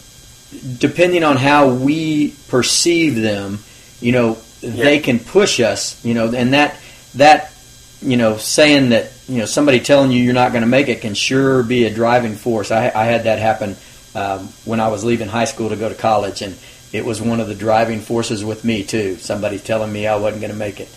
depending 0.77 1.23
on 1.23 1.37
how 1.37 1.73
we 1.73 2.33
perceive 2.47 3.15
them, 3.15 3.59
you 3.99 4.11
know, 4.11 4.37
yeah. 4.61 4.83
they 4.83 4.99
can 4.99 5.19
push 5.19 5.59
us, 5.59 6.03
you 6.03 6.13
know, 6.13 6.33
and 6.33 6.53
that 6.53 6.75
that 7.15 7.53
you 8.01 8.17
know 8.17 8.37
saying 8.37 8.89
that 8.89 9.11
you 9.27 9.37
know 9.37 9.45
somebody 9.45 9.79
telling 9.79 10.11
you 10.11 10.23
you're 10.23 10.33
not 10.33 10.51
going 10.51 10.61
to 10.63 10.67
make 10.67 10.87
it 10.87 11.01
can 11.01 11.13
sure 11.13 11.63
be 11.63 11.85
a 11.85 11.93
driving 11.93 12.35
force. 12.35 12.71
I, 12.71 12.91
I 12.93 13.05
had 13.05 13.23
that 13.23 13.39
happen 13.39 13.75
um, 14.15 14.47
when 14.65 14.79
I 14.79 14.89
was 14.89 15.03
leaving 15.03 15.27
high 15.27 15.45
school 15.45 15.69
to 15.69 15.75
go 15.75 15.89
to 15.89 15.95
college, 15.95 16.41
and 16.41 16.55
it 16.91 17.05
was 17.05 17.21
one 17.21 17.39
of 17.39 17.47
the 17.47 17.55
driving 17.55 18.01
forces 18.01 18.43
with 18.43 18.63
me 18.63 18.83
too. 18.83 19.17
Somebody 19.17 19.59
telling 19.59 19.91
me 19.91 20.07
I 20.07 20.17
wasn't 20.17 20.41
going 20.41 20.53
to 20.53 20.57
make 20.57 20.79
it. 20.79 20.89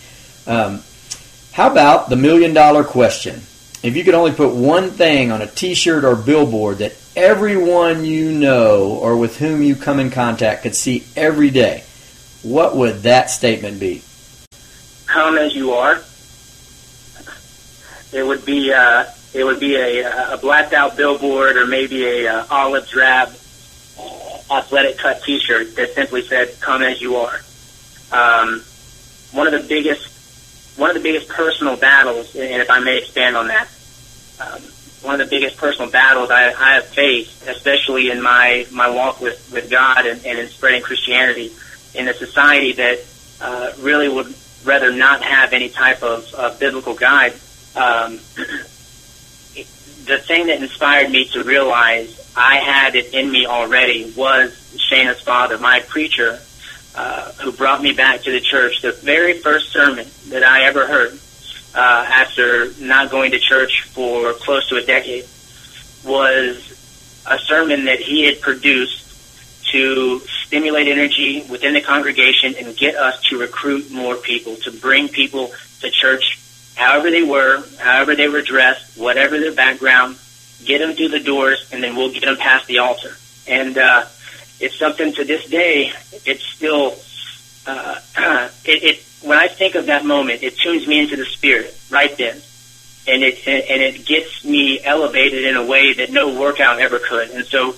Um, 0.47 0.83
how 1.53 1.71
about 1.71 2.11
the 2.11 2.17
million 2.17 2.53
dollar 2.53 2.85
question? 2.85 3.43
If 3.85 3.97
you 3.97 4.03
could 4.03 4.15
only 4.15 4.33
put 4.33 4.55
one 4.55 4.93
thing 4.93 5.31
on 5.31 5.43
a 5.43 5.47
T-shirt 5.47 6.05
or 6.05 6.17
billboard 6.17 6.79
that 6.79 6.97
everyone 7.15 8.07
you 8.07 8.33
know 8.33 8.87
or 8.87 9.15
with 9.15 9.37
whom 9.37 9.63
you 9.63 9.77
come 9.77 10.01
in 10.01 10.11
contact 10.11 10.63
could 10.63 10.75
see 10.75 11.05
every 11.15 11.51
day, 11.51 11.85
what 12.43 12.75
would 12.75 13.03
that 13.03 13.29
statement 13.29 13.79
be? 13.79 14.01
Come 15.05 15.37
as 15.37 15.55
you 15.55 15.73
are. 15.73 16.03
It 18.11 18.27
would 18.27 18.47
be 18.47 18.73
uh, 18.73 19.05
it 19.35 19.45
would 19.45 19.61
be 19.61 19.77
a, 19.77 20.33
a 20.33 20.39
blacked 20.39 20.73
out 20.73 20.97
billboard 20.97 21.59
or 21.59 21.67
maybe 21.67 22.07
a 22.07 22.27
uh, 22.27 22.47
olive 22.51 22.89
drab 22.89 23.37
athletic 24.51 24.97
cut 24.97 25.23
T-shirt 25.25 25.77
that 25.77 25.93
simply 25.95 26.27
said 26.27 26.59
"Come 26.59 26.81
as 26.81 27.03
you 27.03 27.17
are." 27.17 27.39
Um, 28.11 28.65
one 29.33 29.47
of 29.47 29.53
the 29.53 29.69
biggest 29.69 30.09
one 30.79 30.89
of 30.89 30.95
the 30.95 31.03
biggest 31.03 31.29
personal 31.29 31.77
battles, 31.77 32.35
and 32.35 32.63
if 32.63 32.71
I 32.71 32.81
may 32.81 32.97
expand 32.99 33.37
on 33.37 33.49
that, 33.49 33.69
um, 34.45 34.63
one 35.03 35.21
of 35.21 35.29
the 35.29 35.37
biggest 35.37 35.57
personal 35.57 35.91
battles 35.91 36.31
I, 36.31 36.53
I 36.53 36.75
have 36.75 36.87
faced, 36.87 37.47
especially 37.47 38.11
in 38.11 38.23
my, 38.23 38.67
my 38.73 38.89
walk 38.89 39.21
with, 39.21 39.51
with 39.53 39.71
God 39.71 40.07
and, 40.07 40.25
and 40.25 40.39
in 40.39 40.49
spreading 40.49 40.83
Christianity 40.83 41.53
in 41.95 42.09
a 42.09 42.15
society 42.15 42.73
that 42.73 43.05
uh, 43.41 43.73
really 43.79 44.09
would 44.09 44.35
rather 44.65 44.93
not 44.93 45.23
have 45.23 45.53
any 45.53 45.69
type 45.69 46.03
of, 46.03 46.33
of 46.35 46.59
biblical 46.59 46.95
guide. 46.95 47.35
Um, 47.77 48.19
the 50.05 50.19
thing 50.19 50.47
that 50.47 50.63
inspired 50.63 51.11
me 51.11 51.27
to 51.27 51.45
realize 51.45 52.21
I 52.37 52.57
had 52.57 52.97
it 52.97 53.15
in 53.15 53.31
me 53.31 53.47
already 53.47 54.13
was 54.17 54.53
Shayna's 54.91 55.21
father, 55.21 55.59
my 55.59 55.81
preacher, 55.81 56.41
uh, 56.95 57.33
who 57.33 57.53
brought 57.53 57.83
me 57.83 57.93
back 57.93 58.23
to 58.23 58.31
the 58.31 58.41
church. 58.41 58.83
The 58.83 58.93
very 58.93 59.39
first 59.39 59.71
sermon 59.71 60.07
that 60.29 60.43
I 60.43 60.65
ever 60.65 60.87
heard 60.87 61.19
uh, 61.75 62.07
after 62.09 62.73
not 62.81 63.11
going 63.11 63.33
to 63.33 63.39
church 63.39 63.83
for 63.93 64.33
close 64.35 64.69
to 64.69 64.77
a 64.77 64.83
decade 64.83 65.25
was 66.05 66.71
a 67.27 67.39
sermon 67.39 67.87
that 67.87 68.01
he 68.01 68.25
had 68.25 68.41
produced 68.41 69.01
to 69.71 70.21
stimulate 70.21 70.87
energy 70.87 71.45
within 71.51 71.75
the 71.75 71.81
congregation 71.81 72.55
and 72.59 72.77
get 72.77 72.95
us 72.95 73.21
to 73.23 73.39
recruit 73.39 73.91
more 73.91 74.15
people, 74.15 74.55
to 74.57 74.71
bring 74.71 75.09
people 75.09 75.51
to 75.81 75.91
church 75.91 76.39
however 76.77 77.11
they 77.11 77.23
were, 77.23 77.65
however 77.79 78.15
they 78.15 78.29
were 78.29 78.43
dressed, 78.43 78.97
whatever 78.97 79.39
their 79.39 79.55
background, 79.55 80.17
get 80.65 80.79
them 80.79 80.93
through 80.95 81.09
the 81.09 81.21
doors, 81.21 81.69
and 81.73 81.83
then 81.83 81.97
we'll 81.97 82.13
get 82.13 82.25
them 82.25 82.37
past 82.37 82.67
the 82.67 82.79
altar. 82.79 83.17
And 83.47 83.77
uh, 83.79 84.05
it's 84.61 84.79
something 84.79 85.13
to 85.15 85.25
this 85.25 85.45
day, 85.47 85.93
it's 86.25 86.45
still, 86.45 86.97
uh, 87.67 87.99
it, 88.65 88.83
it, 88.83 89.05
when 89.25 89.39
I 89.39 89.49
think 89.49 89.75
of 89.75 89.87
that 89.87 90.05
moment, 90.05 90.43
it 90.43 90.57
tunes 90.59 90.87
me 90.87 91.01
into 91.01 91.17
the 91.17 91.25
spirit 91.25 91.77
right 91.91 92.17
then. 92.17 92.41
And 93.07 93.23
it, 93.23 93.47
and 93.47 93.83
it 93.83 94.07
gets 94.07 94.45
me 94.45 94.83
elevated 94.83 95.45
in 95.45 95.57
a 95.57 95.65
way 95.65 95.93
that 95.95 96.11
no 96.11 96.39
workout 96.39 96.81
ever 96.81 96.99
could. 96.99 97.31
And 97.31 97.45
so 97.45 97.77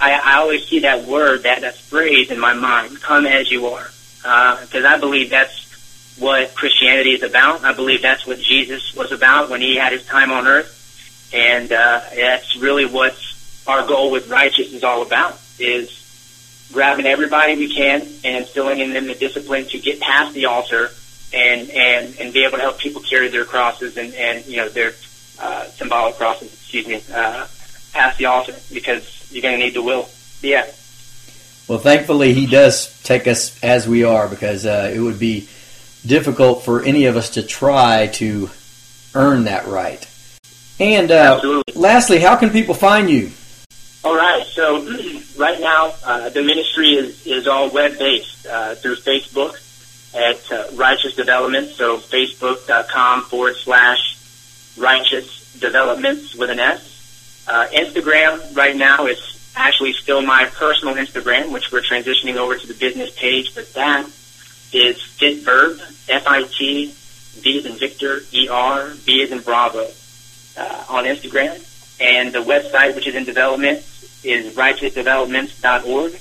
I, 0.00 0.12
I 0.12 0.38
always 0.38 0.66
see 0.66 0.80
that 0.80 1.04
word, 1.06 1.42
that, 1.42 1.60
that 1.60 1.76
phrase 1.76 2.30
in 2.30 2.38
my 2.38 2.54
mind, 2.54 3.00
come 3.02 3.26
as 3.26 3.50
you 3.50 3.66
are. 3.66 3.90
Because 4.18 4.84
uh, 4.84 4.88
I 4.88 4.98
believe 4.98 5.30
that's 5.30 5.64
what 6.18 6.54
Christianity 6.54 7.10
is 7.10 7.22
about. 7.22 7.62
I 7.64 7.72
believe 7.72 8.00
that's 8.00 8.26
what 8.26 8.40
Jesus 8.40 8.94
was 8.94 9.12
about 9.12 9.50
when 9.50 9.60
he 9.60 9.76
had 9.76 9.92
his 9.92 10.06
time 10.06 10.30
on 10.30 10.46
earth. 10.46 10.70
And 11.34 11.70
uh, 11.70 12.00
that's 12.14 12.56
really 12.56 12.86
what 12.86 13.16
our 13.66 13.86
goal 13.86 14.10
with 14.10 14.28
Righteous 14.28 14.72
is 14.72 14.84
all 14.84 15.02
about, 15.02 15.38
is 15.58 15.90
grabbing 16.74 17.06
everybody 17.06 17.56
we 17.56 17.74
can 17.74 18.02
and 18.02 18.36
instilling 18.36 18.80
in 18.80 18.92
them 18.92 19.06
the 19.06 19.14
discipline 19.14 19.64
to 19.66 19.78
get 19.78 20.00
past 20.00 20.34
the 20.34 20.44
altar 20.44 20.90
and, 21.32 21.70
and, 21.70 22.14
and 22.20 22.34
be 22.34 22.44
able 22.44 22.58
to 22.58 22.62
help 22.62 22.78
people 22.78 23.00
carry 23.00 23.28
their 23.28 23.44
crosses 23.44 23.96
and, 23.96 24.12
and 24.14 24.44
you 24.46 24.58
know, 24.58 24.68
their 24.68 24.92
uh, 25.40 25.64
symbolic 25.68 26.16
crosses, 26.16 26.52
excuse 26.52 26.86
me, 26.86 27.00
uh, 27.12 27.46
past 27.92 28.18
the 28.18 28.26
altar 28.26 28.54
because 28.72 29.32
you're 29.32 29.42
going 29.42 29.58
to 29.58 29.64
need 29.64 29.74
the 29.74 29.82
will. 29.82 30.08
Yeah. 30.42 30.66
Well, 31.68 31.78
thankfully, 31.78 32.34
he 32.34 32.46
does 32.46 33.00
take 33.02 33.26
us 33.26 33.62
as 33.62 33.88
we 33.88 34.04
are 34.04 34.28
because 34.28 34.66
uh, 34.66 34.92
it 34.94 35.00
would 35.00 35.18
be 35.18 35.48
difficult 36.04 36.64
for 36.64 36.82
any 36.82 37.06
of 37.06 37.16
us 37.16 37.30
to 37.30 37.42
try 37.42 38.08
to 38.08 38.50
earn 39.14 39.44
that 39.44 39.66
right. 39.66 40.06
And 40.78 41.10
uh, 41.10 41.62
lastly, 41.74 42.18
how 42.18 42.36
can 42.36 42.50
people 42.50 42.74
find 42.74 43.08
you? 43.08 43.30
All 44.04 44.14
right. 44.14 44.44
So 44.46 44.82
right 45.38 45.58
now, 45.60 45.94
uh, 46.04 46.28
the 46.28 46.42
ministry 46.42 46.90
is, 46.90 47.26
is 47.26 47.48
all 47.48 47.70
web 47.70 47.98
based 47.98 48.46
uh, 48.46 48.74
through 48.74 48.96
Facebook 48.96 49.58
at 50.14 50.52
uh, 50.52 50.70
Righteous 50.74 51.14
Development. 51.14 51.70
So 51.70 51.96
facebook.com 51.98 53.22
forward 53.22 53.56
slash 53.56 54.18
Righteous 54.76 55.54
Developments 55.58 56.34
with 56.34 56.50
an 56.50 56.60
S. 56.60 57.44
Uh, 57.48 57.66
Instagram 57.72 58.54
right 58.54 58.76
now 58.76 59.06
is 59.06 59.18
actually 59.56 59.94
still 59.94 60.20
my 60.20 60.46
personal 60.46 60.94
Instagram, 60.94 61.50
which 61.50 61.72
we're 61.72 61.80
transitioning 61.80 62.36
over 62.36 62.56
to 62.56 62.66
the 62.66 62.74
business 62.74 63.10
page, 63.16 63.54
but 63.54 63.72
that 63.74 64.06
is 64.72 64.96
FitVerb, 64.96 65.80
F-I-T, 66.08 66.94
V 67.36 67.58
as 67.58 67.66
in 67.66 67.76
Victor, 67.76 68.20
E-R, 68.32 68.94
B 69.06 69.22
as 69.22 69.30
in 69.30 69.40
Bravo, 69.40 69.88
uh, 70.56 70.84
on 70.88 71.04
Instagram. 71.04 71.62
And 72.04 72.34
the 72.34 72.40
website, 72.40 72.94
which 72.94 73.06
is 73.06 73.14
in 73.14 73.24
development, 73.24 73.78
is 74.22 74.54
righteousdevelopments.org, 74.54 76.20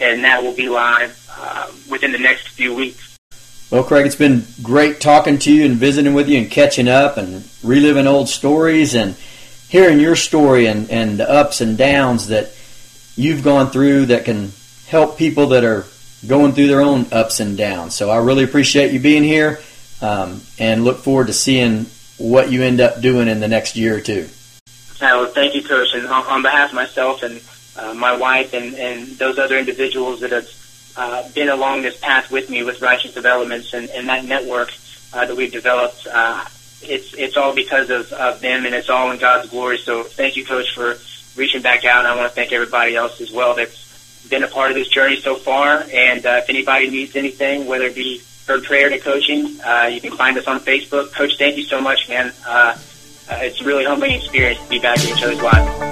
and 0.00 0.24
that 0.24 0.42
will 0.42 0.54
be 0.54 0.70
live 0.70 1.30
uh, 1.38 1.70
within 1.90 2.12
the 2.12 2.18
next 2.18 2.48
few 2.48 2.74
weeks. 2.74 3.18
Well, 3.70 3.84
Craig, 3.84 4.06
it's 4.06 4.16
been 4.16 4.46
great 4.62 4.98
talking 4.98 5.38
to 5.40 5.52
you 5.52 5.66
and 5.66 5.76
visiting 5.76 6.14
with 6.14 6.26
you 6.26 6.38
and 6.38 6.50
catching 6.50 6.88
up 6.88 7.18
and 7.18 7.46
reliving 7.62 8.06
old 8.06 8.30
stories 8.30 8.94
and 8.94 9.14
hearing 9.68 10.00
your 10.00 10.16
story 10.16 10.66
and, 10.66 10.90
and 10.90 11.20
the 11.20 11.30
ups 11.30 11.60
and 11.60 11.76
downs 11.76 12.28
that 12.28 12.52
you've 13.14 13.44
gone 13.44 13.70
through 13.70 14.06
that 14.06 14.24
can 14.24 14.52
help 14.86 15.18
people 15.18 15.48
that 15.48 15.64
are 15.64 15.84
going 16.26 16.52
through 16.52 16.68
their 16.68 16.80
own 16.80 17.06
ups 17.12 17.40
and 17.40 17.58
downs. 17.58 17.94
So 17.94 18.08
I 18.08 18.16
really 18.16 18.44
appreciate 18.44 18.92
you 18.92 19.00
being 19.00 19.22
here 19.22 19.60
um, 20.00 20.40
and 20.58 20.82
look 20.82 21.00
forward 21.00 21.26
to 21.26 21.34
seeing 21.34 21.86
what 22.16 22.50
you 22.50 22.62
end 22.62 22.80
up 22.80 23.02
doing 23.02 23.28
in 23.28 23.40
the 23.40 23.48
next 23.48 23.76
year 23.76 23.96
or 23.96 24.00
two. 24.00 24.30
Well, 25.00 25.26
thank 25.26 25.54
you, 25.54 25.62
Coach. 25.62 25.94
And 25.94 26.06
on, 26.06 26.26
on 26.26 26.42
behalf 26.42 26.70
of 26.70 26.74
myself 26.74 27.22
and 27.22 27.40
uh, 27.76 27.94
my 27.94 28.16
wife 28.16 28.52
and, 28.52 28.74
and 28.74 29.06
those 29.18 29.38
other 29.38 29.58
individuals 29.58 30.20
that 30.20 30.32
have 30.32 30.48
uh, 30.96 31.28
been 31.30 31.48
along 31.48 31.82
this 31.82 31.98
path 31.98 32.30
with 32.30 32.50
me 32.50 32.62
with 32.62 32.82
Righteous 32.82 33.14
Developments 33.14 33.72
and, 33.72 33.88
and 33.90 34.08
that 34.08 34.24
network 34.24 34.72
uh, 35.12 35.26
that 35.26 35.36
we've 35.36 35.52
developed, 35.52 36.06
uh, 36.10 36.44
it's 36.82 37.12
it's 37.14 37.36
all 37.36 37.54
because 37.54 37.90
of, 37.90 38.12
of 38.12 38.40
them 38.40 38.64
and 38.64 38.74
it's 38.74 38.88
all 38.88 39.10
in 39.10 39.18
God's 39.18 39.50
glory. 39.50 39.78
So 39.78 40.02
thank 40.02 40.36
you, 40.36 40.44
Coach, 40.44 40.74
for 40.74 40.98
reaching 41.36 41.62
back 41.62 41.84
out. 41.84 42.00
And 42.00 42.08
I 42.08 42.16
want 42.16 42.28
to 42.28 42.34
thank 42.34 42.52
everybody 42.52 42.96
else 42.96 43.20
as 43.20 43.30
well 43.30 43.54
that's 43.54 44.28
been 44.28 44.42
a 44.42 44.48
part 44.48 44.70
of 44.70 44.76
this 44.76 44.88
journey 44.88 45.20
so 45.20 45.34
far. 45.34 45.84
And 45.92 46.24
uh, 46.24 46.40
if 46.42 46.50
anybody 46.50 46.90
needs 46.90 47.16
anything, 47.16 47.66
whether 47.66 47.84
it 47.84 47.94
be 47.94 48.22
prayer 48.58 48.88
to 48.88 48.98
coaching, 48.98 49.60
uh, 49.60 49.88
you 49.92 50.00
can 50.00 50.16
find 50.16 50.36
us 50.36 50.48
on 50.48 50.58
Facebook. 50.58 51.12
Coach, 51.12 51.38
thank 51.38 51.56
you 51.56 51.62
so 51.62 51.80
much, 51.80 52.08
man. 52.08 52.32
Uh, 52.44 52.76
uh, 53.30 53.38
it's 53.40 53.60
a 53.60 53.64
really 53.64 53.84
humbling 53.84 54.12
experience 54.12 54.62
to 54.62 54.68
be 54.68 54.78
back 54.78 55.02
in 55.02 55.16
each 55.16 55.22
other's 55.22 55.40
lives. 55.40 55.86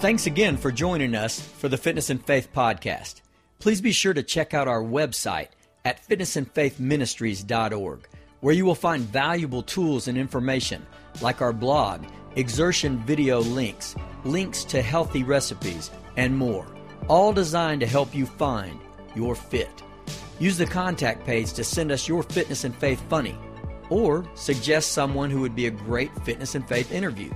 Thanks 0.00 0.26
again 0.26 0.56
for 0.56 0.70
joining 0.70 1.14
us 1.14 1.40
for 1.40 1.68
the 1.68 1.76
Fitness 1.76 2.10
and 2.10 2.24
Faith 2.24 2.48
podcast 2.54 3.20
please 3.58 3.80
be 3.80 3.92
sure 3.92 4.14
to 4.14 4.22
check 4.22 4.54
out 4.54 4.68
our 4.68 4.82
website 4.82 5.48
at 5.84 6.06
fitnessandfaithministries.org, 6.08 8.08
where 8.40 8.54
you 8.54 8.64
will 8.64 8.76
find 8.76 9.02
valuable 9.02 9.62
tools 9.62 10.08
and 10.08 10.18
information 10.18 10.84
like 11.20 11.42
our 11.42 11.52
blog, 11.52 12.04
exertion 12.36 12.98
video 12.98 13.40
links, 13.40 13.96
links 14.24 14.64
to 14.64 14.80
healthy 14.80 15.22
recipes, 15.22 15.90
and 16.16 16.36
more, 16.36 16.66
all 17.08 17.32
designed 17.32 17.80
to 17.80 17.86
help 17.86 18.14
you 18.14 18.26
find 18.26 18.78
your 19.14 19.34
fit. 19.34 19.82
Use 20.38 20.58
the 20.58 20.66
contact 20.66 21.24
page 21.24 21.52
to 21.54 21.64
send 21.64 21.90
us 21.90 22.06
your 22.06 22.22
fitness 22.22 22.64
and 22.64 22.74
faith 22.76 23.02
funny 23.08 23.36
or 23.88 24.24
suggest 24.34 24.92
someone 24.92 25.30
who 25.30 25.40
would 25.40 25.54
be 25.54 25.66
a 25.66 25.70
great 25.70 26.14
fitness 26.24 26.54
and 26.54 26.68
faith 26.68 26.92
interview. 26.92 27.30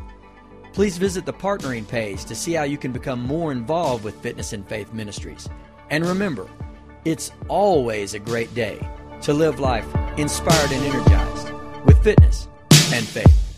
Please 0.73 0.99
visit 0.99 1.25
the 1.25 1.33
partnering 1.33 1.87
page 1.87 2.25
to 2.25 2.35
see 2.35 2.53
how 2.53 2.63
you 2.63 2.79
can 2.79 2.93
become 2.93 3.21
more 3.21 3.53
involved 3.53 4.05
with 4.05 4.21
Fitness 4.23 4.53
and 4.53 4.69
Faith 4.69 4.93
Ministries. 4.93 5.49
And 5.91 6.07
remember, 6.07 6.49
it's 7.05 7.33
always 7.49 8.15
a 8.15 8.19
great 8.19 8.55
day 8.55 8.79
to 9.23 9.33
live 9.33 9.59
life 9.59 9.87
inspired 10.17 10.71
and 10.71 10.85
energized 10.85 11.53
with 11.85 12.03
fitness 12.05 12.49
and 12.93 13.05
faith. 13.05 13.50